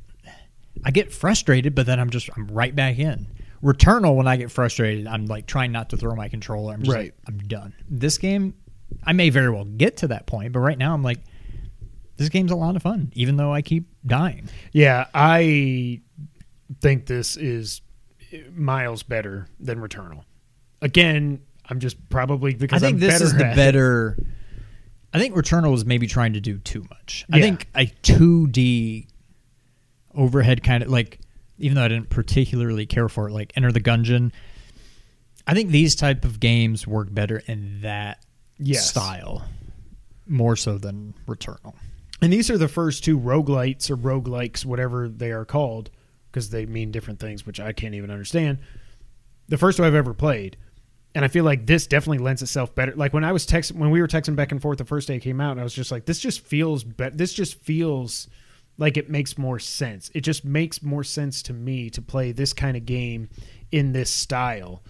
[0.86, 3.28] I get frustrated, but then I'm just I'm right back in.
[3.64, 6.74] Returnal, when I get frustrated, I'm like trying not to throw my controller.
[6.74, 7.06] I'm just Right.
[7.06, 7.74] like, I'm done.
[7.90, 8.56] This game,
[9.04, 11.20] I may very well get to that point, but right now I'm like,
[12.18, 14.50] this game's a lot of fun, even though I keep dying.
[14.74, 16.02] yeah, I
[16.82, 17.82] think this is
[18.54, 20.24] miles better than Returnal.
[20.82, 24.18] Again, I'm just probably because I think am this better is the at better.
[25.14, 27.26] I think Returnal was maybe trying to do too much.
[27.32, 29.08] I think a 2D
[30.16, 31.20] overhead kind of like,
[31.62, 34.32] even though I didn't particularly care for it, like Enter the Gungeon.
[35.48, 38.24] I think these type of games work better in that
[38.58, 38.88] Yes.
[38.90, 39.44] style
[40.28, 41.74] more so than Returnal.
[42.22, 45.90] And these are the first two roguelites or roguelikes, whatever they are called,
[46.32, 48.60] because they mean different things, which I can't even understand.
[49.48, 50.58] The first two I've ever played.
[51.14, 52.96] And I feel like this definitely lends itself better.
[52.96, 55.16] Like when I was texting, when we were texting back and forth the first day
[55.16, 57.16] it came out, and I was just like, this just feels better.
[57.16, 58.30] This just feels
[58.82, 60.10] like it makes more sense.
[60.16, 63.30] It just makes more sense to me to play this kind of game
[63.72, 64.82] in this style.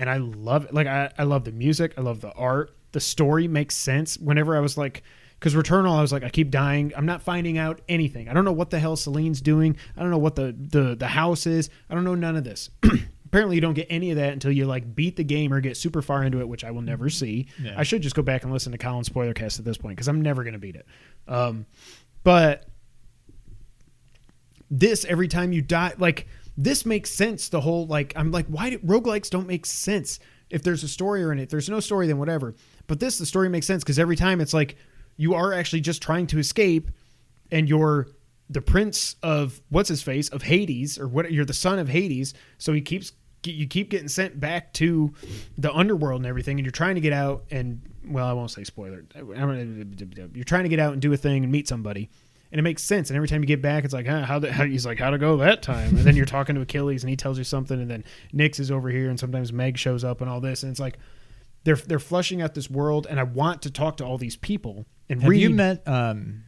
[0.00, 0.74] And I love it.
[0.74, 1.94] Like I, I love the music.
[1.96, 2.76] I love the art.
[2.90, 4.18] The story makes sense.
[4.18, 5.04] Whenever I was like,
[5.38, 6.92] because Returnal, I was like, I keep dying.
[6.96, 8.28] I'm not finding out anything.
[8.28, 9.76] I don't know what the hell Celine's doing.
[9.96, 11.70] I don't know what the the the house is.
[11.88, 12.68] I don't know none of this.
[13.26, 15.76] Apparently, you don't get any of that until you like beat the game or get
[15.76, 17.46] super far into it, which I will never see.
[17.62, 17.74] Yeah.
[17.76, 20.08] I should just go back and listen to Colin's spoiler cast at this point because
[20.08, 20.86] I'm never going to beat it.
[21.28, 21.66] Um,
[22.24, 22.66] but
[24.70, 27.48] this every time you die, like this makes sense.
[27.48, 30.18] The whole like I'm like, why do roguelikes don't make sense
[30.50, 31.50] if there's a story or in it?
[31.50, 32.54] There's no story, then whatever.
[32.86, 34.76] But this the story makes sense because every time it's like
[35.16, 36.90] you are actually just trying to escape,
[37.50, 38.08] and you're
[38.50, 42.34] the prince of what's his face of Hades or what you're the son of Hades.
[42.58, 43.12] So he keeps
[43.44, 45.14] you keep getting sent back to
[45.56, 48.64] the underworld and everything, and you're trying to get out and well, I won't say
[48.64, 49.04] spoiler.
[49.14, 52.10] You're trying to get out and do a thing and meet somebody,
[52.52, 53.10] and it makes sense.
[53.10, 55.10] And every time you get back, it's like, huh, how, the, how he's like, how
[55.10, 55.88] to go that time?
[55.96, 58.70] And then you're talking to Achilles, and he tells you something, and then Nyx is
[58.70, 60.98] over here, and sometimes Meg shows up, and all this, and it's like
[61.64, 64.86] they're they're flushing out this world, and I want to talk to all these people
[65.10, 65.40] and Have read.
[65.42, 66.44] you met um,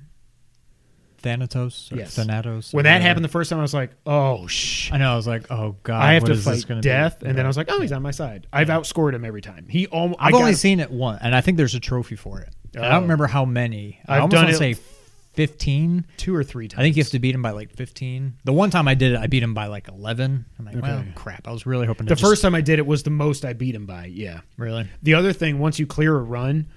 [1.19, 1.91] Thanatos?
[1.93, 2.15] Or Yes.
[2.15, 2.73] Thanatos?
[2.73, 4.91] when that happened the first time, I was like, oh shh.
[4.93, 5.13] I know.
[5.13, 7.27] I was like, oh god, I have to fight death, be?
[7.27, 9.67] and then I was like, "Oh, he's on my side." I've outscored him every time.
[9.69, 10.19] He almost.
[10.23, 12.55] I've only seen it once, and I think there's a trophy for it.
[12.75, 12.93] And I Oh.
[12.93, 13.99] don't remember how many.
[14.09, 14.75] I I've almost done want to say
[15.47, 16.07] fifteen.
[16.17, 16.81] two or three times.
[16.81, 18.35] I think you have to beat him by like fifteen.
[18.45, 20.45] The one time I did it, I beat him by like eleven.
[20.59, 21.49] I'm like, well, crap.
[21.49, 23.53] I was really hoping to The first time I did it was the most I
[23.53, 24.07] beat him by.
[24.07, 24.41] Yeah.
[24.57, 24.89] really.
[25.03, 26.69] The other thing, once you clear a run,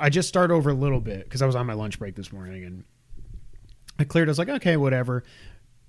[0.00, 2.32] I just start over a little bit because I was on my lunch break this
[2.32, 2.84] morning and
[3.98, 4.28] I cleared.
[4.28, 5.24] I was like, okay, whatever.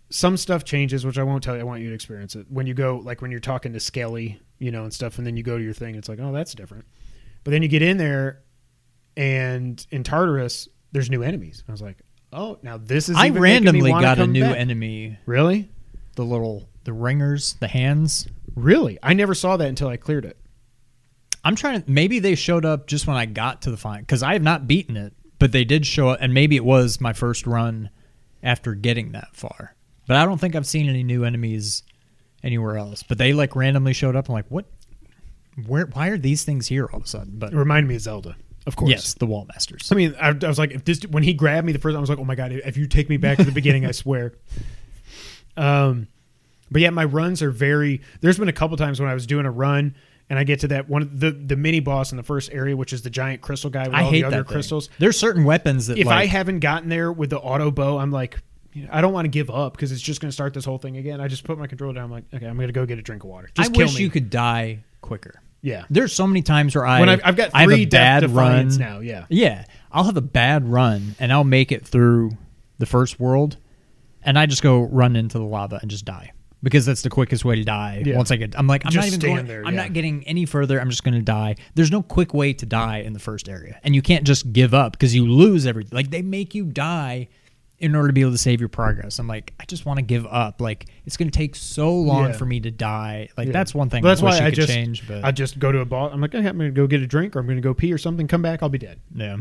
[0.09, 1.61] Some stuff changes, which I won't tell you.
[1.61, 4.39] I want you to experience it when you go, like when you're talking to Skelly,
[4.57, 5.95] you know, and stuff, and then you go to your thing.
[5.95, 6.85] It's like, oh, that's different.
[7.43, 8.41] But then you get in there,
[9.15, 11.63] and in Tartarus, there's new enemies.
[11.67, 11.97] I was like,
[12.33, 13.15] oh, now this is.
[13.17, 14.57] I even making me randomly got a new back.
[14.57, 15.17] enemy.
[15.25, 15.69] Really,
[16.15, 18.27] The little the ringers, the hands.
[18.55, 18.97] really.
[19.03, 20.37] I never saw that until I cleared it.
[21.43, 21.89] I'm trying to.
[21.91, 24.67] Maybe they showed up just when I got to the final because I have not
[24.67, 27.89] beaten it, but they did show up, and maybe it was my first run
[28.43, 29.75] after getting that far.
[30.07, 31.83] But I don't think I've seen any new enemies
[32.43, 33.03] anywhere else.
[33.03, 34.27] But they like randomly showed up.
[34.27, 34.65] I'm like, what?
[35.67, 35.85] Where?
[35.87, 37.33] Why are these things here all of a sudden?
[37.37, 38.91] But It reminded me of Zelda, of course.
[38.91, 39.91] yes, the wall masters.
[39.91, 41.99] I mean, I, I was like, if this when he grabbed me the first time,
[41.99, 43.91] I was like, oh my god, if you take me back to the beginning, I
[43.91, 44.33] swear.
[45.57, 46.07] Um,
[46.71, 48.01] but yeah, my runs are very.
[48.21, 49.93] There's been a couple times when I was doing a run
[50.29, 52.93] and I get to that one the the mini boss in the first area, which
[52.93, 54.89] is the giant crystal guy with I all hate the other crystals.
[54.99, 58.39] There's certain weapons that If I haven't gotten there with the auto bow, I'm like.
[58.73, 60.63] you know, I don't want to give up because it's just going to start this
[60.63, 61.19] whole thing again.
[61.19, 62.05] I just put my controller down.
[62.05, 63.49] I'm like, okay, I'm going to go get a drink of water.
[63.55, 64.03] Just I wish me.
[64.03, 65.41] you could die quicker.
[65.61, 65.85] Yeah.
[65.89, 68.29] There's so many times where I When I've, I've got I have three a bad
[68.29, 68.99] run now.
[68.99, 69.25] Yeah.
[69.29, 72.31] Yeah, I'll have a bad run and I'll make it through
[72.77, 73.57] the first world,
[74.23, 76.31] and I just go run into the lava and just die
[76.63, 78.03] because that's the quickest way to die.
[78.05, 78.17] Yeah.
[78.17, 79.47] Once I get, I'm like, I'm Just not even going.
[79.47, 79.81] there, I'm yeah.
[79.83, 80.79] not getting any further.
[80.79, 81.55] I'm just going to die.
[81.75, 84.73] There's no quick way to die in the first area, and you can't just give
[84.73, 85.95] up because you lose everything.
[85.95, 87.27] Like they make you die
[87.79, 89.19] in order to be able to save your progress.
[89.19, 90.59] I'm like, I just want to give up.
[90.59, 92.31] Like it's going to take so long Yeah.
[92.33, 93.29] for me to die.
[93.37, 93.53] Like Yeah.
[93.53, 94.03] that's one thing.
[94.03, 95.07] Well, that's I why I could just change.
[95.07, 96.09] But I just go to a bar.
[96.11, 97.93] I'm like, I'm going to go get a drink or I'm going to go pee
[97.93, 98.27] or something.
[98.27, 98.99] Come back, I'll be dead.
[99.15, 99.37] yeah,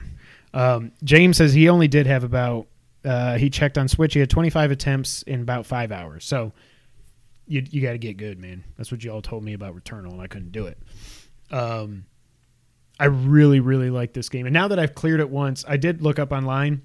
[0.55, 2.69] Um, James says he only did have about.
[3.05, 4.15] Uh, he checked on Switch.
[4.15, 6.25] He had 25 attempts in about five hours.
[6.25, 6.53] So
[7.47, 8.63] you you got to get good, man.
[8.77, 10.79] That's what you all told me about Returnal, and I couldn't do it.
[11.51, 12.05] Um,
[13.01, 16.03] I really really like this game, and now that I've cleared it once, I did
[16.03, 16.83] look up online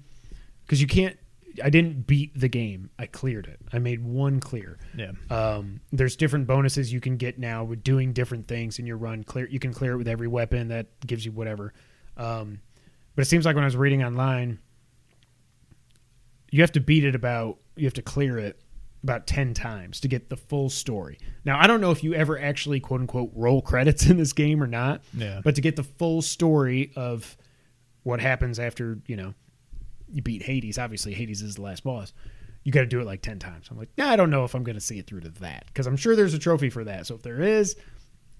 [0.64, 1.16] because you can't.
[1.62, 2.90] I didn't beat the game.
[2.98, 3.60] I cleared it.
[3.72, 4.78] I made one clear.
[4.96, 5.12] yeah.
[5.30, 9.22] Um, there's different bonuses you can get now with doing different things in your run.
[9.24, 11.72] Clear, you can clear it with every weapon that gives you whatever.
[12.16, 12.60] Um,
[13.14, 14.58] but it seems like when I was reading online,
[16.50, 18.60] you have to beat it about you have to clear it
[19.02, 21.18] about 10 times to get the full story.
[21.44, 24.62] Now, I don't know if you ever actually quote unquote roll credits in this game
[24.62, 25.40] or not, Yeah.
[25.44, 27.36] but to get the full story of
[28.02, 29.34] what happens after, you know,
[30.14, 32.12] you beat Hades, obviously Hades is the last boss.
[32.62, 33.66] You got to do it like 10 times.
[33.70, 35.64] I'm like, nah, I don't know if I'm going to see it through to that
[35.66, 37.06] because I'm sure there's a trophy for that.
[37.06, 37.76] So if there is,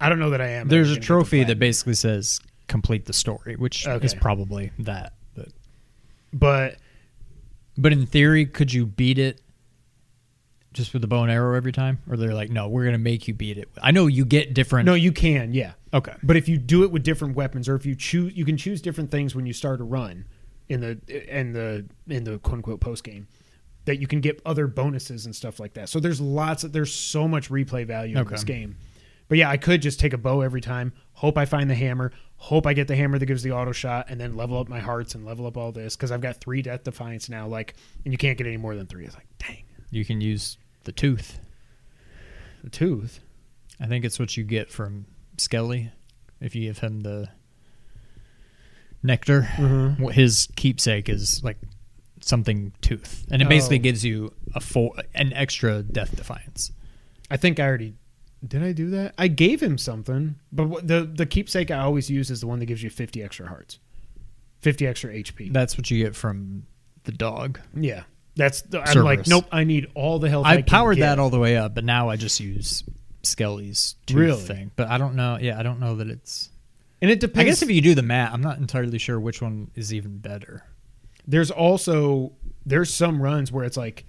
[0.01, 0.68] I don't know that I am.
[0.68, 4.05] There's a trophy that basically says complete the story, which Okay.
[4.07, 5.12] is probably that.
[5.35, 5.49] But
[6.33, 6.77] but
[7.77, 9.41] but in theory, could you beat it
[10.72, 11.99] just with the bow and arrow every time?
[12.09, 13.68] Or they're like, no, we're gonna make you beat it.
[13.83, 14.87] I know you get different.
[14.87, 15.72] no, you can, yeah.
[15.93, 18.57] okay, But if you do it with different weapons, or if you choose, you can
[18.57, 20.25] choose different things when you start a run
[20.69, 20.99] in the
[21.39, 23.27] in the in the quote unquote post game
[23.85, 25.89] that you can get other bonuses and stuff like that.
[25.89, 28.77] So there's lots of there's so much replay value in this game.
[29.29, 30.93] But yeah, I could just take a bow every time.
[31.12, 32.12] Hope I find the hammer.
[32.37, 34.81] Hope I get the hammer that gives the auto shot, and then level up my
[34.81, 37.47] hearts and level up all this because I've got three death defiance now.
[37.47, 39.07] Like, and you can't get any more than three.
[39.07, 41.41] It's like, dang, you can use the tooth.
[42.62, 43.21] the tooth.
[43.81, 45.07] I think it's what you get from
[45.39, 45.91] Skelly
[46.41, 47.29] if you give him the
[49.05, 49.43] nectar.
[49.43, 50.11] Mhm.
[50.13, 51.59] His keepsake is like
[52.21, 53.83] something tooth, and it basically Oh.
[53.83, 56.73] gives you a full an extra death defiance.
[57.31, 57.95] I think I already
[58.47, 58.63] did.
[58.63, 59.15] I do that.
[59.19, 62.67] I gave him something, but the the keepsake I always use is the one that
[62.67, 63.79] gives you fifty extra hearts,
[64.61, 65.51] fifty extra HP.
[65.53, 66.65] That's what you get from
[67.05, 67.61] the dog.
[67.79, 68.05] yeah,
[68.37, 69.45] That's the, I'm like, nope.
[69.53, 70.47] I need all the health.
[70.47, 72.83] I, I powered that all the way up, but now I just use
[73.23, 74.41] Skelly's tooth Really?
[74.43, 74.71] thing.
[74.77, 75.39] But I don't know.
[75.41, 76.49] Yeah, I don't know that it's.
[77.05, 77.41] And it depends.
[77.41, 80.17] I guess if you do the math, I'm not entirely sure which one is even
[80.19, 80.65] better.
[81.27, 82.33] there's also
[82.67, 84.07] there's some runs where it's like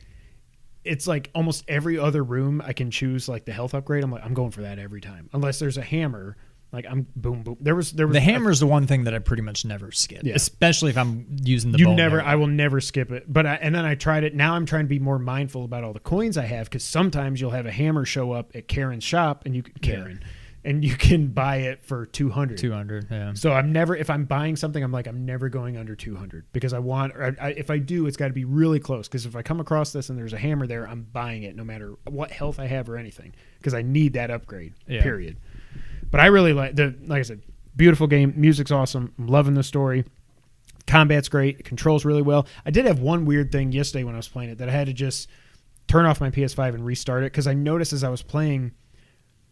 [0.83, 4.03] it's like almost every other room I can choose like the health upgrade.
[4.03, 6.37] I'm like I'm going for that every time unless there's a hammer.
[6.71, 7.57] Like I'm boom boom.
[7.61, 10.21] There was there was The hammer's the one thing that I pretty much never skip,
[10.23, 10.35] Yeah.
[10.35, 11.77] especially if I'm using the.
[11.79, 12.25] you never arrow.
[12.29, 13.31] I will never skip it.
[13.31, 14.35] But I, and then I tried it.
[14.35, 17.39] Now I'm trying to be more mindful about all the coins I have because sometimes
[17.39, 20.23] you'll have a hammer show up at Charon's shop and you can Charon
[20.65, 22.57] and you can buy it for 200.
[22.57, 23.07] 200.
[23.09, 23.33] Yeah.
[23.35, 26.73] So I'm never if I'm buying something, I'm like I'm never going under 200 because
[26.73, 27.13] I want.
[27.15, 29.07] Or I, I, if I do, it's got to be really close.
[29.07, 31.63] Because if I come across this and there's a hammer there, I'm buying it no
[31.63, 34.73] matter what health I have or anything because I need that upgrade.
[34.87, 35.03] Yeah.
[35.03, 35.37] Period.
[36.09, 37.41] But I really like the like I said,
[37.75, 38.33] beautiful game.
[38.35, 39.13] Music's awesome.
[39.19, 40.03] I'm loving the story.
[40.87, 41.59] Combat's great.
[41.59, 42.47] It controls really well.
[42.65, 44.87] I did have one weird thing yesterday when I was playing it that I had
[44.87, 45.29] to just
[45.87, 48.71] turn off my PS5 and restart it because I noticed as I was playing,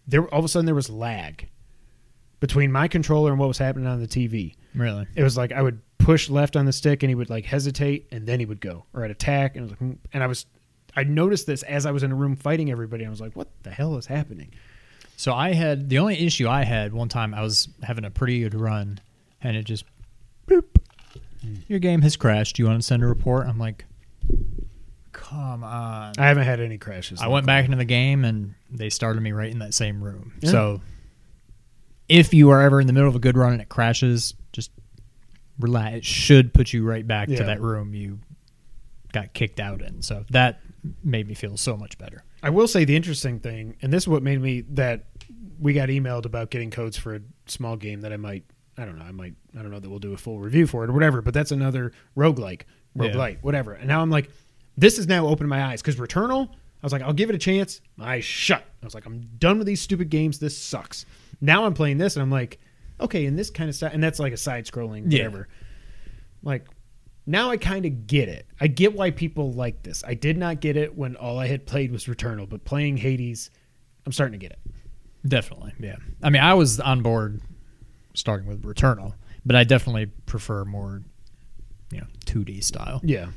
[0.08, 1.50] there all of a sudden there was lag
[2.40, 4.56] between my controller and what was happening on the TV.
[4.76, 5.08] Really.
[5.16, 8.08] It was like I would push left on the stick and he would like hesitate
[8.12, 9.92] and then he would go or I'd attack and I was like, hmm.
[10.12, 10.46] and I was
[10.96, 13.06] I noticed this as I was in a room fighting everybody.
[13.06, 14.52] I was like, what the hell is happening?
[15.16, 17.34] So I had the only issue I had one time.
[17.34, 19.00] I was having a pretty good run,
[19.42, 19.86] and it just
[20.48, 20.66] boop.
[21.68, 22.56] Your game has crashed.
[22.56, 23.48] Do you want to send a report?
[23.48, 23.86] I'm like,
[25.14, 26.14] come on.
[26.18, 27.22] I haven't had any crashes.
[27.22, 30.34] I went back into the game, and they started me right in that same room.
[30.42, 30.50] Yeah.
[30.52, 30.82] So
[32.10, 34.72] if you are ever in the middle of a good run and it crashes, just
[35.60, 35.96] relax.
[35.98, 37.38] It should put you right back Yeah.
[37.38, 38.20] to that room you
[39.14, 40.02] got kicked out in.
[40.02, 40.60] So that
[41.04, 42.24] made me feel so much better.
[42.42, 45.06] I will say the interesting thing, and this is what made me that
[45.60, 48.44] we got emailed about getting codes for a small game that I might,
[48.78, 50.84] I don't know, I might, I don't know that we'll do a full review for
[50.84, 52.64] it or whatever, but that's another roguelike,
[52.96, 53.04] Yeah.
[53.04, 53.74] roguelite, whatever.
[53.74, 54.30] And now I'm like,
[54.78, 57.40] this is now opening my eyes because Returnal, I was like, I'll give it a
[57.40, 57.82] chance.
[57.98, 58.64] My eyes shut.
[58.82, 60.40] I was like, I'm done with these stupid games.
[60.40, 61.06] This sucks.
[61.42, 62.60] Now I'm playing this and I'm like,
[63.00, 65.20] okay, and this kind of stuff, and that's like a side scrolling, Yeah.
[65.24, 65.48] whatever.
[66.42, 66.66] Like,
[67.26, 68.46] now I kind of get it.
[68.60, 70.04] I get why people like this.
[70.06, 73.50] I did not get it when all I had played was Returnal, but playing Hades,
[74.06, 74.60] I'm starting to get it.
[75.28, 75.96] Definitely, yeah.
[76.22, 77.42] I mean, I was on board
[78.14, 79.14] starting with Returnal,
[79.46, 81.02] but I definitely prefer more,
[81.92, 83.00] you know, 2D style.
[83.04, 83.28] Yeah.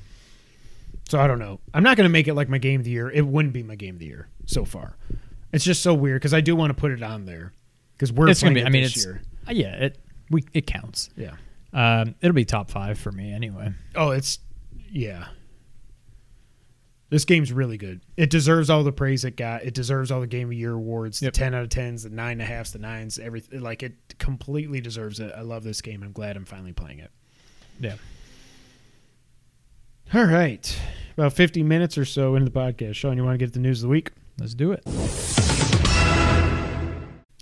[1.08, 1.60] So I don't know.
[1.72, 3.08] I'm not going to make it like my game of the year.
[3.10, 4.96] It wouldn't be my game of the year so far.
[5.52, 7.52] It's just so weird because I do want to put it on there
[7.92, 8.66] because we're It's playing gonna be.
[8.66, 9.22] I mean, this it's year.
[9.48, 9.74] uh, yeah.
[9.76, 9.98] It
[10.30, 11.10] we it counts.
[11.16, 11.34] Yeah.
[11.72, 13.70] Um, it'll be top five for me anyway.
[13.94, 14.40] Oh, it's
[14.90, 15.26] yeah.
[17.08, 18.00] This game's really good.
[18.16, 19.62] It deserves all the praise it got.
[19.62, 21.22] It deserves all the Game of Year awards.
[21.22, 21.32] Yep.
[21.32, 23.60] The ten out of tens, the nine and a halfs, the nines, everything.
[23.60, 25.32] Like it completely deserves it.
[25.36, 26.02] I love this game.
[26.02, 27.12] I'm glad I'm finally playing it.
[27.78, 27.94] Yeah.
[30.14, 30.78] All right,
[31.18, 32.94] about 50 minutes or so into the podcast.
[32.94, 34.12] Sean, you want to get the news of the week?
[34.38, 34.82] Let's do it.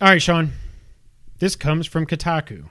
[0.00, 0.52] All right, Sean.
[1.40, 2.64] This comes from Kotaku.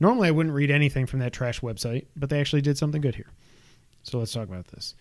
[0.00, 3.14] Normally, I wouldn't read anything from that trash website, but they actually did something good
[3.14, 3.30] here.
[4.02, 4.94] So let's talk about this.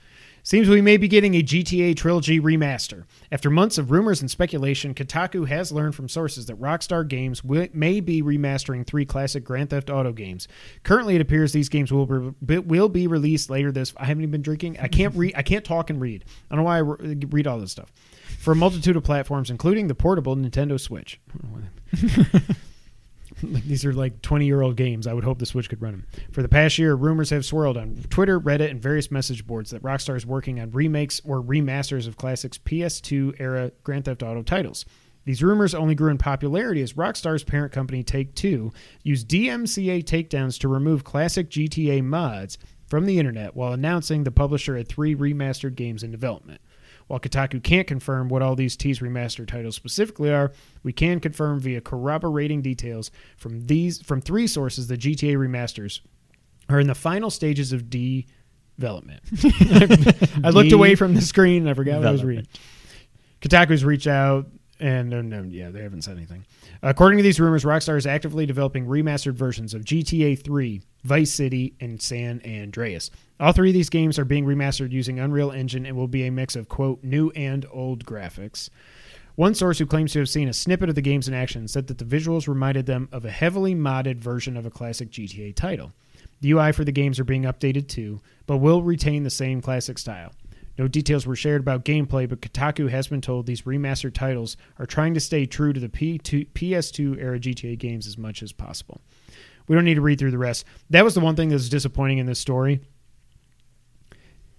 [0.47, 3.03] Seems we may be getting a GTA Trilogy remaster.
[3.33, 7.69] After months of rumors and speculation, Kotaku has learned from sources that Rockstar Games wi-
[7.73, 10.47] may be remastering three classic Grand Theft Auto games.
[10.83, 13.93] Currently, it appears these games will be, will be released later this.
[13.97, 14.79] I haven't even been drinking.
[14.79, 15.33] I can't read.
[15.35, 16.23] I can't talk and read.
[16.49, 17.91] I don't know why I re- read all this stuff.
[18.39, 21.19] For a multitude of platforms, including the portable Nintendo Switch.
[23.43, 25.07] Like, these are like 20 year old games.
[25.07, 26.07] I would hope the Switch could run them.
[26.31, 29.83] For the past year, rumors have swirled on Twitter, Reddit, and various message boards that
[29.83, 34.85] Rockstar is working on remakes or remasters of classics PS2 era Grand Theft Auto titles.
[35.25, 38.71] These rumors only grew in popularity as Rockstar's parent company Take Two
[39.03, 42.57] used DMCA takedowns to remove classic GTA mods
[42.87, 46.61] from the internet while announcing the publisher had three remastered games in development.
[47.07, 50.51] While Kotaku can't confirm what all these teased remastered titles specifically are,
[50.83, 56.01] we can confirm via corroborating details from these from three sources the GTA remasters
[56.69, 59.21] are in the final stages of development.
[60.43, 62.47] I looked away from the screen and I forgot what I was reading.
[63.41, 64.47] Kotaku's reached out
[64.79, 66.45] and uh, no, yeah, they haven't said anything.
[66.81, 71.73] According to these rumors, Rockstar is actively developing remastered versions of GTA 3, Vice City,
[71.79, 73.09] and San Andreas.
[73.39, 76.31] All three of these games are being remastered using Unreal Engine and will be a
[76.31, 78.69] mix of quote new and old graphics.
[79.35, 81.85] One source who claims to have seen a snippet of the games in action said
[81.87, 85.93] that the visuals reminded them of a heavily modded version of a classic GTA title.
[86.41, 89.99] The UI for the games are being updated too, but will retain the same classic
[89.99, 90.33] style.
[90.77, 94.85] No details were shared about gameplay, but Kotaku has been told these remastered titles are
[94.85, 99.01] trying to stay true to the P2, PS2 era GTA games as much as possible.
[99.67, 100.65] We don't need to read through the rest.
[100.89, 102.81] That was the one thing that was disappointing in this story.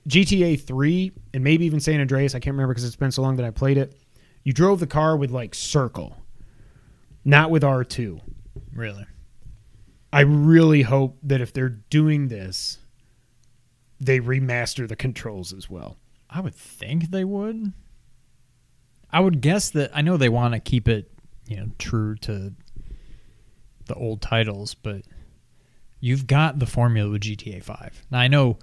[0.08, 3.36] GTA 3 and maybe even San Andreas, I can't remember because it's been so long
[3.36, 3.94] that I played it.
[4.42, 6.16] You drove the car with like circle,
[7.24, 8.20] not with R2.
[8.74, 9.06] Really?
[10.12, 12.78] I really hope that if they're doing this,
[14.00, 15.98] they remaster the controls as well.
[16.30, 17.72] I would think they would.
[19.10, 21.10] I would guess that I know they want to keep it,
[21.46, 22.52] you know, true to
[23.86, 25.02] the old titles, but
[26.00, 28.06] you've got the formula with GTA 5.
[28.10, 28.58] Now I know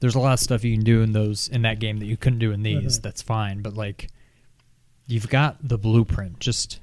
[0.00, 2.16] there's a lot of stuff you can do in those in that game that you
[2.16, 2.98] couldn't do in these.
[2.98, 3.02] Mhm.
[3.02, 4.08] That's fine, but like
[5.06, 6.40] you've got the blueprint.
[6.40, 6.80] Just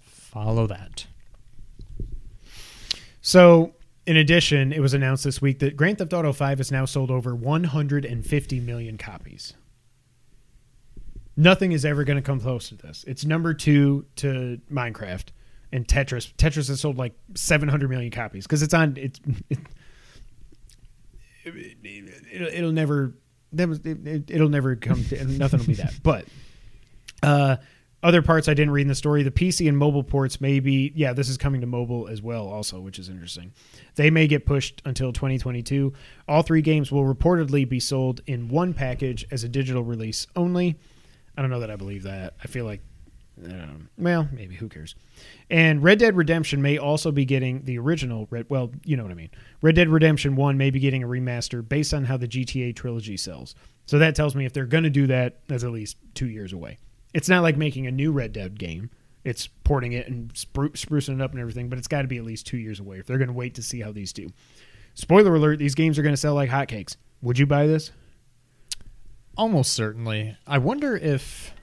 [0.00, 1.06] follow that.
[3.20, 3.74] So,
[4.06, 7.10] in addition, it was announced this week that Grand Theft Auto 5 has now sold
[7.10, 9.54] over 150 million copies.
[11.36, 13.04] Nothing is ever going to come close to this.
[13.06, 15.26] It's number two to Minecraft
[15.72, 16.34] and Tetris.
[16.34, 18.96] Tetris has sold like 700 million copies because it's on.
[18.96, 19.20] It's
[21.44, 21.76] it,
[22.34, 23.14] will it'll never.
[23.54, 25.04] That was, it, it'll never come.
[25.04, 25.94] To, nothing will be that.
[26.02, 26.26] But
[27.22, 27.56] uh,
[28.02, 29.22] other parts I didn't read in the story.
[29.22, 32.48] The PC and mobile ports may be, yeah, this is coming to mobile as well,
[32.48, 33.52] also, which is interesting.
[33.94, 35.92] They may get pushed until 2022.
[36.26, 40.76] All three games will reportedly be sold in one package as a digital release only.
[41.36, 42.34] I don't know that I believe that.
[42.42, 42.80] I feel like,
[43.44, 44.96] um, well, maybe who cares?
[45.48, 48.46] And Red Dead Redemption may also be getting the original Red.
[48.48, 49.30] Well, you know what I mean.
[49.62, 53.16] Red Dead Redemption One may be getting a remaster based on how the GTA trilogy
[53.16, 53.54] sells.
[53.86, 56.52] So that tells me if they're going to do that, that's at least two years
[56.52, 56.78] away.
[57.14, 58.90] It's not like making a new Red Dead game.
[59.24, 62.18] It's porting it and spru- sprucing it up and everything, but it's got to be
[62.18, 64.30] at least two years away if they're going to wait to see how these do.
[64.94, 66.96] Spoiler alert: These games are going to sell like hotcakes.
[67.20, 67.92] Would you buy this?
[69.36, 70.36] Almost certainly.
[70.46, 71.54] I wonder if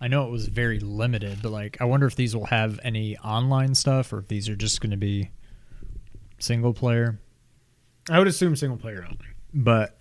[0.00, 3.18] I know it was very limited, but like I wonder if these will have any
[3.18, 5.30] online stuff or if these are just going to be
[6.38, 7.18] single player.
[8.08, 9.26] I would assume single player only.
[9.52, 9.98] But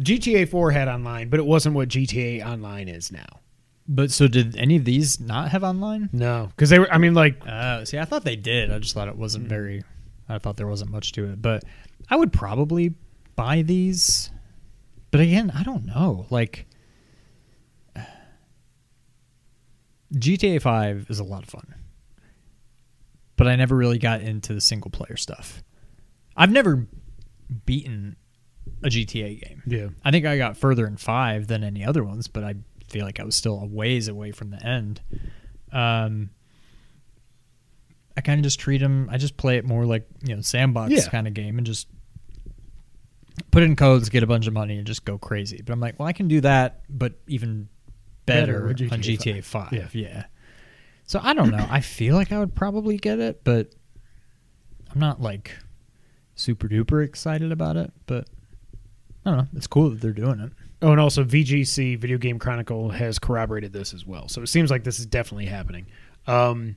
[0.00, 3.40] GTA 4 had online, but it wasn't what GTA Online is now.
[3.88, 6.08] But so did any of these not have online?
[6.12, 6.92] No, because they were.
[6.92, 8.70] I mean, like, Uh, see, I thought they did.
[8.72, 9.18] I just thought it Mm.
[9.18, 9.82] wasn't very.
[10.28, 11.64] I thought there wasn't much to it, but
[12.08, 12.94] I would probably
[13.36, 14.30] buy these.
[15.10, 16.26] But again, I don't know.
[16.30, 16.66] Like
[20.14, 21.74] GTA Five is a lot of fun,
[23.36, 25.62] but I never really got into the single player stuff.
[26.36, 26.86] I've never
[27.66, 28.16] beaten
[28.82, 29.62] a GTA game.
[29.66, 32.54] yeah, I think I got further in five than any other ones, but I
[32.94, 35.02] feel like I was still a ways away from the end.
[35.72, 36.30] Um,
[38.16, 39.08] I kind of just treat them.
[39.10, 41.08] I just play it more like you know sandbox Yeah.
[41.08, 41.88] kind of game and just
[43.50, 45.60] put in codes, get a bunch of money, and just go crazy.
[45.64, 47.68] But I'm like, well, I can do that, but even
[48.26, 49.72] better, Better with on GTA GTA Five.
[49.72, 49.88] Yeah.
[49.92, 50.24] yeah.
[51.06, 51.66] So I don't know.
[51.68, 53.74] I feel like I would probably get it, but
[54.92, 55.50] I'm not like
[56.36, 57.92] super duper excited about it.
[58.06, 58.28] But
[59.26, 59.48] I don't know.
[59.56, 60.52] It's cool that they're doing it.
[60.84, 64.28] Oh, and also VGC Video Game Chronicle has corroborated this as well.
[64.28, 65.86] So it seems like this is definitely happening.
[66.26, 66.76] Um,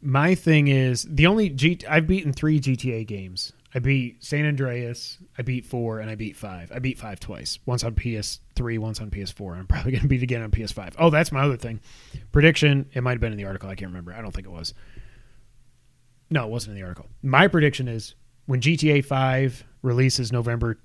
[0.00, 3.52] my thing is the only G I've beaten three GTA games.
[3.74, 6.70] I beat San Andreas, I beat four, and I beat five.
[6.70, 7.58] I beat five twice.
[7.66, 9.58] Once on PS3, once on PS4.
[9.58, 10.94] I'm probably gonna beat again on PS5.
[10.96, 11.80] Oh, that's my other thing.
[12.30, 12.88] Prediction.
[12.94, 13.68] It might have been in the article.
[13.68, 14.14] I can't remember.
[14.14, 14.72] I don't think it was.
[16.30, 17.08] No, it wasn't in the article.
[17.24, 18.14] My prediction is
[18.46, 20.78] when GTA 5 releases November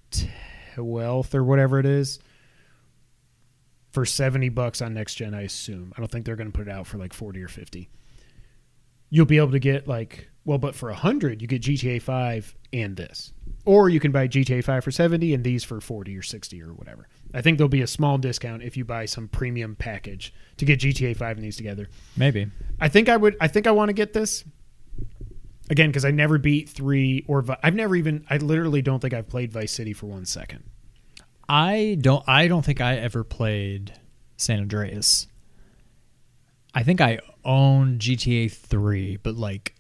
[0.76, 2.18] 12th or whatever it is
[3.92, 5.94] for 70 bucks on next gen, I assume.
[5.96, 7.90] I don't think they're going to put it out for like 40 or 50.
[9.10, 12.96] You'll be able to get like, well, but for 100, you get GTA 5 and
[12.96, 13.34] this.
[13.66, 16.74] Or you can buy GTA 5 for 70 and these for 40 or 60 or
[16.74, 17.08] whatever.
[17.34, 20.80] I think there'll be a small discount if you buy some premium package to get
[20.80, 21.90] GTA 5 and these together.
[22.16, 22.48] Maybe.
[22.80, 23.36] I think I would.
[23.40, 24.44] I think I want to get this
[25.70, 28.26] again because I never beat three or I've never even.
[28.30, 30.64] I literally don't think I've played Vice City for one second.
[31.50, 32.24] I don't.
[32.28, 33.94] I don't think I ever played
[34.38, 35.28] San Andreas.
[36.74, 39.76] I think I own GTA Three, but like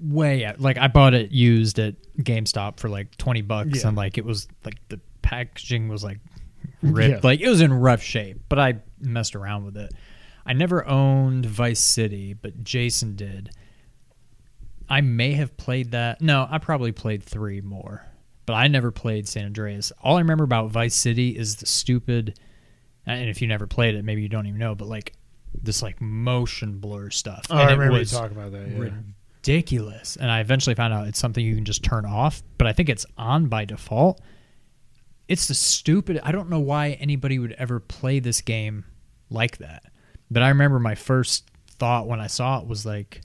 [0.00, 0.60] way out.
[0.60, 3.88] Like I bought it used at GameStop for like twenty bucks, Yeah.
[3.88, 6.20] and like it was like the packaging was like
[6.82, 7.10] ripped.
[7.24, 7.28] Yeah.
[7.28, 9.92] Like it was in rough shape, but I messed around with it.
[10.46, 13.50] I never owned Vice City, but Jason did.
[14.88, 16.20] I may have played that.
[16.20, 18.06] No, I probably played three more,
[18.46, 19.92] but I never played San Andreas.
[20.02, 22.38] All I remember about Vice City is the stupid,
[23.06, 25.14] and if you never played it, maybe you don't even know, but like
[25.62, 27.46] this like motion blur stuff.
[27.50, 28.68] Oh, and I it remember you talking about that.
[28.68, 28.90] Yeah.
[29.44, 30.16] ridiculous.
[30.16, 32.88] And I eventually found out it's something you can just turn off, but I think
[32.88, 34.20] it's on by default.
[35.28, 36.20] It's the stupid.
[36.22, 38.84] I don't know why anybody would ever play this game
[39.30, 39.84] like that.
[40.30, 43.20] But I remember my first thought when I saw it was like,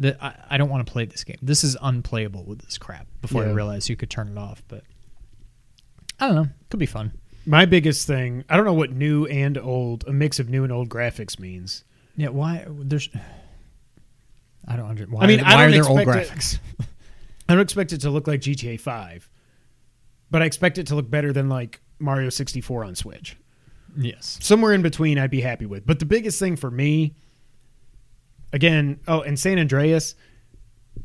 [0.00, 1.38] that I, I don't want to play this game.
[1.42, 3.06] This is unplayable with this crap.
[3.20, 3.52] Before I Yeah.
[3.54, 4.84] realized you could turn it off, but
[6.20, 6.48] I don't know.
[6.70, 7.12] Could be fun.
[7.46, 10.72] My biggest thing, I don't know what new and old, a mix of new and
[10.72, 11.84] old graphics means.
[12.16, 12.28] Yeah.
[12.28, 12.66] Why?
[12.68, 13.08] There's.
[14.66, 15.12] I don't understand.
[15.12, 16.58] Why I mean, are, I why are there old expect it- graphics?
[17.48, 19.30] I don't expect it to look like GTA 5,
[20.30, 23.36] but I expect it to look better than like Mario 64 on Switch.
[23.96, 24.38] yes.
[24.42, 25.86] Somewhere in between, I'd be happy with.
[25.86, 27.14] But the biggest thing for me,
[28.52, 30.14] again, oh, and San Andreas,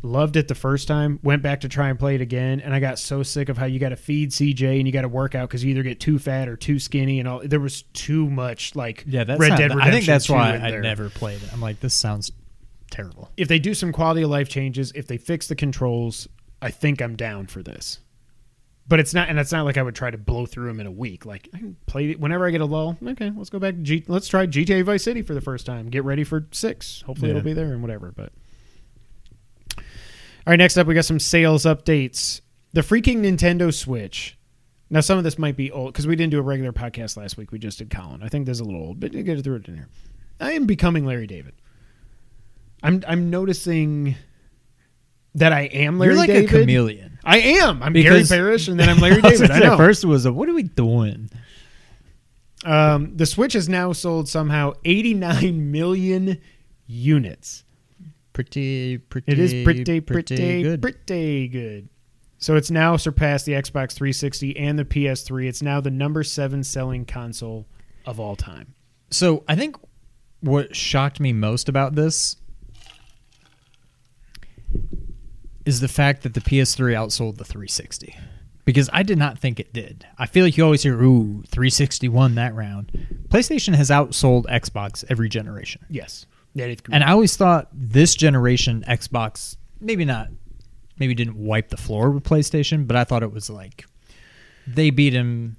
[0.02, 2.80] loved it the first time, went back to try and play it again, and I
[2.80, 5.36] got so sick of how you got to feed CJ and you got to work
[5.36, 7.41] out because you either get too fat or too skinny, and all.
[7.44, 9.24] There was too much like Yeah.
[9.24, 11.54] That's Red not- Dead I think that's why I never played it.
[11.54, 12.32] I'm like, this sounds
[12.91, 13.30] terrible.
[13.38, 16.28] if they do some quality of life changes, if they fix the controls,
[16.62, 18.00] I think I'm down for this.
[18.86, 20.86] But it's not, and it's not like I would try to blow through them in
[20.88, 21.26] a week.
[21.26, 22.98] Like I can play it whenever I get a lull.
[23.06, 23.76] Okay, let's go back.
[23.76, 25.90] To G, let's try GTA Vice City for the first time.
[25.90, 27.02] Get ready for six.
[27.06, 27.38] Hopefully Yeah.
[27.38, 28.12] it'll be there and whatever.
[28.12, 28.34] But
[29.78, 29.84] all
[30.48, 32.42] right, next up we got some sales updates.
[32.74, 34.38] The freaking Nintendo Switch.
[34.90, 37.38] Now some of this might be old because we didn't do a regular podcast last
[37.38, 37.52] week.
[37.52, 38.22] We just did Colin.
[38.22, 39.88] I think this is a little old, but you get it through it in here.
[40.42, 41.54] I am becoming Larry David.
[42.84, 44.16] I'm I'm noticing
[45.36, 46.50] that I am Larry You're like David.
[46.54, 47.20] a chameleon.
[47.24, 47.82] I am.
[47.82, 49.52] I'm Because- Gary Parrish, and then I'm Larry David.
[49.52, 49.72] I know.
[49.74, 51.30] At first, it was a, what are we doing?
[52.66, 56.40] Um, the Switch has now sold somehow 89 million
[56.88, 57.64] units.
[58.32, 59.32] Pretty, pretty.
[59.32, 60.82] It is pretty, pretty, good.
[60.82, 61.90] pretty good.
[62.40, 65.48] So it's now surpassed the Xbox 360 and the PS3.
[65.48, 67.68] It's now the number seven selling console
[68.06, 68.74] of all time.
[69.12, 69.78] So I think
[70.42, 72.36] what shocked me most about this
[75.66, 78.16] is the fact that the PS3 outsold the 360.
[78.66, 80.07] Because I did not think it did.
[80.18, 82.91] I feel like you always hear, ooh, 360 won that round.
[83.28, 85.86] PlayStation has outsold Xbox every generation.
[85.89, 86.26] Yes.
[86.55, 90.30] That is And I always thought this generation Xbox, maybe not,
[90.97, 93.86] maybe didn't wipe the floor with PlayStation, but I thought it was like
[94.66, 95.57] they beat him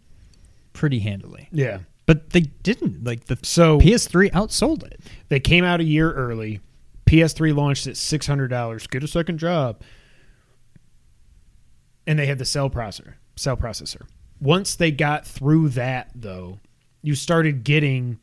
[0.73, 1.49] pretty handily.
[1.53, 1.81] yeah.
[2.07, 3.03] But they didn't.
[3.03, 5.01] Like the So PS3 outsold it.
[5.31, 6.61] They came out a year early.
[7.15, 8.87] PS3 launched at six hundred dollars.
[8.87, 9.83] Get a second job,
[12.07, 13.15] and they had the cell processor.
[13.37, 14.03] Cell processor.
[14.41, 16.61] Once they got through that, though,
[17.03, 18.19] you started getting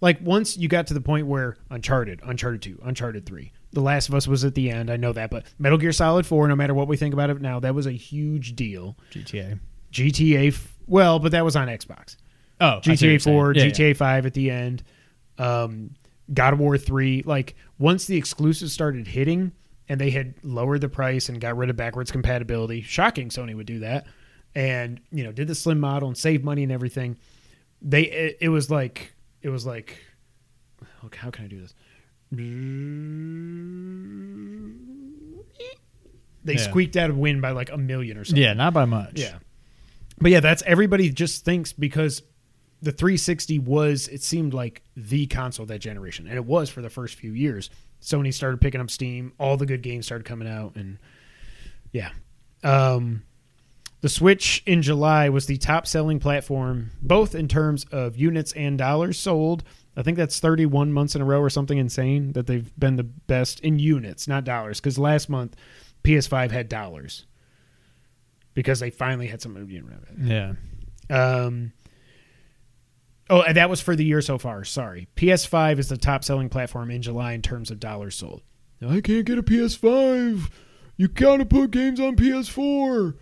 [0.00, 4.08] like once you got to the point where Uncharted, Uncharted Two, Uncharted Three, The Last
[4.08, 4.90] of Us was at the end.
[4.90, 7.40] I know that, but Metal Gear Solid Four, no matter what we think about it
[7.40, 8.96] now, that was a huge deal.
[9.10, 9.58] GTA.
[9.92, 12.16] GTA, well, but that was on Xbox.
[12.60, 14.82] Oh, GTA 4, GTA 5 at the end,
[15.38, 15.90] um,
[16.32, 17.22] God of War 3.
[17.26, 19.52] Like, once the exclusives started hitting
[19.88, 23.66] and they had lowered the price and got rid of backwards compatibility, shocking Sony would
[23.66, 24.06] do that,
[24.54, 27.16] and, you know, did the slim model and save money and everything.
[27.82, 29.98] They, it, it was like, it was like,
[31.04, 31.74] okay, how can I do this?
[36.44, 36.58] They Yeah.
[36.58, 38.42] squeaked out a win by like a million or something.
[38.42, 39.12] Yeah, not by much.
[39.18, 39.36] Yeah.
[40.20, 42.22] But yeah, that's everybody just thinks because
[42.84, 46.90] the 360 was it seemed like the console that generation and it was for the
[46.90, 47.70] first few years.
[48.00, 50.98] Sony started picking up steam, all the good games started coming out and
[51.92, 52.10] yeah.
[52.62, 53.24] Um
[54.02, 58.76] the Switch in July was the top selling platform both in terms of units and
[58.76, 59.64] dollars sold.
[59.96, 63.04] I think that's 31 months in a row or something insane that they've been the
[63.04, 65.56] best in units, not dollars cuz last month
[66.02, 67.24] PS5 had dollars
[68.52, 70.18] because they finally had some to be around it.
[70.18, 70.52] Yeah.
[71.10, 71.72] Um,
[73.30, 74.64] oh, and that was for the year so far.
[74.64, 75.08] Sorry.
[75.16, 78.42] PS5 is the top selling platform in July in terms of dollars sold.
[78.86, 80.50] I can't get a PS5.
[80.96, 83.16] You gotta put games on PS4.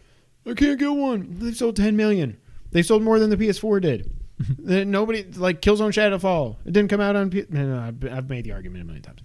[0.46, 1.38] I can't get one.
[1.38, 2.38] They sold 10 million.
[2.72, 4.10] They sold more than the PS4 did.
[4.58, 6.56] Nobody like Killzone Shadowfall.
[6.64, 7.30] It didn't come out on.
[7.30, 9.20] P- no, no, I've, I've made the argument a million times.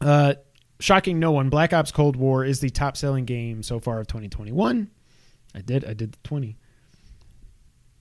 [0.00, 0.34] Uh,
[0.78, 1.48] shocking no one.
[1.48, 4.90] Black Ops Cold War is the top selling game so far of 2021.
[5.54, 5.84] I did.
[5.84, 6.56] I did the 20.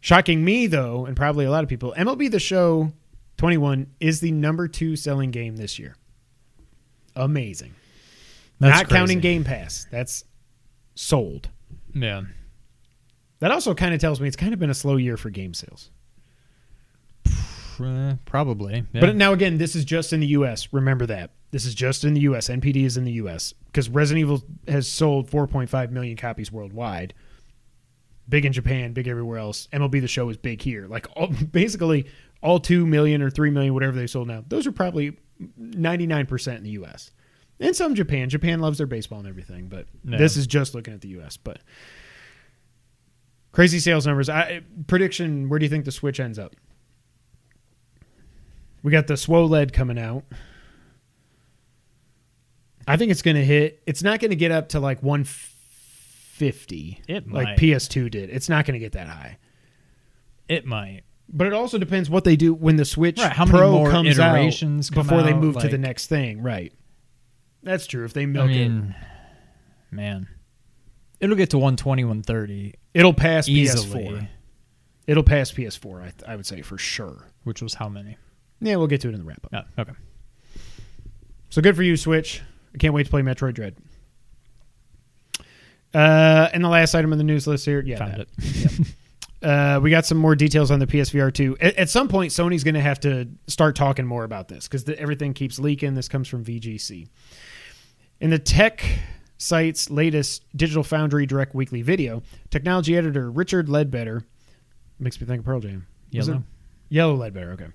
[0.01, 1.93] Shocking me though, and probably a lot of people.
[1.97, 2.91] MLB The Show
[3.37, 5.95] 21 is the number two selling game this year.
[7.15, 7.73] Amazing.
[8.59, 9.19] That's Not counting.
[9.19, 9.87] Game Pass.
[9.89, 10.25] That's
[10.95, 11.49] sold.
[11.93, 12.21] Yeah.
[13.39, 15.53] That also kind of tells me it's kind of been a slow year for game
[15.53, 15.89] sales.
[17.83, 18.85] Uh, probably.
[18.93, 19.01] Yeah.
[19.01, 20.71] But now again, this is just in the U.S.
[20.71, 22.47] Remember that this is just in the U.S.
[22.49, 23.53] NPD is in the U.S.
[23.67, 27.13] because Resident Evil has sold 4.5 million copies worldwide.
[28.31, 29.67] Big in Japan, big everywhere else.
[29.73, 30.87] MLB The Show is big here.
[30.87, 32.07] Like all, basically
[32.41, 34.43] all two million or three million, whatever they sold now.
[34.47, 35.19] Those are probably
[35.57, 37.11] 99 percent in the U.S.
[37.59, 38.29] and some Japan.
[38.29, 40.17] Japan loves their baseball and everything, but Yeah.
[40.17, 41.35] this is just looking at the U.S.
[41.37, 41.59] But
[43.51, 44.29] crazy sales numbers.
[44.29, 46.55] I, prediction: Where do you think the Switch ends up?
[48.83, 50.23] We got the SWOLED coming out.
[52.87, 53.83] I think it's going to hit.
[53.85, 55.50] It's not going to get up to like 150
[56.41, 57.57] 50 It like might.
[57.59, 58.31] PS2 did.
[58.31, 59.37] It's not going to get that high.
[60.49, 61.03] It might.
[61.29, 63.91] But it also depends what they do when the Switch Right, how many Pro more
[63.91, 66.41] comes iterations out come before they out, move to the next thing.
[66.41, 66.73] Right.
[67.61, 68.05] That's true.
[68.05, 68.71] If they I milk it,
[69.91, 70.27] man,
[71.19, 74.05] it'll get to 120, 130 it'll pass easily.
[74.05, 74.27] PS4.
[75.05, 76.11] It'll pass PS4.
[76.27, 77.27] I, I would say for sure.
[77.43, 78.17] Which was how many?
[78.59, 79.67] Yeah, we'll get to it in the wrap up.
[79.77, 79.93] Oh, okay.
[81.51, 82.41] So good for you, Switch.
[82.73, 83.75] I can't wait to play Metroid Dread.
[85.93, 88.27] Uh, and the last item on the news list here, yeah, Found that.
[88.37, 88.87] it.
[89.43, 91.57] Uh, we got some more details on the PSVR 2.
[91.59, 94.87] At, at some point, Sony's going to have to start talking more about this because
[94.87, 95.95] everything keeps leaking.
[95.95, 97.07] This comes from VGC.
[98.19, 98.83] In the tech
[99.39, 102.21] site's latest Digital Foundry Direct Weekly video,
[102.51, 104.23] technology editor Richard Leadbetter
[104.99, 105.87] makes me think of Pearl Jam.
[106.11, 106.43] Yellow.
[106.89, 107.67] Yellow Ledbetter, okay.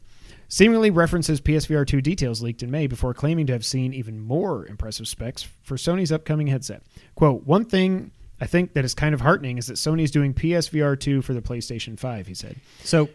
[0.48, 4.66] Seemingly references PSVR 2 details leaked in May before claiming to have seen even more
[4.66, 6.82] impressive specs for Sony's upcoming headset.
[7.16, 10.98] Quote, one thing I think that is kind of heartening is that Sony's doing PSVR
[10.98, 12.56] 2 for the PlayStation 5, he said.
[12.84, 13.08] So,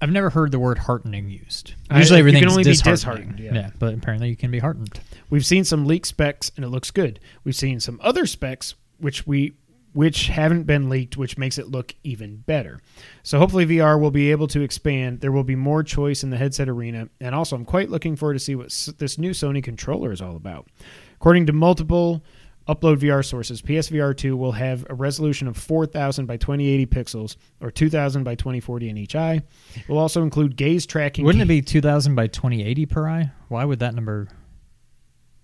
[0.00, 1.74] I've never heard the word heartening used.
[1.90, 3.30] I- Usually you can only be disheartening.
[3.32, 3.70] disheartened, yeah.
[3.80, 5.00] but apparently you can be heartened.
[5.28, 7.18] We've seen some leaked specs and it looks good.
[7.42, 9.54] We've seen some other specs which we
[9.92, 12.80] which haven't been leaked which makes it look even better.
[13.22, 15.20] So hopefully VR will be able to expand.
[15.20, 18.34] There will be more choice in the headset arena and also I'm quite looking forward
[18.34, 20.68] to see what s- this new Sony controller is all about.
[21.14, 22.22] According to multiple
[22.68, 27.70] Upload VR sources, PSVR 2 will have a resolution of 4000 by 2080 pixels or
[27.70, 29.40] 2000 by 2040 in each eye.
[29.74, 31.24] It will also include gaze tracking.
[31.24, 33.32] Wouldn't it be 2000 by 2080 per eye?
[33.48, 34.28] Why would that number?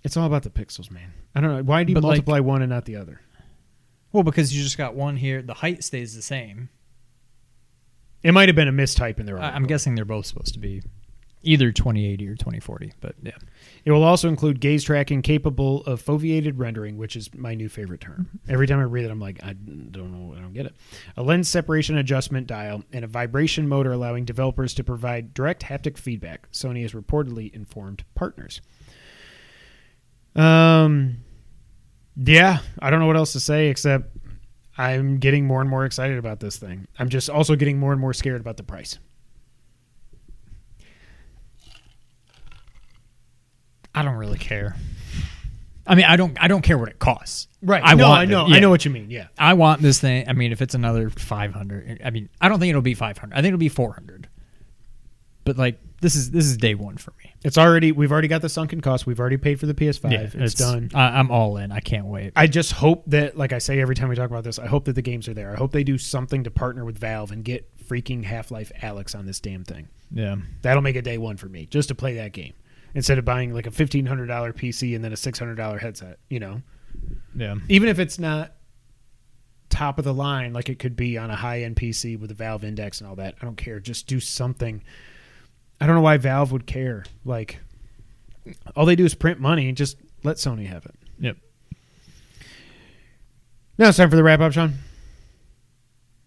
[0.02, 1.14] It's all about the pixels, man.
[1.34, 1.62] I don't know.
[1.62, 3.22] Why do you But, like- multiply one and not the other?
[4.14, 5.42] Well, because you just got one here.
[5.42, 6.68] The height stays the same.
[8.22, 10.60] It might have been a mistype in their I, I'm guessing they're both supposed to
[10.60, 10.82] be
[11.42, 12.92] either 2080 or 2040.
[13.00, 13.32] But yeah,
[13.84, 18.00] It will also include gaze tracking capable of foveated rendering, which is my new favorite
[18.00, 18.38] term.
[18.48, 20.76] Every time I read it, I'm like, I don't know, I don't get it.
[21.16, 25.98] A lens separation adjustment dial and a vibration motor allowing developers to provide direct haptic
[25.98, 26.50] feedback.
[26.52, 28.60] Sony has reportedly informed partners.
[30.36, 31.23] Um,
[32.16, 34.16] yeah, I don't know what else to say except
[34.76, 36.86] I'm getting more and more excited about this thing.
[36.98, 38.98] I'm just also getting more and more scared about the price.
[43.94, 44.76] I don't really care.
[45.86, 46.36] I mean, I don't.
[46.42, 47.46] I don't care what it costs.
[47.62, 47.82] Right.
[47.84, 48.46] I no, want I know.
[48.46, 48.52] it.
[48.54, 49.10] I know what you mean.
[49.10, 49.28] Yeah.
[49.38, 50.28] I want this thing.
[50.28, 53.32] I mean, if it's another 500, I mean, I don't think it'll be 500.
[53.34, 54.28] I think it'll be 400.
[55.44, 57.32] But like, this is this is day one for me.
[57.44, 59.06] It's already we've already got the sunken cost.
[59.06, 60.34] We've already paid for the PS5.
[60.34, 60.90] it's, done.
[60.94, 61.72] I, I'm all in.
[61.72, 62.32] I can't wait.
[62.36, 64.84] I just hope that, like I say every time we talk about this, I hope
[64.86, 65.52] that the games are there.
[65.52, 69.14] I hope they do something to partner with Valve and get freaking Half Life Alyx
[69.18, 69.88] on this damn thing.
[70.10, 70.36] yeah.
[70.62, 72.54] That'll make it day one for me, just to play that game
[72.94, 75.78] instead of buying like a fifteen hundred dollar PC and then a six hundred dollar
[75.78, 76.18] headset.
[76.28, 76.62] You know,
[77.34, 77.56] Yeah.
[77.68, 78.52] even if it's not
[79.70, 82.34] top of the line, like it could be on a high end PC with a
[82.34, 83.34] Valve Index and all that.
[83.40, 83.80] I don't care.
[83.80, 84.82] Just do something.
[85.80, 87.04] I don't know why Valve would care.
[87.24, 87.60] Like,
[88.76, 89.68] all they do is print money.
[89.68, 90.94] And just let Sony have it.
[91.20, 91.36] Yep.
[93.78, 94.74] Now it's time for the wrap up, Sean.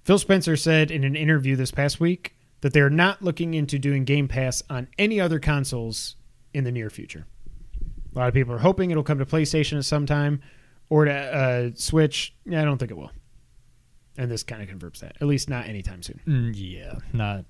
[0.03, 4.05] Phil Spencer said in an interview this past week that they're not looking into doing
[4.05, 6.15] Game Pass on any other consoles
[6.53, 7.25] in the near future.
[8.15, 10.41] A lot of people are hoping it'll come to PlayStation at some time
[10.89, 12.33] or to uh, Switch.
[12.45, 13.11] Yeah, I don't think it will.
[14.17, 15.17] And this kind of confirms that.
[15.21, 16.19] At least not anytime soon.
[16.25, 16.95] Mm, yeah.
[17.13, 17.45] Not.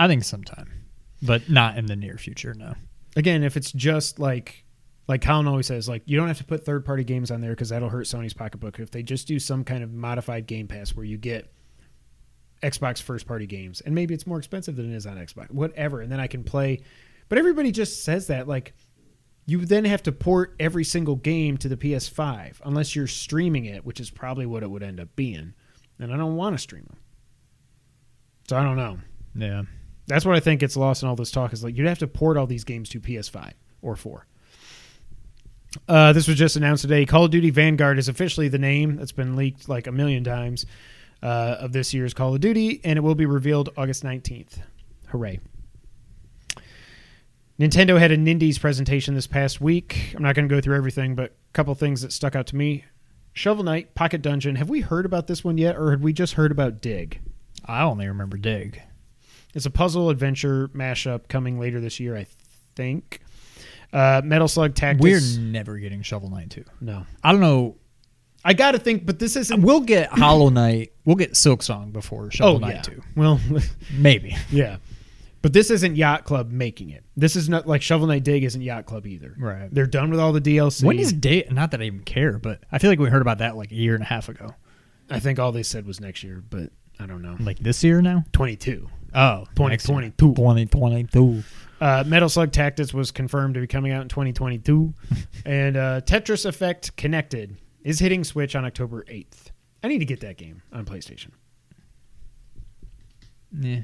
[0.00, 0.86] I think sometime,
[1.20, 2.54] but not in the near future.
[2.54, 2.72] No.
[3.16, 4.64] Again, if it's just like
[5.06, 7.50] like Colin always says, like you don't have to put third party games on there
[7.50, 8.80] because that'll hurt Sony's pocketbook.
[8.80, 11.52] If they just do some kind of modified Game Pass where you get
[12.62, 16.00] Xbox first party games, and maybe it's more expensive than it is on Xbox, whatever,
[16.00, 16.80] and then I can play.
[17.28, 18.72] But everybody just says that like
[19.44, 23.84] you then have to port every single game to the PS5 unless you're streaming it,
[23.84, 25.52] which is probably what it would end up being.
[25.98, 26.96] And I don't want to stream them,
[28.48, 28.98] so I don't know.
[29.34, 29.62] Yeah.
[30.10, 32.06] That's what I think gets lost in all this talk is like you'd have to
[32.06, 34.26] port all these games to PS5 or 4.
[35.88, 37.06] Uh, this was just announced today.
[37.06, 40.66] Call of Duty Vanguard is officially the name that's been leaked like a million times
[41.22, 44.58] uh, of this year's Call of Duty, and it will be revealed August 19th.
[45.08, 45.38] Hooray.
[47.60, 50.14] Nintendo had a Nindies presentation this past week.
[50.16, 52.56] I'm not going to go through everything, but a couple things that stuck out to
[52.56, 52.84] me.
[53.32, 54.56] Shovel Knight, Pocket Dungeon.
[54.56, 57.20] Have we heard about this one yet, or had we just heard about Dig?
[57.64, 58.82] I only remember Dig.
[59.54, 62.26] It's a puzzle adventure mashup coming later this year, I
[62.74, 63.20] think.
[63.92, 65.02] Uh, Metal Slug Tactics.
[65.02, 66.64] We're never getting Shovel Knight 2.
[66.80, 67.76] No, I don't know.
[68.44, 69.60] I got to think, but this isn't.
[69.62, 70.92] We'll get Hollow Knight.
[71.04, 72.82] We'll get Silk Song before Shovel Oh Knight yeah.
[72.82, 73.02] 2.
[73.16, 73.40] Well,
[73.92, 74.36] Maybe.
[74.50, 74.76] yeah.
[75.42, 77.02] But this isn't Yacht Club making it.
[77.16, 79.34] This is not like Shovel Knight Dig isn't Yacht Club either.
[79.38, 79.68] Right.
[79.72, 80.84] They're done with all the DLC.
[80.84, 81.46] When is day?
[81.50, 83.74] Not that I even care, but I feel like we heard about that like a
[83.74, 84.54] year and a half ago.
[85.08, 86.70] I think all they said was next year, but
[87.00, 87.36] I don't know.
[87.40, 88.24] Like this year now?
[88.32, 88.88] 22.
[89.14, 90.34] Oh, 2022.
[90.34, 91.42] 2022.
[91.80, 94.92] Uh, Metal Slug Tactics was confirmed to be coming out in 2022,
[95.46, 99.46] and uh, Tetris Effect Connected is hitting Switch on October 8th.
[99.82, 101.30] I need to get that game on PlayStation.
[103.58, 103.80] Yeah.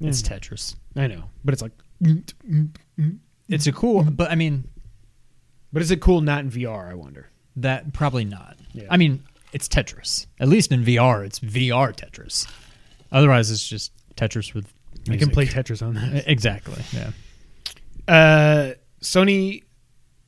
[0.00, 0.36] It's Yeah.
[0.36, 0.76] Tetris.
[0.96, 1.72] I know, but it's like,
[3.48, 4.64] It's a cool, but I mean
[5.72, 6.88] but is it cool not in VR?
[6.90, 7.30] I wonder.
[7.56, 8.58] that probably not.
[8.72, 8.86] Yeah.
[8.90, 10.26] I mean, it's Tetris.
[10.38, 12.46] At least in VR, it's VR Tetris.
[13.10, 14.72] Otherwise, it's just Tetris with.
[15.10, 16.24] I can play Tetris on that.
[16.28, 16.82] Exactly.
[16.92, 17.10] Yeah.
[18.06, 19.62] Uh, Sony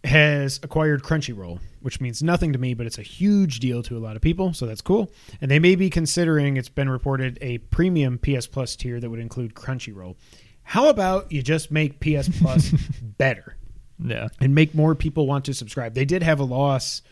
[0.04, 4.00] has acquired Crunchyroll, which means nothing to me, but it's a huge deal to a
[4.00, 5.10] lot of people, so that's cool.
[5.40, 9.18] And they may be considering, it's been reported, a premium PS Plus tier that would
[9.20, 10.16] include Crunchyroll.
[10.62, 12.70] How about you just make PS Plus
[13.18, 13.56] better
[13.98, 14.28] Yeah.
[14.40, 15.94] and make more people want to subscribe?
[15.94, 17.02] They did have a loss.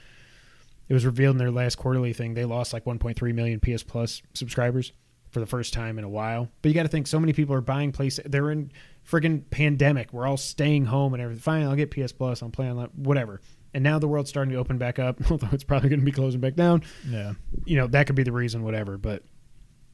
[0.88, 2.34] It was revealed in their last quarterly thing.
[2.34, 4.92] They lost like 1.3 million PS Plus subscribers
[5.34, 6.48] for the first time in a while.
[6.62, 8.18] But you got to think so many people are buying place.
[8.24, 8.72] They're in
[9.06, 10.12] friggin' pandemic.
[10.12, 11.42] We're all staying home and everything.
[11.42, 12.42] Fine, I'll get PS Plus.
[12.42, 12.78] I'll play on.
[12.94, 13.40] Whatever.
[13.74, 16.12] And now the world's starting to open back up, although it's probably going to be
[16.12, 16.84] closing back down.
[17.06, 17.34] Yeah.
[17.66, 18.62] You know that could be the reason.
[18.62, 18.96] Whatever.
[18.96, 19.24] But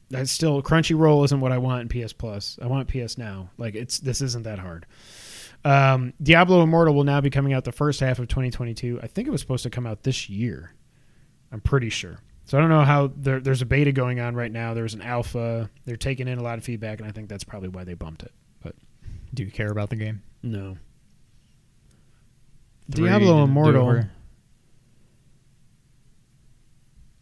[0.09, 2.59] that's still Crunchyroll isn't what I want in PS Plus.
[2.61, 3.49] I want PS Now.
[3.57, 4.85] Like it's this isn't that hard.
[5.65, 8.99] Um, Diablo Immortal will now be coming out the first half of 2022.
[9.01, 10.73] I think it was supposed to come out this year.
[11.51, 12.19] I'm pretty sure.
[12.51, 14.73] So I don't know how there, there's a beta going on right now.
[14.73, 15.69] There's an alpha.
[15.85, 18.23] They're taking in a lot of feedback, and I think that's probably why they bumped
[18.23, 18.33] it.
[18.61, 18.75] But
[19.33, 20.21] Do you care about the game?
[20.43, 20.75] no,
[22.93, 24.03] Three Diablo didn't do it Immortal.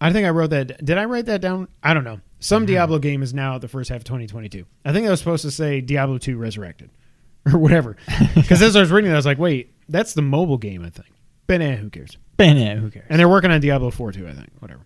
[0.01, 0.83] I think I wrote that.
[0.83, 1.67] Did I write that down?
[1.83, 2.21] I don't know.
[2.39, 2.71] Some Mm-hmm.
[2.73, 4.65] Diablo game is now at the first half of 2022.
[4.83, 6.89] I think I was supposed to say Diablo 2 Resurrected
[7.45, 7.97] or whatever.
[8.33, 10.89] Because as I was reading it, I was like, wait, that's the mobile game, I
[10.89, 11.11] think.
[11.45, 12.17] But eh, who cares?
[12.39, 13.05] Yeah, who cares?
[13.09, 14.49] And they're working on Diablo 4 too, I think.
[14.57, 14.81] Whatever.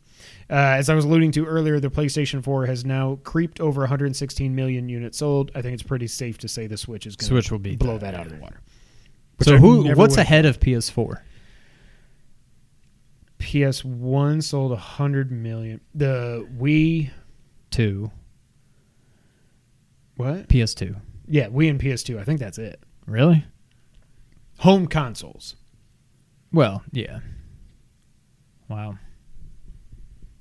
[0.50, 4.54] Uh, as I was alluding to earlier, the PlayStation 4 has now creeped over 116
[4.54, 5.52] million units sold.
[5.56, 7.98] I think it's pretty safe to say the Switch is going Switch will beat blow
[7.98, 8.60] that, that, out of the water.
[9.42, 9.94] So I who?
[9.96, 11.22] What's would- ahead of PS4?
[13.40, 15.82] PS1 sold 100 million.
[15.94, 17.12] The Wii.
[17.72, 18.12] Two.
[20.16, 20.48] What?
[20.48, 20.96] PS2.
[21.28, 22.20] Yeah, Wii and PS2.
[22.20, 22.80] I think that's it.
[23.06, 23.46] Really?
[24.60, 25.56] Home consoles.
[26.52, 27.20] Well, yeah.
[28.70, 28.98] Wow.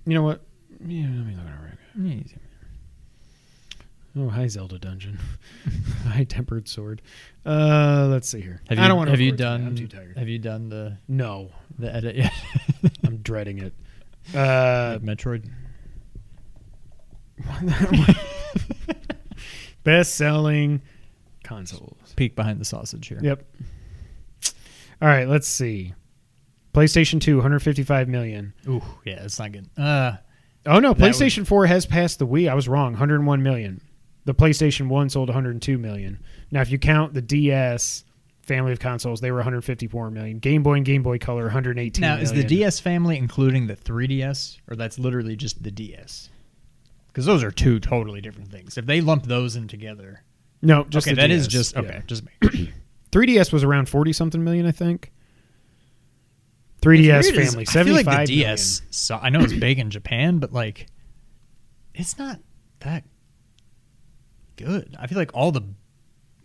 [0.06, 0.40] You know what?
[0.84, 1.76] Yeah, let me look at it.
[1.96, 2.36] real quick.
[4.14, 5.18] Oh, hi Zelda Dungeon.
[6.06, 7.00] hi Tempered Sword.
[7.46, 8.60] Uh, let's see here.
[8.68, 9.12] Have I you, don't want to.
[9.12, 9.66] have you done?
[9.66, 10.18] I'm too tired.
[10.18, 12.32] Have you done the No, the edit yet?
[13.06, 13.72] I'm dreading it.
[14.34, 15.48] Uh, Like Metroid.
[19.84, 20.82] best selling
[21.42, 21.96] consoles.
[22.16, 23.18] Peek behind the sausage here.
[23.22, 23.44] Yep.
[25.00, 25.94] All right, let's see.
[26.74, 28.54] PlayStation 2, 155 million.
[28.68, 29.68] Ooh, yeah, it's not good.
[29.76, 30.12] Uh,
[30.64, 32.48] Oh no, That would- PlayStation 4 has passed the Wii.
[32.48, 32.92] I was wrong.
[32.92, 33.80] 101 million.
[34.26, 36.20] The PlayStation 1 sold 102 million.
[36.52, 38.04] Now if you count the DS
[38.42, 40.38] family of consoles, they were 154 million.
[40.38, 42.44] Game Boy and Game Boy Color 118 now is the.
[42.44, 46.28] DS family including the 3DS, or that's literally just the DS?
[47.08, 48.78] Because those are two totally different things.
[48.78, 50.22] If they lump those in together,
[50.62, 51.52] No, just okay, that is DS.
[51.52, 51.80] just Yeah.
[51.80, 52.02] okay.
[52.06, 52.70] Just make
[53.10, 55.10] 3DS was around 40 something million, I think.
[56.82, 58.46] 3DS Weird is, family I feel 75 like million.
[58.50, 58.82] DS.
[58.90, 60.86] So, I know it's big in Japan, but like,
[61.94, 62.40] it's not
[62.80, 63.04] that
[64.56, 64.96] good.
[64.98, 65.62] I feel like all the,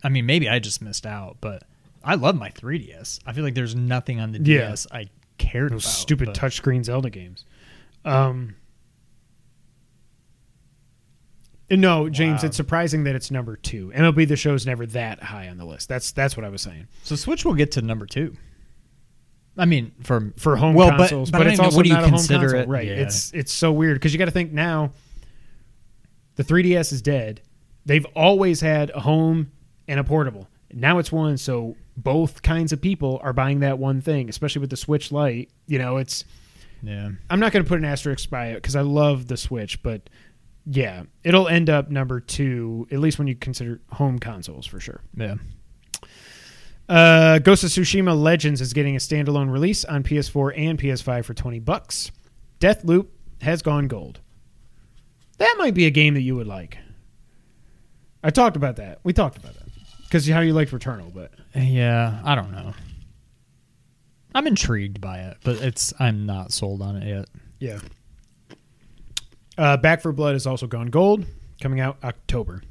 [0.02, 1.64] I mean, maybe I just missed out, but
[2.04, 3.18] I love my 3DS.
[3.26, 4.68] I feel like there's nothing on the Yeah.
[4.68, 5.08] DS I
[5.38, 5.90] cared Those about.
[5.92, 7.44] stupid but- touchscreen Zelda games.
[8.04, 8.54] Um,
[11.70, 12.46] no, James, Wow.
[12.46, 13.92] it's surprising that it's number two.
[13.94, 15.88] MLB The Show's never that high on the list.
[15.88, 18.36] That's that's what I was saying So Switch will get to number two.
[19.58, 21.88] I mean, for for home well, but- consoles, but, but, I it's also what do
[21.88, 22.68] you not a home consider console, it?
[22.68, 22.86] right?
[22.86, 22.94] Yeah.
[22.94, 24.92] It's it's so weird because you got to think now.
[26.36, 27.40] The 3DS is dead.
[27.84, 29.50] They've always had a home
[29.88, 30.46] and a portable.
[30.72, 34.70] Now it's one, so both kinds of people are buying that one thing, especially with
[34.70, 35.50] the Switch Lite.
[35.66, 36.24] You know, it's
[36.82, 37.10] yeah.
[37.28, 40.08] I'm not going to put an asterisk by it because I love the Switch, but
[40.64, 45.00] yeah, it'll end up number two, at least when you consider home consoles for sure.
[45.16, 45.36] Yeah.
[46.88, 51.34] Uh, Ghost of Tsushima Legends is getting a standalone release on PS4 and PS5 for
[51.34, 52.10] 20 bucks.
[52.60, 53.08] Deathloop
[53.42, 54.20] has gone gold.
[55.38, 56.78] That might be a game that you would like.
[58.22, 58.98] I talked about that.
[59.04, 59.68] We talked about that
[60.04, 62.72] because how you liked Returnal, but Yeah, I don't know.
[64.34, 67.28] I'm intrigued by it, but it's I'm not sold on it yet.
[67.60, 67.78] Yeah.
[69.56, 71.26] Uh, Back 4 Blood has also gone gold,
[71.60, 72.62] coming out October.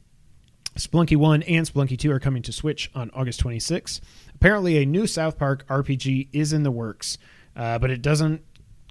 [0.77, 3.99] Spelunky 1 and Spelunky 2 are coming to Switch on August 26th.
[4.35, 7.17] Apparently, a new South Park RPG is in the works,
[7.55, 8.43] uh, but it doesn't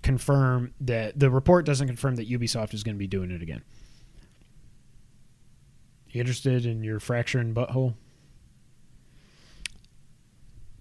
[0.03, 3.63] confirm that the report doesn't confirm that Ubisoft is going to be doing it again.
[6.11, 7.95] You interested in your fracturing butthole?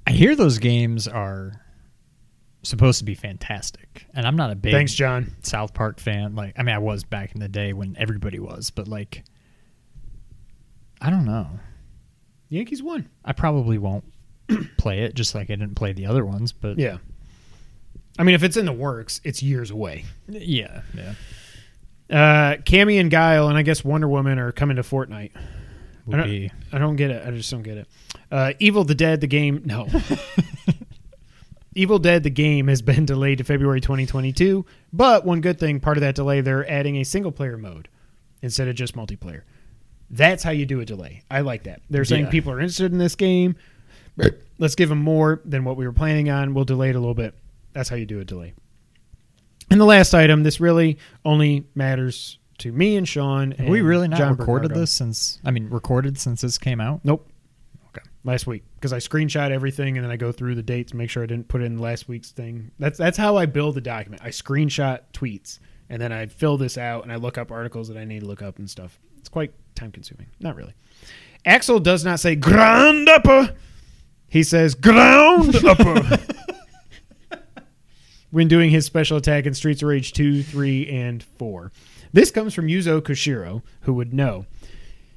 [0.08, 1.62] I hear those games are
[2.64, 5.36] supposed to be fantastic, and I'm not a big Thanks, John.
[5.42, 6.36] South Park fan.
[6.36, 9.24] Like, I mean, I was back in the day when everybody was, but like,
[11.06, 11.48] I don't know.
[12.50, 13.08] Yankees won.
[13.24, 14.06] I probably won't
[14.78, 16.52] play it, just like I didn't play the other ones.
[16.52, 16.98] But Yeah.
[18.18, 20.06] I mean, if it's in the works, it's years away.
[20.28, 21.14] yeah, yeah.
[22.10, 25.32] Uh, Cammy and Guile, and I guess Wonder Woman are coming to Fortnite.
[25.36, 27.28] I don't, I don't get it.
[27.28, 27.88] I just don't get it.
[28.32, 29.62] Uh, Evil the Dead, the game.
[29.66, 29.88] No.
[31.76, 34.66] Evil Dead, the game, has been delayed to February 2022.
[34.94, 37.90] But one good thing, part of that delay, they're adding a single player mode
[38.42, 39.42] instead of just multiplayer.
[40.10, 41.24] That's how you do a delay.
[41.30, 41.82] I like that.
[41.90, 42.30] They're saying Yeah.
[42.32, 43.56] people are interested in this game.
[44.58, 46.54] Let's give them more than what we were planning on.
[46.54, 47.34] We'll delay it a little bit.
[47.74, 48.54] That's how you do a delay.
[49.70, 53.52] And the last item, this really only matters to me and Sean.
[53.52, 54.80] Have we really not John recorded Bernardo.
[54.82, 55.40] this since?
[55.44, 57.02] I mean, recorded since this came out.
[57.04, 57.28] Nope.
[57.90, 58.06] Okay.
[58.24, 61.24] Last week because I screenshot everything and then I go through the dates, make sure
[61.24, 62.72] I didn't put in last week's thing.
[62.80, 64.22] That's that's how I build the document.
[64.24, 65.60] I screenshot tweets
[65.90, 68.26] and then I fill this out and I look up articles that I need to
[68.28, 69.00] look up and stuff.
[69.18, 70.28] It's quite time consuming.
[70.40, 70.74] Not really.
[71.46, 73.56] Axel does not say ground upper.
[74.28, 76.20] He says ground upper.
[78.32, 81.72] when doing his special attack in Streets of Rage 2, 3, and 4.
[82.12, 84.46] This comes from Yuzo Koshiro, who would know.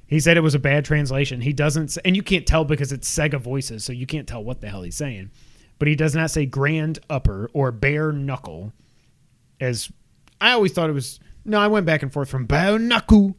[0.06, 1.40] He said it was a bad translation.
[1.40, 4.42] He doesn't, say, and you can't tell because it's Sega voices, so you can't tell
[4.42, 5.30] what the hell he's saying.
[5.78, 8.72] But he does not say grand upper or bare knuckle,
[9.60, 9.90] as
[10.40, 11.20] I always thought it was.
[11.44, 13.36] No, I went back and forth from bare knuckle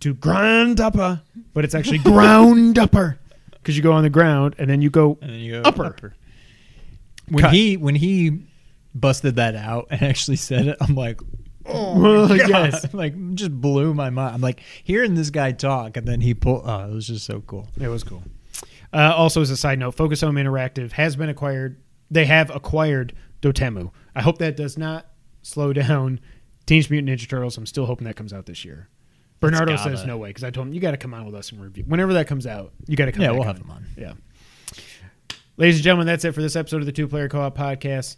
[0.00, 1.20] to grand upper,
[1.54, 3.18] but it's actually ground upper
[3.52, 6.14] because you go on the ground and then you go And then you go upper.
[7.28, 7.52] When Cut.
[7.52, 8.42] he when he
[8.94, 11.20] busted that out and actually said it, I'm like,
[11.66, 12.48] Oh, God.
[12.48, 12.94] yes.
[12.94, 14.34] like just blew my mind.
[14.36, 16.62] I'm like hearing this guy talk, and then he pulled.
[16.64, 17.68] Oh, it was just so cool.
[17.78, 18.22] It was cool.
[18.90, 21.76] Uh, also, as a side note, Focus Home Interactive has been acquired.
[22.10, 23.12] They have acquired
[23.42, 23.90] Dotemu.
[24.14, 25.08] I hope that does not
[25.42, 26.20] slow down
[26.64, 27.58] Teenage Mutant Ninja Turtles.
[27.58, 28.88] I'm still hoping that comes out this year.
[29.40, 29.96] Bernardo gotta.
[29.96, 31.60] says no way because I told him you got to come on with us and
[31.62, 32.72] review whenever that comes out.
[32.86, 33.22] You got to come.
[33.22, 33.46] Yeah, we'll on.
[33.46, 33.86] have him on.
[33.96, 34.12] Yeah.
[35.56, 38.16] Ladies and gentlemen, that's it for this episode of the Two Player Co-op Podcast.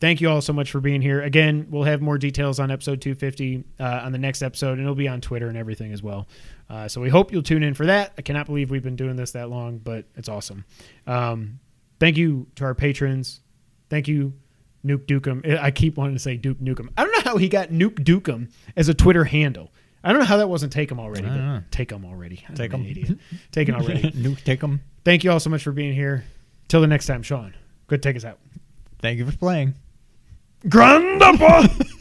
[0.00, 1.20] Thank you all so much for being here.
[1.20, 4.94] Again, we'll have more details on episode 250 uh, on the next episode, and it'll
[4.94, 6.26] be on Twitter and everything as well.
[6.70, 8.14] Uh, so we hope you'll tune in for that.
[8.16, 10.64] I cannot believe we've been doing this that long, but it's awesome.
[11.06, 11.60] Um,
[11.98, 13.40] thank you to our patrons.
[13.90, 14.32] Thank you,
[14.86, 15.58] Nuke Dukem.
[15.60, 16.88] I keep wanting to say Duke Nukem.
[16.96, 19.70] I don't know how he got Nuke Dukem as a Twitter handle.
[20.02, 21.26] I don't know how that wasn't take them already.
[21.26, 21.60] I don't.
[21.60, 22.44] But take them already.
[22.48, 23.18] I'm Take them, idiot.
[23.52, 24.02] Taken already.
[24.12, 24.80] Nuke, take them.
[25.04, 26.24] Thank you all so much for being here.
[26.68, 27.54] Till the next time, Sean.
[27.86, 28.38] Good, take us out.
[29.00, 29.74] Thank you for playing.
[30.68, 31.68] Grand Upper!